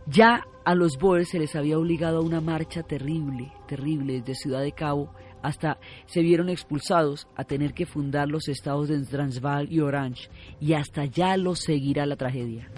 Ya 0.07 0.45
a 0.65 0.75
los 0.75 0.99
Boers 0.99 1.31
se 1.31 1.39
les 1.39 1.55
había 1.55 1.79
obligado 1.79 2.19
a 2.19 2.23
una 2.23 2.41
marcha 2.41 2.83
terrible, 2.83 3.53
terrible, 3.69 4.15
desde 4.15 4.35
Ciudad 4.35 4.61
de 4.61 4.73
Cabo 4.73 5.13
hasta 5.43 5.79
se 6.07 6.23
vieron 6.23 6.49
expulsados 6.49 7.29
a 7.37 7.45
tener 7.45 7.75
que 7.75 7.87
fundar 7.87 8.29
los 8.29 8.49
estados 8.49 8.89
de 8.89 9.05
Transvaal 9.05 9.71
y 9.71 9.81
Orange, 9.81 10.31
y 10.61 10.75
hasta 10.75 11.05
ya 11.05 11.37
los 11.37 11.61
seguirá 11.61 12.07
la 12.07 12.17
tragedia. 12.17 12.71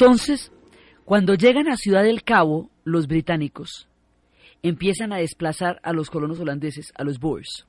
Entonces, 0.00 0.50
cuando 1.04 1.34
llegan 1.34 1.68
a 1.68 1.76
Ciudad 1.76 2.02
del 2.02 2.22
Cabo, 2.22 2.70
los 2.84 3.06
británicos 3.06 3.86
empiezan 4.62 5.12
a 5.12 5.18
desplazar 5.18 5.78
a 5.82 5.92
los 5.92 6.08
colonos 6.08 6.40
holandeses, 6.40 6.90
a 6.96 7.04
los 7.04 7.20
Boers. 7.20 7.66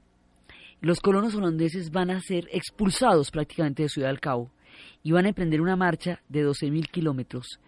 Los 0.79 1.01
colonos 1.01 1.36
holandeses 1.36 1.91
van 1.91 2.09
a 2.09 2.21
ser 2.21 2.47
expulsados 2.53 3.32
prácticamente 3.32 3.84
de 3.84 3.89
Ciudad 3.89 4.07
del 4.07 4.21
Cabo 4.21 4.49
y 5.03 5.11
van 5.11 5.25
a 5.25 5.29
emprender 5.29 5.59
una 5.59 5.75
marcha 5.75 6.21
de 6.29 6.47
12.000 6.47 6.89
kilómetros 6.89 7.59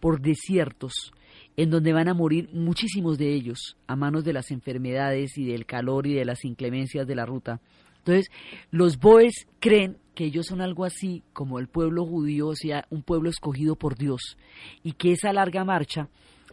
por 0.00 0.20
desiertos, 0.20 1.12
en 1.56 1.70
donde 1.70 1.92
van 1.92 2.08
a 2.08 2.14
morir 2.14 2.50
muchísimos 2.52 3.18
de 3.18 3.32
ellos 3.32 3.76
a 3.86 3.94
manos 3.94 4.24
de 4.24 4.32
las 4.32 4.50
enfermedades 4.50 5.38
y 5.38 5.46
del 5.46 5.64
calor 5.64 6.08
y 6.08 6.14
de 6.14 6.24
las 6.24 6.44
inclemencias 6.44 7.06
de 7.06 7.14
la 7.14 7.24
ruta. 7.24 7.60
Entonces, 8.08 8.32
los 8.70 8.98
Boers 8.98 9.46
creen 9.60 9.98
que 10.14 10.24
ellos 10.24 10.46
son 10.46 10.62
algo 10.62 10.86
así 10.86 11.22
como 11.34 11.58
el 11.58 11.68
pueblo 11.68 12.06
judío, 12.06 12.48
o 12.48 12.56
sea, 12.56 12.86
un 12.88 13.02
pueblo 13.02 13.28
escogido 13.28 13.76
por 13.76 13.98
Dios, 13.98 14.38
y 14.82 14.92
que 14.92 15.12
esa 15.12 15.30
larga 15.34 15.62
marcha 15.62 16.08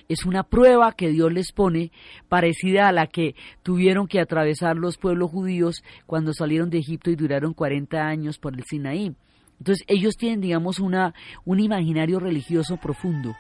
es 0.10 0.26
una 0.26 0.44
prueba 0.44 0.92
que 0.92 1.08
Dios 1.12 1.32
les 1.32 1.54
pone 1.54 1.94
parecida 2.28 2.90
a 2.90 2.92
la 2.92 3.08
que 3.08 3.36
tuvieron 3.64 4.08
que 4.08 4.20
atravesar 4.20 4.76
los 4.76 4.98
pueblos 4.98 5.32
judíos 5.32 5.82
cuando 6.06 6.34
salieron 6.34 6.70
de 6.70 6.80
Egipto 6.80 7.10
y 7.10 7.16
duraron 7.16 7.54
40 7.54 8.06
años 8.06 8.38
por 8.38 8.54
el 8.54 8.66
Sinaí. 8.66 9.16
Entonces 9.58 9.86
ellos 9.88 10.18
tienen, 10.18 10.42
digamos, 10.42 10.80
una, 10.80 11.14
un 11.46 11.62
imaginario 11.62 12.20
religioso 12.20 12.76
profundo 12.76 13.34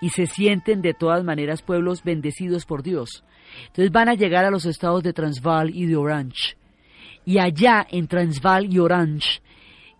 y 0.00 0.08
se 0.08 0.26
sienten 0.26 0.80
de 0.80 0.94
todas 0.94 1.22
maneras 1.22 1.60
pueblos 1.60 2.02
bendecidos 2.02 2.64
por 2.64 2.82
Dios. 2.82 3.22
Entonces 3.66 3.92
van 3.92 4.08
a 4.08 4.14
llegar 4.14 4.46
a 4.46 4.50
los 4.50 4.64
estados 4.64 5.02
de 5.02 5.12
Transvaal 5.12 5.68
y 5.68 5.84
de 5.84 5.96
Orange. 5.96 6.56
Y 7.24 7.38
allá 7.38 7.86
en 7.90 8.06
Transvaal 8.06 8.72
y 8.72 8.78
Orange 8.78 9.40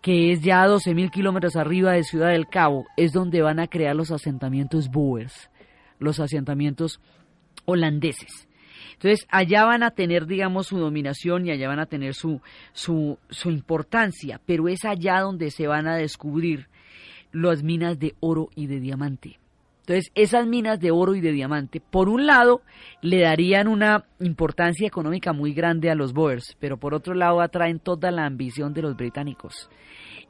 que 0.05 0.33
es 0.33 0.43
ya 0.43 0.63
a 0.63 0.69
12.000 0.69 1.11
kilómetros 1.11 1.57
arriba 1.57 1.93
de 1.93 2.05
Ciudad 2.05 2.29
del 2.29 2.47
Cabo, 2.47 2.85
es 2.95 3.13
donde 3.13 3.41
van 3.41 3.59
a 3.59 3.69
crear 3.69 3.97
los 3.97 4.11
asentamientos 4.11 4.91
Boers, 4.91 5.49
los 5.99 6.21
asentamientos 6.21 7.01
holandeses. 7.65 8.47
Entonces, 8.93 9.27
allá 9.31 9.65
van 9.65 9.83
a 9.83 9.93
tener, 9.93 10.27
digamos, 10.27 10.67
su 10.67 10.77
dominación 10.77 11.47
y 11.47 11.53
allá 11.53 11.69
van 11.69 11.79
a 11.79 11.87
tener 11.87 12.13
su, 12.13 12.43
su, 12.75 13.19
su 13.31 13.51
importancia, 13.51 14.43
pero 14.45 14.69
es 14.69 14.85
allá 14.85 15.21
donde 15.21 15.51
se 15.51 15.67
van 15.67 15.87
a 15.87 15.97
descubrir 15.97 16.69
las 17.33 17.63
minas 17.63 17.99
de 17.99 18.15
oro 18.21 18.51
y 18.55 18.67
de 18.67 18.81
diamante. 18.81 19.39
Entonces, 19.87 20.11
esas 20.15 20.47
minas 20.47 20.81
de 20.81 20.91
oro 20.91 21.15
y 21.15 21.21
de 21.21 21.33
diamante, 21.33 21.81
por 21.81 22.09
un 22.09 22.27
lado, 22.27 22.63
le 23.03 23.21
darían 23.21 23.69
una 23.69 24.07
importancia 24.19 24.87
económica 24.87 25.35
muy 25.35 25.53
grande 25.53 25.91
a 25.91 25.95
los 25.95 26.15
Boers, 26.15 26.57
pero 26.59 26.79
por 26.79 26.95
otro 26.95 27.13
lado 27.13 27.43
atraen 27.43 27.81
toda 27.81 28.11
la 28.11 28.25
ambición 28.25 28.73
de 28.73 28.81
los 28.81 28.97
británicos 28.97 29.69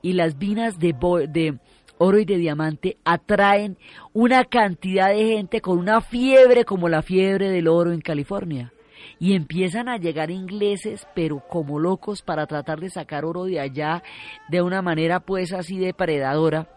y 0.04 0.12
las 0.12 0.36
minas 0.36 0.78
de, 0.78 0.94
de 1.30 1.58
oro 1.96 2.18
y 2.18 2.26
de 2.26 2.36
diamante 2.36 2.98
atraen 3.04 3.78
una 4.12 4.44
cantidad 4.44 5.08
de 5.08 5.24
gente 5.24 5.62
con 5.62 5.78
una 5.78 6.02
fiebre 6.02 6.66
como 6.66 6.90
la 6.90 7.00
fiebre 7.00 7.48
del 7.48 7.68
oro 7.68 7.90
en 7.90 8.02
California. 8.02 8.70
Y 9.18 9.34
empiezan 9.34 9.88
a 9.88 9.96
llegar 9.96 10.30
ingleses, 10.30 11.06
pero 11.14 11.42
como 11.48 11.78
locos, 11.78 12.20
para 12.20 12.46
tratar 12.46 12.80
de 12.80 12.90
sacar 12.90 13.24
oro 13.24 13.44
de 13.44 13.60
allá 13.60 14.02
de 14.50 14.60
una 14.60 14.82
manera 14.82 15.20
pues 15.20 15.54
así 15.54 15.78
depredadora. 15.78 16.68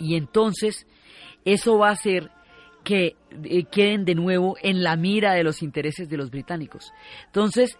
Y 0.00 0.16
entonces 0.16 0.88
eso 1.44 1.78
va 1.78 1.88
a 1.88 1.92
hacer 1.92 2.30
que 2.84 3.16
eh, 3.44 3.64
queden 3.64 4.04
de 4.04 4.14
nuevo 4.14 4.56
en 4.62 4.82
la 4.82 4.96
mira 4.96 5.34
de 5.34 5.44
los 5.44 5.62
intereses 5.62 6.08
de 6.08 6.16
los 6.16 6.30
británicos. 6.30 6.92
Entonces, 7.26 7.78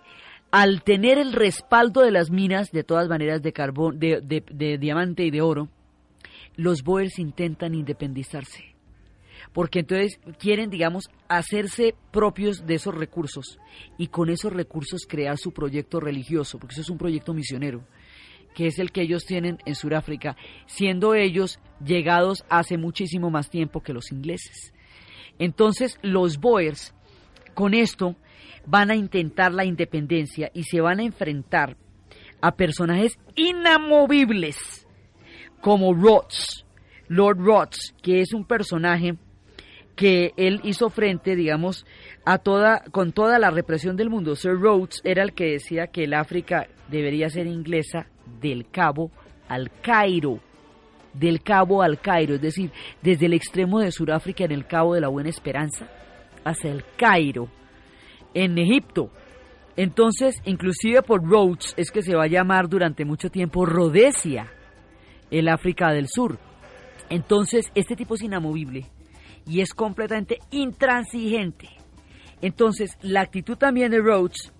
al 0.50 0.82
tener 0.82 1.18
el 1.18 1.32
respaldo 1.32 2.02
de 2.02 2.11
las 2.11 2.30
minas, 2.30 2.70
de 2.70 2.84
todas 2.84 3.08
maneras, 3.08 3.42
de 3.42 3.52
carbón, 3.52 3.98
de, 3.98 4.78
diamante 4.78 5.24
y 5.24 5.30
de 5.30 5.42
oro, 5.42 5.68
los 6.56 6.82
Boers 6.82 7.18
intentan 7.18 7.74
independizarse. 7.74 8.74
Porque 9.52 9.80
entonces 9.80 10.20
quieren, 10.38 10.70
digamos, 10.70 11.08
hacerse 11.28 11.94
propios 12.12 12.66
de 12.66 12.74
esos 12.74 12.94
recursos 12.94 13.58
y 13.96 14.08
con 14.08 14.28
esos 14.28 14.52
recursos 14.52 15.06
crear 15.08 15.38
su 15.38 15.52
proyecto 15.52 15.98
religioso, 15.98 16.58
porque 16.58 16.74
eso 16.74 16.82
es 16.82 16.90
un 16.90 16.98
proyecto 16.98 17.32
misionero, 17.32 17.82
que 18.55 18.66
es 18.66 18.78
el 18.78 18.92
que 18.92 19.03
ellos 19.03 19.24
tienen 19.24 19.59
en 19.64 19.74
Sudáfrica, 19.74 20.36
siendo 20.66 21.14
ellos 21.14 21.61
llegados 21.84 22.44
hace 22.48 22.76
muchísimo 22.76 23.30
más 23.30 23.51
tiempo 23.51 23.80
que 23.80 23.92
los 23.92 24.12
ingleses. 24.12 24.72
Entonces, 25.38 25.98
los 26.03 26.38
Boers, 26.38 26.94
con 27.55 27.74
esto, 27.74 28.16
van 28.66 28.90
a 28.90 28.96
intentar 28.96 29.53
la 29.53 29.64
independencia 29.64 30.51
y 30.53 30.64
se 30.64 30.80
van 30.80 31.01
a 31.01 31.05
enfrentar 31.05 31.76
a 32.40 32.53
personajes 32.57 33.18
inamovibles 33.36 34.86
como 35.61 35.94
Rhodes, 35.94 36.64
Lord 37.09 37.38
Rhodes, 37.38 37.94
que 38.03 38.20
es 38.20 38.32
un 38.32 38.44
personaje 38.44 39.16
que 39.96 40.32
él 40.36 40.61
hizo 40.64 40.88
frente, 40.88 41.36
digamos, 41.36 41.84
a 42.24 42.38
toda, 42.38 42.82
con 42.90 43.12
toda 43.12 43.38
la 43.38 43.51
represión 43.51 43.96
del 43.96 44.09
mundo. 44.09 44.34
Sir 44.34 44.59
Rhodes 44.59 45.01
era 45.05 45.22
el 45.22 45.34
que 45.34 45.53
decía 45.53 45.88
que 45.88 46.05
el 46.05 46.14
África 46.14 46.68
debería 46.88 47.28
ser 47.28 47.46
inglesa 47.46 48.07
del 48.41 48.70
Cabo 48.70 49.11
al 49.49 49.70
Cairo. 49.81 50.41
Del 51.12 51.43
Cabo 51.43 51.83
al 51.83 52.01
Cairo, 52.01 52.37
es 52.37 52.41
decir, 52.41 52.70
desde 53.03 53.26
el 53.26 53.35
extremo 53.35 53.81
de 53.81 53.91
Sudáfrica 53.91 54.45
en 54.45 54.53
el 54.53 54.66
Cabo 54.66 54.95
de 54.95 55.01
la 55.01 55.09
Buena 55.09 55.28
Esperanza 55.28 55.89
hasta 56.45 56.68
el 56.68 56.85
Cairo, 56.97 57.49
en 58.35 58.59
Egipto. 58.59 59.11
Entonces, 59.76 60.37
inclusive 60.45 61.03
por 61.03 61.24
Rhodes 61.24 61.74
es 61.76 61.91
que 61.91 62.03
se 62.03 62.14
va 62.14 62.24
a 62.24 62.28
llamar 62.28 62.68
durante 62.68 63.05
mucho 63.05 63.31
tiempo 63.31 63.66
Rhodesia, 63.66 64.53
el 65.31 65.49
África 65.49 65.91
del 65.93 66.09
Sur. 66.09 66.39
Entonces, 67.09 67.70
este 67.74 67.97
tipo 67.97 68.14
es 68.14 68.22
inamovible 68.22 68.87
y 69.47 69.61
es 69.61 69.74
completamente 69.74 70.39
intransigente. 70.51 71.68
Entonces, 72.41 72.97
la 73.03 73.22
actitud 73.22 73.57
también 73.57 73.91
de 73.91 73.99
Rhodes 73.99 74.53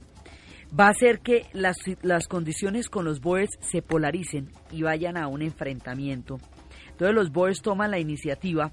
va 0.79 0.87
a 0.87 0.91
hacer 0.91 1.21
que 1.21 1.47
las, 1.53 1.77
las 2.03 2.29
condiciones 2.29 2.89
con 2.89 3.05
los 3.05 3.21
Boers 3.21 3.59
se 3.61 3.83
polaricen 3.83 4.51
y 4.71 4.83
vayan 4.83 5.17
a 5.17 5.27
un 5.27 5.43
enfrentamiento. 5.43 6.39
Entonces 6.91 7.15
los 7.15 7.33
Boers 7.33 7.63
toman 7.63 7.91
la 7.91 7.99
iniciativa 7.99 8.73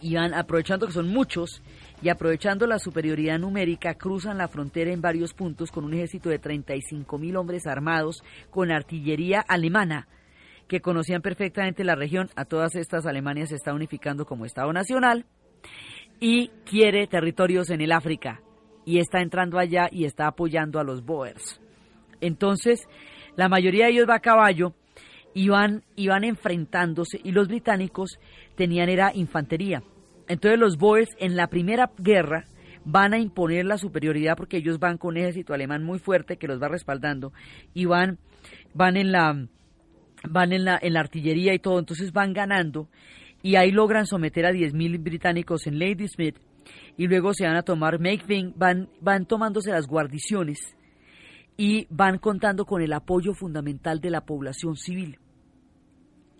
y 0.00 0.14
van 0.14 0.34
aprovechando 0.34 0.86
que 0.86 0.92
son 0.92 1.08
muchos 1.08 1.62
y 2.02 2.08
aprovechando 2.08 2.66
la 2.66 2.78
superioridad 2.78 3.38
numérica 3.38 3.94
cruzan 3.94 4.38
la 4.38 4.48
frontera 4.48 4.92
en 4.92 5.02
varios 5.02 5.34
puntos 5.34 5.70
con 5.70 5.84
un 5.84 5.94
ejército 5.94 6.30
de 6.30 6.38
35 6.38 7.18
mil 7.18 7.36
hombres 7.36 7.66
armados 7.66 8.22
con 8.50 8.70
artillería 8.70 9.40
alemana 9.40 10.08
que 10.68 10.80
conocían 10.80 11.20
perfectamente 11.20 11.84
la 11.84 11.96
región. 11.96 12.30
A 12.36 12.44
todas 12.44 12.76
estas 12.76 13.04
Alemania 13.04 13.46
se 13.46 13.56
está 13.56 13.74
unificando 13.74 14.24
como 14.24 14.46
Estado 14.46 14.72
Nacional 14.72 15.26
y 16.20 16.48
quiere 16.64 17.06
territorios 17.06 17.70
en 17.70 17.80
el 17.80 17.92
África 17.92 18.40
y 18.84 18.98
está 18.98 19.20
entrando 19.20 19.58
allá 19.58 19.88
y 19.90 20.04
está 20.04 20.26
apoyando 20.26 20.78
a 20.78 20.84
los 20.84 21.04
Boers. 21.04 21.60
Entonces, 22.20 22.86
la 23.36 23.48
mayoría 23.48 23.86
de 23.86 23.92
ellos 23.92 24.08
va 24.08 24.16
a 24.16 24.20
caballo 24.20 24.74
y 25.34 25.48
van, 25.48 25.82
enfrentándose 25.96 27.20
y 27.22 27.32
los 27.32 27.48
británicos 27.48 28.18
tenían 28.56 28.88
era 28.88 29.12
infantería. 29.14 29.82
Entonces 30.28 30.58
los 30.58 30.76
Boers 30.76 31.10
en 31.18 31.36
la 31.36 31.48
primera 31.48 31.90
guerra 31.98 32.46
van 32.84 33.14
a 33.14 33.18
imponer 33.18 33.66
la 33.66 33.78
superioridad 33.78 34.36
porque 34.36 34.58
ellos 34.58 34.78
van 34.78 34.98
con 34.98 35.10
un 35.10 35.18
ejército 35.18 35.54
alemán 35.54 35.84
muy 35.84 35.98
fuerte 35.98 36.36
que 36.36 36.48
los 36.48 36.60
va 36.60 36.68
respaldando 36.68 37.32
y 37.74 37.84
van, 37.84 38.18
van 38.74 38.96
en 38.96 39.12
la 39.12 39.46
van 40.28 40.52
en 40.52 40.64
la, 40.64 40.78
en 40.80 40.92
la 40.92 41.00
artillería 41.00 41.54
y 41.54 41.58
todo, 41.58 41.78
entonces 41.78 42.12
van 42.12 42.34
ganando 42.34 42.88
y 43.42 43.56
ahí 43.56 43.70
logran 43.70 44.06
someter 44.06 44.44
a 44.44 44.52
10.000 44.52 45.02
británicos 45.02 45.66
en 45.66 45.78
Ladysmith 45.78 46.36
y 46.96 47.06
luego 47.06 47.32
se 47.34 47.46
van 47.46 47.56
a 47.56 47.62
tomar 47.62 47.98
Makeving, 47.98 48.54
van, 48.56 48.88
van 49.00 49.26
tomándose 49.26 49.70
las 49.70 49.86
guarniciones 49.86 50.76
y 51.56 51.86
van 51.90 52.18
contando 52.18 52.64
con 52.64 52.82
el 52.82 52.92
apoyo 52.92 53.34
fundamental 53.34 54.00
de 54.00 54.10
la 54.10 54.22
población 54.22 54.76
civil. 54.76 55.18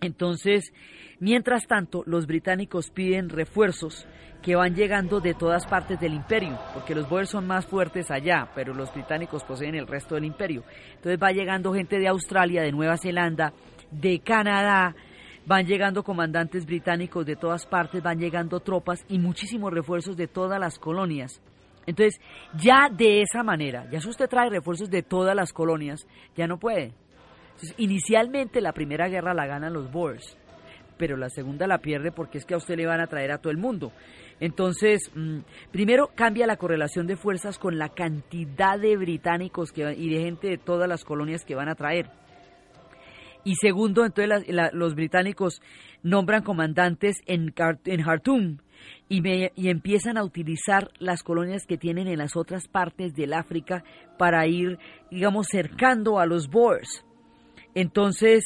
Entonces, 0.00 0.72
mientras 1.18 1.66
tanto, 1.66 2.02
los 2.06 2.26
británicos 2.26 2.90
piden 2.90 3.28
refuerzos 3.28 4.06
que 4.42 4.56
van 4.56 4.74
llegando 4.74 5.20
de 5.20 5.34
todas 5.34 5.66
partes 5.66 6.00
del 6.00 6.14
imperio, 6.14 6.58
porque 6.72 6.94
los 6.94 7.08
Boers 7.08 7.30
son 7.30 7.46
más 7.46 7.66
fuertes 7.66 8.10
allá, 8.10 8.48
pero 8.54 8.72
los 8.72 8.92
británicos 8.92 9.44
poseen 9.44 9.74
el 9.74 9.86
resto 9.86 10.14
del 10.14 10.24
imperio. 10.24 10.64
Entonces 10.94 11.18
va 11.22 11.32
llegando 11.32 11.74
gente 11.74 11.98
de 11.98 12.08
Australia, 12.08 12.62
de 12.62 12.72
Nueva 12.72 12.96
Zelanda, 12.96 13.52
de 13.90 14.20
Canadá, 14.20 14.94
van 15.50 15.66
llegando 15.66 16.04
comandantes 16.04 16.64
británicos 16.64 17.26
de 17.26 17.34
todas 17.34 17.66
partes, 17.66 18.04
van 18.04 18.20
llegando 18.20 18.60
tropas 18.60 19.04
y 19.08 19.18
muchísimos 19.18 19.72
refuerzos 19.72 20.16
de 20.16 20.28
todas 20.28 20.60
las 20.60 20.78
colonias. 20.78 21.42
Entonces, 21.86 22.20
ya 22.54 22.88
de 22.88 23.22
esa 23.22 23.42
manera, 23.42 23.90
ya 23.90 24.00
si 24.00 24.08
usted 24.08 24.28
trae 24.28 24.48
refuerzos 24.48 24.88
de 24.90 25.02
todas 25.02 25.34
las 25.34 25.52
colonias, 25.52 26.06
ya 26.36 26.46
no 26.46 26.60
puede. 26.60 26.92
inicialmente 27.78 28.60
la 28.60 28.72
primera 28.72 29.08
guerra 29.08 29.34
la 29.34 29.44
ganan 29.44 29.72
los 29.72 29.90
Boers, 29.90 30.38
pero 30.96 31.16
la 31.16 31.28
segunda 31.28 31.66
la 31.66 31.78
pierde 31.78 32.12
porque 32.12 32.38
es 32.38 32.46
que 32.46 32.54
a 32.54 32.58
usted 32.58 32.76
le 32.76 32.86
van 32.86 33.00
a 33.00 33.08
traer 33.08 33.32
a 33.32 33.38
todo 33.38 33.50
el 33.50 33.58
mundo. 33.58 33.90
Entonces, 34.38 35.10
mm, 35.16 35.40
primero 35.72 36.10
cambia 36.14 36.46
la 36.46 36.58
correlación 36.58 37.08
de 37.08 37.16
fuerzas 37.16 37.58
con 37.58 37.76
la 37.76 37.88
cantidad 37.88 38.78
de 38.78 38.96
británicos 38.96 39.72
que, 39.72 39.94
y 39.94 40.14
de 40.14 40.22
gente 40.22 40.46
de 40.46 40.58
todas 40.58 40.88
las 40.88 41.04
colonias 41.04 41.44
que 41.44 41.56
van 41.56 41.68
a 41.68 41.74
traer. 41.74 42.08
Y 43.44 43.54
segundo, 43.54 44.04
entonces 44.04 44.46
los 44.72 44.94
británicos 44.94 45.62
nombran 46.02 46.42
comandantes 46.42 47.16
en, 47.26 47.54
en 47.84 48.02
Khartoum 48.02 48.58
y, 49.08 49.22
y, 49.56 49.68
empiezan 49.68 50.16
a 50.16 50.24
utilizar 50.24 50.90
las 50.98 51.22
colonias 51.22 51.66
que 51.66 51.76
tienen 51.76 52.06
en 52.06 52.18
las 52.18 52.36
otras 52.36 52.68
partes 52.68 53.14
del 53.14 53.32
África 53.32 53.84
para 54.18 54.46
ir, 54.46 54.78
digamos, 55.10 55.48
cercando 55.50 56.18
a 56.18 56.26
los 56.26 56.48
Boers. 56.48 57.04
Entonces, 57.74 58.44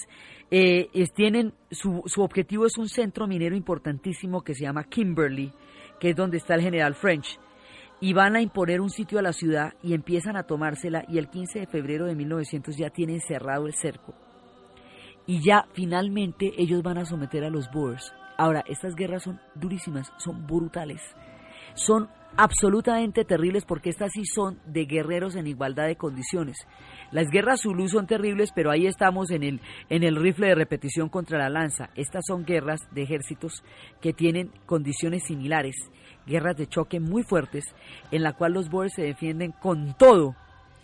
eh, 0.51 0.89
tienen, 1.15 1.55
su, 1.71 2.03
su 2.07 2.23
objetivo 2.23 2.67
es 2.67 2.77
un 2.79 2.89
centro 2.89 3.27
minero 3.27 3.57
importantísimo 3.57 4.43
que 4.43 4.55
se 4.55 4.65
llama 4.65 4.85
Kimberley, 4.85 5.53
que 6.01 6.11
es 6.11 6.17
donde 6.17 6.39
está 6.39 6.55
el 6.55 6.63
general 6.63 6.95
French 6.95 7.39
y 8.01 8.13
van 8.13 8.37
a 8.37 8.43
imponer 8.43 8.81
un 8.81 8.91
sitio 8.91 9.19
a 9.19 9.23
la 9.23 9.33
ciudad 9.33 9.75
y 9.83 9.95
empiezan 9.95 10.37
a 10.37 10.43
tomársela 10.43 11.05
y 11.09 11.19
el 11.19 11.29
15 11.29 11.61
de 11.61 11.67
febrero 11.67 12.07
de 12.07 12.15
1900 12.15 12.77
ya 12.77 12.91
tienen 12.91 13.21
cerrado 13.21 13.67
el 13.67 13.75
cerco 13.75 14.15
y 15.27 15.41
ya 15.43 15.67
finalmente 15.73 16.53
ellos 16.59 16.83
van 16.83 16.99
a 16.99 17.05
someter 17.05 17.45
a 17.45 17.51
los 17.51 17.71
Boers. 17.71 18.13
Ahora, 18.37 18.65
estas 18.67 18.95
guerras 18.95 19.23
son 19.23 19.41
durísimas, 19.55 20.13
son 20.19 20.47
brutales, 20.47 21.01
son 21.75 22.09
absolutamente 22.37 23.25
terribles 23.25 23.65
porque 23.65 23.91
estas 23.91 24.11
sí 24.13 24.25
son 24.25 24.59
de 24.67 24.87
guerreros 24.87 25.37
en 25.37 25.47
igualdad 25.47 25.87
de 25.87 25.97
condiciones. 25.97 26.57
Las 27.13 27.29
guerras 27.31 27.61
Zulu 27.63 27.89
son 27.89 28.07
terribles, 28.07 28.51
pero 28.55 28.71
ahí 28.71 28.87
estamos 28.87 29.31
en 29.31 29.45
el, 29.45 29.61
en 29.89 30.03
el 30.03 30.17
rifle 30.17 30.49
de 30.49 30.57
repetición 30.57 31.09
contra 31.09 31.39
la 31.39 31.49
lanza. 31.49 31.91
Estas 31.95 32.25
son 32.27 32.45
guerras 32.45 32.81
de 32.91 33.03
ejércitos 33.03 33.63
que 34.01 34.13
tienen 34.13 34.51
condiciones 34.67 35.25
similares, 35.25 35.77
guerras 36.27 36.57
de 36.57 36.67
choque 36.67 36.99
muy 36.99 37.23
fuertes, 37.23 37.65
en 38.11 38.23
la 38.23 38.33
cual 38.33 38.55
los 38.55 38.69
Boers 38.69 38.95
se 38.95 39.03
defienden 39.03 39.53
con 39.53 39.95
todo 39.97 40.35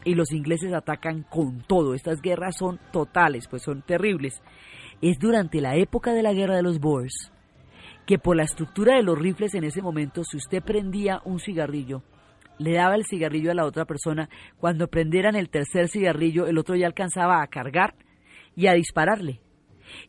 y 0.05 0.15
los 0.15 0.33
ingleses 0.33 0.73
atacan 0.73 1.23
con 1.23 1.63
todo. 1.63 1.95
Estas 1.95 2.21
guerras 2.21 2.57
son 2.59 2.79
totales, 2.93 3.47
pues 3.49 3.63
son 3.63 3.83
terribles. 3.83 4.43
Es 5.03 5.19
durante 5.19 5.61
la 5.61 5.77
época 5.77 6.13
de 6.13 6.23
la 6.23 6.33
guerra 6.33 6.57
de 6.57 6.63
los 6.63 6.79
Boers 6.79 7.33
que 8.07 8.19
por 8.19 8.37
la 8.37 8.43
estructura 8.43 8.97
de 8.97 9.05
los 9.05 9.17
rifles 9.17 9.55
en 9.55 9.63
ese 9.63 9.83
momento, 9.83 10.25
si 10.25 10.37
usted 10.37 10.63
prendía 10.63 11.21
un 11.25 11.39
cigarrillo, 11.39 12.03
le 12.59 12.73
daba 12.73 12.97
el 12.97 13.07
cigarrillo 13.07 13.53
a 13.53 13.55
la 13.55 13.65
otra 13.65 13.85
persona, 13.85 14.29
cuando 14.59 14.89
prendieran 14.89 15.37
el 15.37 15.49
tercer 15.49 15.89
cigarrillo, 15.89 16.47
el 16.47 16.59
otro 16.59 16.75
ya 16.75 16.87
alcanzaba 16.87 17.41
a 17.41 17.47
cargar 17.47 17.95
y 18.57 18.67
a 18.67 18.73
dispararle. 18.73 19.41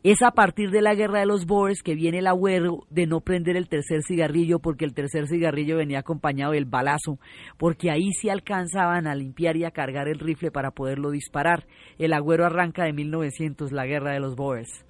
Es 0.02 0.22
a 0.22 0.32
partir 0.32 0.70
de 0.70 0.82
la 0.82 0.94
guerra 0.94 1.20
de 1.20 1.26
los 1.26 1.46
Boers 1.46 1.82
que 1.82 1.94
viene 1.94 2.18
el 2.18 2.26
agüero 2.26 2.86
de 2.90 3.06
no 3.06 3.20
prender 3.20 3.56
el 3.56 3.68
tercer 3.68 4.02
cigarrillo 4.02 4.58
porque 4.58 4.84
el 4.84 4.94
tercer 4.94 5.28
cigarrillo 5.28 5.76
venía 5.76 6.00
acompañado 6.00 6.52
del 6.52 6.64
balazo, 6.64 7.18
porque 7.58 7.90
ahí 7.90 8.12
sí 8.12 8.28
alcanzaban 8.28 9.06
a 9.06 9.14
limpiar 9.14 9.56
y 9.56 9.64
a 9.64 9.70
cargar 9.70 10.08
el 10.08 10.18
rifle 10.18 10.50
para 10.50 10.72
poderlo 10.72 11.10
disparar. 11.10 11.66
El 11.98 12.12
agüero 12.12 12.44
arranca 12.44 12.84
de 12.84 12.92
1900, 12.92 13.72
la 13.72 13.86
guerra 13.86 14.12
de 14.12 14.20
los 14.20 14.36
Boers. 14.36 14.84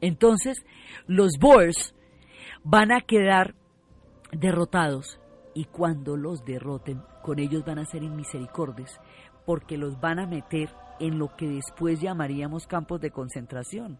Entonces, 0.00 0.64
los 1.06 1.32
Boers 1.38 1.94
van 2.64 2.92
a 2.92 3.00
quedar 3.00 3.54
derrotados 4.32 5.20
y 5.54 5.64
cuando 5.64 6.16
los 6.16 6.44
derroten, 6.44 7.02
con 7.22 7.38
ellos 7.38 7.64
van 7.64 7.78
a 7.78 7.84
ser 7.84 8.02
inmisericordes, 8.02 9.00
porque 9.44 9.76
los 9.76 10.00
van 10.00 10.18
a 10.18 10.26
meter 10.26 10.70
en 11.00 11.18
lo 11.18 11.34
que 11.36 11.48
después 11.48 12.00
llamaríamos 12.00 12.66
campos 12.66 13.00
de 13.00 13.10
concentración 13.10 13.98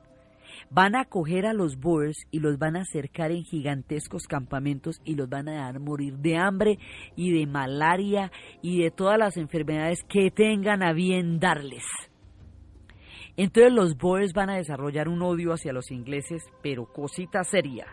van 0.71 0.97
a 0.97 1.05
coger 1.05 1.47
a 1.47 1.53
los 1.53 1.79
Boers 1.79 2.27
y 2.31 2.41
los 2.41 2.59
van 2.59 2.77
a 2.77 2.83
acercar 2.83 3.31
en 3.31 3.45
gigantescos 3.45 4.25
campamentos 4.27 5.01
y 5.05 5.15
los 5.15 5.29
van 5.29 5.49
a 5.49 5.65
dar 5.65 5.81
morir 5.81 6.19
de 6.19 6.37
hambre 6.37 6.79
y 7.17 7.33
de 7.33 7.47
malaria 7.47 8.31
y 8.63 8.83
de 8.83 8.91
todas 8.91 9.19
las 9.19 9.37
enfermedades 9.37 10.05
que 10.09 10.31
tengan 10.31 10.83
a 10.83 10.93
bien 10.93 11.41
darles. 11.41 11.85
Entonces 13.37 13.73
los 13.73 13.97
Boers 13.97 14.33
van 14.33 14.51
a 14.51 14.57
desarrollar 14.57 15.09
un 15.09 15.23
odio 15.23 15.53
hacia 15.53 15.73
los 15.73 15.91
ingleses, 15.91 16.43
pero 16.63 16.87
cosita 16.87 17.43
seria, 17.45 17.87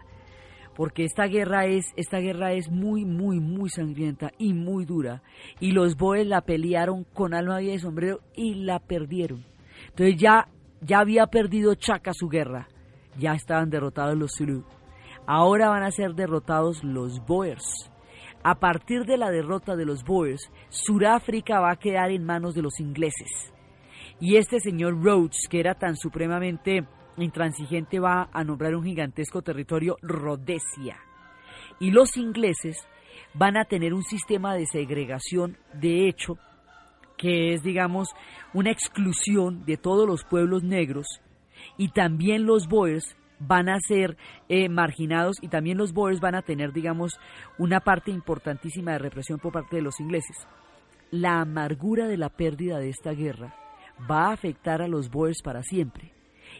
porque 0.75 1.05
esta 1.05 1.25
guerra 1.25 1.65
es 1.67 1.85
esta 1.95 2.19
guerra 2.19 2.53
es 2.53 2.69
muy 2.69 3.05
muy 3.05 3.39
muy 3.39 3.69
sangrienta 3.69 4.31
y 4.37 4.53
muy 4.53 4.85
dura 4.85 5.21
y 5.59 5.71
los 5.71 5.95
Boers 5.95 6.27
la 6.27 6.41
pelearon 6.41 7.03
con 7.03 7.33
alma 7.33 7.61
y 7.61 7.67
de 7.67 7.79
sombrero 7.79 8.19
y 8.35 8.55
la 8.55 8.79
perdieron. 8.79 9.45
Entonces 9.89 10.17
ya 10.17 10.47
ya 10.81 10.99
había 10.99 11.27
perdido 11.27 11.75
Chaka 11.75 12.13
su 12.13 12.27
guerra, 12.27 12.67
ya 13.17 13.33
estaban 13.33 13.69
derrotados 13.69 14.17
los 14.17 14.33
Zulu. 14.37 14.63
Ahora 15.25 15.69
van 15.69 15.83
a 15.83 15.91
ser 15.91 16.13
derrotados 16.13 16.83
los 16.83 17.25
Boers. 17.25 17.91
A 18.43 18.55
partir 18.59 19.05
de 19.05 19.17
la 19.17 19.29
derrota 19.29 19.75
de 19.75 19.85
los 19.85 20.03
Boers, 20.03 20.51
Sudáfrica 20.69 21.59
va 21.59 21.71
a 21.71 21.75
quedar 21.75 22.11
en 22.11 22.23
manos 22.23 22.55
de 22.55 22.61
los 22.61 22.79
ingleses. 22.79 23.53
Y 24.19 24.37
este 24.37 24.59
señor 24.59 25.03
Rhodes, 25.03 25.47
que 25.49 25.59
era 25.59 25.75
tan 25.75 25.95
supremamente 25.95 26.85
intransigente, 27.17 27.99
va 27.99 28.29
a 28.31 28.43
nombrar 28.43 28.75
un 28.75 28.83
gigantesco 28.83 29.41
territorio 29.41 29.97
Rhodesia. 30.01 30.97
Y 31.79 31.91
los 31.91 32.15
ingleses 32.17 32.87
van 33.33 33.57
a 33.57 33.65
tener 33.65 33.93
un 33.93 34.03
sistema 34.03 34.55
de 34.55 34.65
segregación, 34.65 35.57
de 35.73 36.07
hecho, 36.07 36.37
que 37.17 37.53
es, 37.53 37.63
digamos, 37.63 38.09
una 38.53 38.71
exclusión 38.71 39.65
de 39.65 39.77
todos 39.77 40.07
los 40.07 40.23
pueblos 40.23 40.63
negros, 40.63 41.07
y 41.77 41.89
también 41.89 42.45
los 42.45 42.67
Boers 42.67 43.15
van 43.39 43.69
a 43.69 43.79
ser 43.79 44.17
eh, 44.49 44.69
marginados 44.69 45.37
y 45.41 45.47
también 45.47 45.77
los 45.77 45.93
Boers 45.93 46.19
van 46.19 46.35
a 46.35 46.41
tener, 46.41 46.73
digamos, 46.73 47.19
una 47.57 47.79
parte 47.79 48.11
importantísima 48.11 48.93
de 48.93 48.99
represión 48.99 49.39
por 49.39 49.53
parte 49.53 49.75
de 49.75 49.81
los 49.81 49.99
ingleses. 49.99 50.47
La 51.11 51.41
amargura 51.41 52.07
de 52.07 52.17
la 52.17 52.29
pérdida 52.29 52.79
de 52.79 52.89
esta 52.89 53.11
guerra 53.11 53.55
va 54.09 54.27
a 54.27 54.33
afectar 54.33 54.81
a 54.81 54.87
los 54.87 55.09
Boers 55.09 55.41
para 55.43 55.63
siempre 55.63 56.13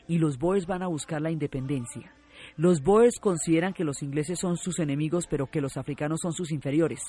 y 0.07 0.19
los 0.19 0.37
Boers 0.37 0.65
van 0.65 0.83
a 0.83 0.87
buscar 0.87 1.21
la 1.21 1.31
independencia. 1.31 2.13
Los 2.55 2.81
Boers 2.81 3.19
consideran 3.19 3.73
que 3.73 3.83
los 3.83 4.03
ingleses 4.03 4.39
son 4.39 4.57
sus 4.57 4.79
enemigos, 4.79 5.25
pero 5.27 5.47
que 5.47 5.61
los 5.61 5.75
africanos 5.75 6.19
son 6.21 6.33
sus 6.33 6.51
inferiores, 6.51 6.99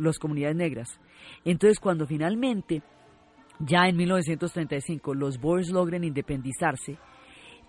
las 0.00 0.18
comunidades 0.18 0.56
negras. 0.56 1.00
Entonces, 1.44 1.78
cuando 1.78 2.06
finalmente, 2.06 2.82
ya 3.58 3.88
en 3.88 3.96
1935, 3.96 5.14
los 5.14 5.40
Boers 5.40 5.70
logren 5.70 6.04
independizarse, 6.04 6.98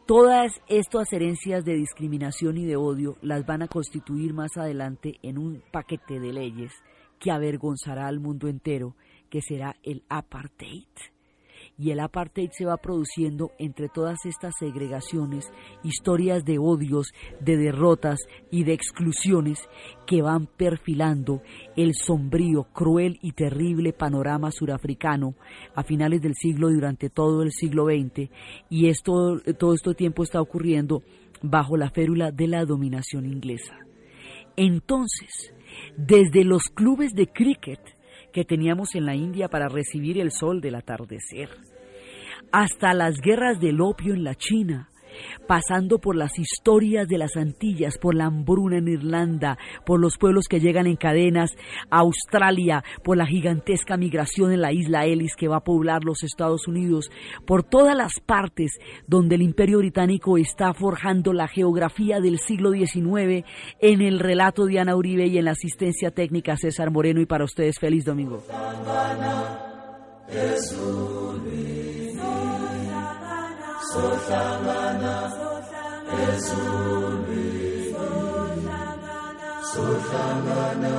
todas 0.06 0.52
estas 0.68 1.12
herencias 1.14 1.64
de 1.66 1.76
discriminación 1.76 2.58
y 2.58 2.66
de 2.66 2.76
odio 2.76 3.18
las 3.22 3.46
van 3.46 3.62
a 3.62 3.68
constituir 3.68 4.34
más 4.34 4.58
adelante 4.58 5.20
en 5.22 5.38
un 5.38 5.64
paquete 5.72 6.20
de 6.20 6.34
leyes 6.34 6.74
que 7.20 7.32
avergonzará 7.32 8.08
al 8.08 8.20
mundo 8.20 8.48
entero, 8.48 8.96
que 9.30 9.42
será 9.42 9.76
el 9.84 10.04
apartheid 10.10 10.88
y 11.78 11.92
el 11.92 12.00
apartheid 12.00 12.50
se 12.52 12.66
va 12.66 12.78
produciendo 12.78 13.52
entre 13.58 13.90
todas 13.90 14.26
estas 14.26 14.54
segregaciones, 14.60 15.52
historias 15.84 16.46
de 16.46 16.60
odios, 16.60 17.08
de 17.40 17.58
derrotas 17.58 18.20
y 18.52 18.64
de 18.64 18.74
exclusiones 18.74 19.60
que 20.06 20.22
van 20.22 20.48
perfilando 20.48 21.42
el 21.76 21.94
sombrío, 21.96 22.66
cruel 22.74 23.18
y 23.22 23.32
terrible 23.32 23.94
panorama 23.94 24.52
surafricano 24.52 25.36
a 25.76 25.84
finales 25.84 26.22
del 26.22 26.36
siglo 26.36 26.70
y 26.70 26.76
durante 26.76 27.10
todo 27.10 27.42
el 27.44 27.52
siglo 27.52 27.86
XX 27.86 28.30
y 28.70 28.88
esto, 28.88 29.40
todo 29.58 29.74
este 29.74 29.94
tiempo 29.94 30.24
está 30.24 30.42
ocurriendo 30.42 31.02
bajo 31.42 31.78
la 31.78 31.90
férula 31.90 32.32
de 32.32 32.48
la 32.48 32.66
dominación 32.66 33.26
inglesa. 33.26 33.76
Entonces, 34.56 35.54
desde 35.98 36.44
los 36.44 36.64
clubes 36.64 37.14
de 37.14 37.28
cricket 37.28 37.80
que 38.32 38.46
teníamos 38.46 38.96
en 38.96 39.06
la 39.06 39.16
India 39.16 39.48
para 39.48 39.68
recibir 39.68 40.20
el 40.20 40.32
sol 40.32 40.62
del 40.62 40.76
atardecer, 40.76 41.50
hasta 42.52 42.94
las 42.94 43.16
guerras 43.22 43.60
del 43.60 43.82
opio 43.82 44.14
en 44.14 44.24
la 44.24 44.36
China, 44.36 44.90
pasando 45.48 46.00
por 46.00 46.16
las 46.16 46.38
historias 46.38 47.08
de 47.08 47.18
las 47.18 47.36
Antillas, 47.36 47.98
por 47.98 48.16
la 48.16 48.26
hambruna 48.26 48.78
en 48.78 48.88
Irlanda, 48.88 49.58
por 49.86 50.00
los 50.00 50.18
pueblos 50.18 50.46
que 50.50 50.60
llegan 50.60 50.88
en 50.88 50.96
cadenas 50.96 51.52
a 51.90 52.00
Australia, 52.00 52.84
por 53.04 53.18
la 53.18 53.26
gigantesca 53.26 53.98
migración 53.98 54.52
en 54.52 54.62
la 54.62 54.72
isla 54.72 55.06
Ellis 55.06 55.36
que 55.36 55.48
va 55.48 55.58
a 55.58 55.64
poblar 55.64 56.04
los 56.04 56.24
Estados 56.24 56.68
Unidos, 56.68 57.10
por 57.46 57.64
todas 57.64 57.96
las 57.96 58.14
partes 58.26 58.72
donde 59.08 59.36
el 59.36 59.42
Imperio 59.42 59.80
Británico 59.80 60.38
está 60.38 60.74
forjando 60.74 61.34
la 61.34 61.48
geografía 61.48 62.20
del 62.20 62.40
siglo 62.40 62.72
XIX 62.72 63.46
en 63.80 64.02
el 64.02 64.20
relato 64.20 64.66
de 64.66 64.80
Ana 64.80 64.96
Uribe 64.96 65.28
y 65.28 65.38
en 65.38 65.46
la 65.46 65.52
asistencia 65.52 66.12
técnica 66.12 66.58
César 66.58 66.92
Moreno 66.92 67.22
y 67.22 67.26
para 67.26 67.46
ustedes 67.46 67.80
feliz 67.80 68.06
domingo. 68.06 68.44
Sohlangana 73.92 75.16
ezulwini 76.26 77.96
sohlangana 79.72 80.96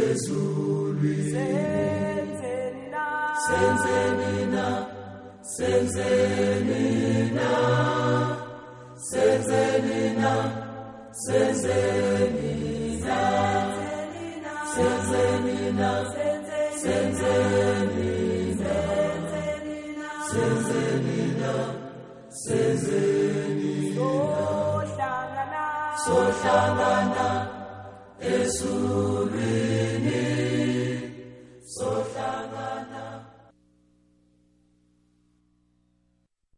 ezulwini 0.00 1.48
senzeni 3.44 4.38
na 4.54 4.66
senzeni 5.54 6.74
na 7.36 7.50
senzeni 9.10 10.02
na 10.20 10.34
senzeni 11.24 12.52
na 13.06 13.18
senzeni 14.74 15.72
na 15.78 15.90
senzeni 16.82 17.50
na 18.60 18.72
senzeni 20.30 21.22
na 21.40 21.79
sezeni 22.44 23.94
so 23.94 24.08
senzeni 24.08 24.30
sohlangana 24.96 25.64
sohlangana 26.04 27.28
esulwini 28.34 30.24
sohlangana 31.76 33.09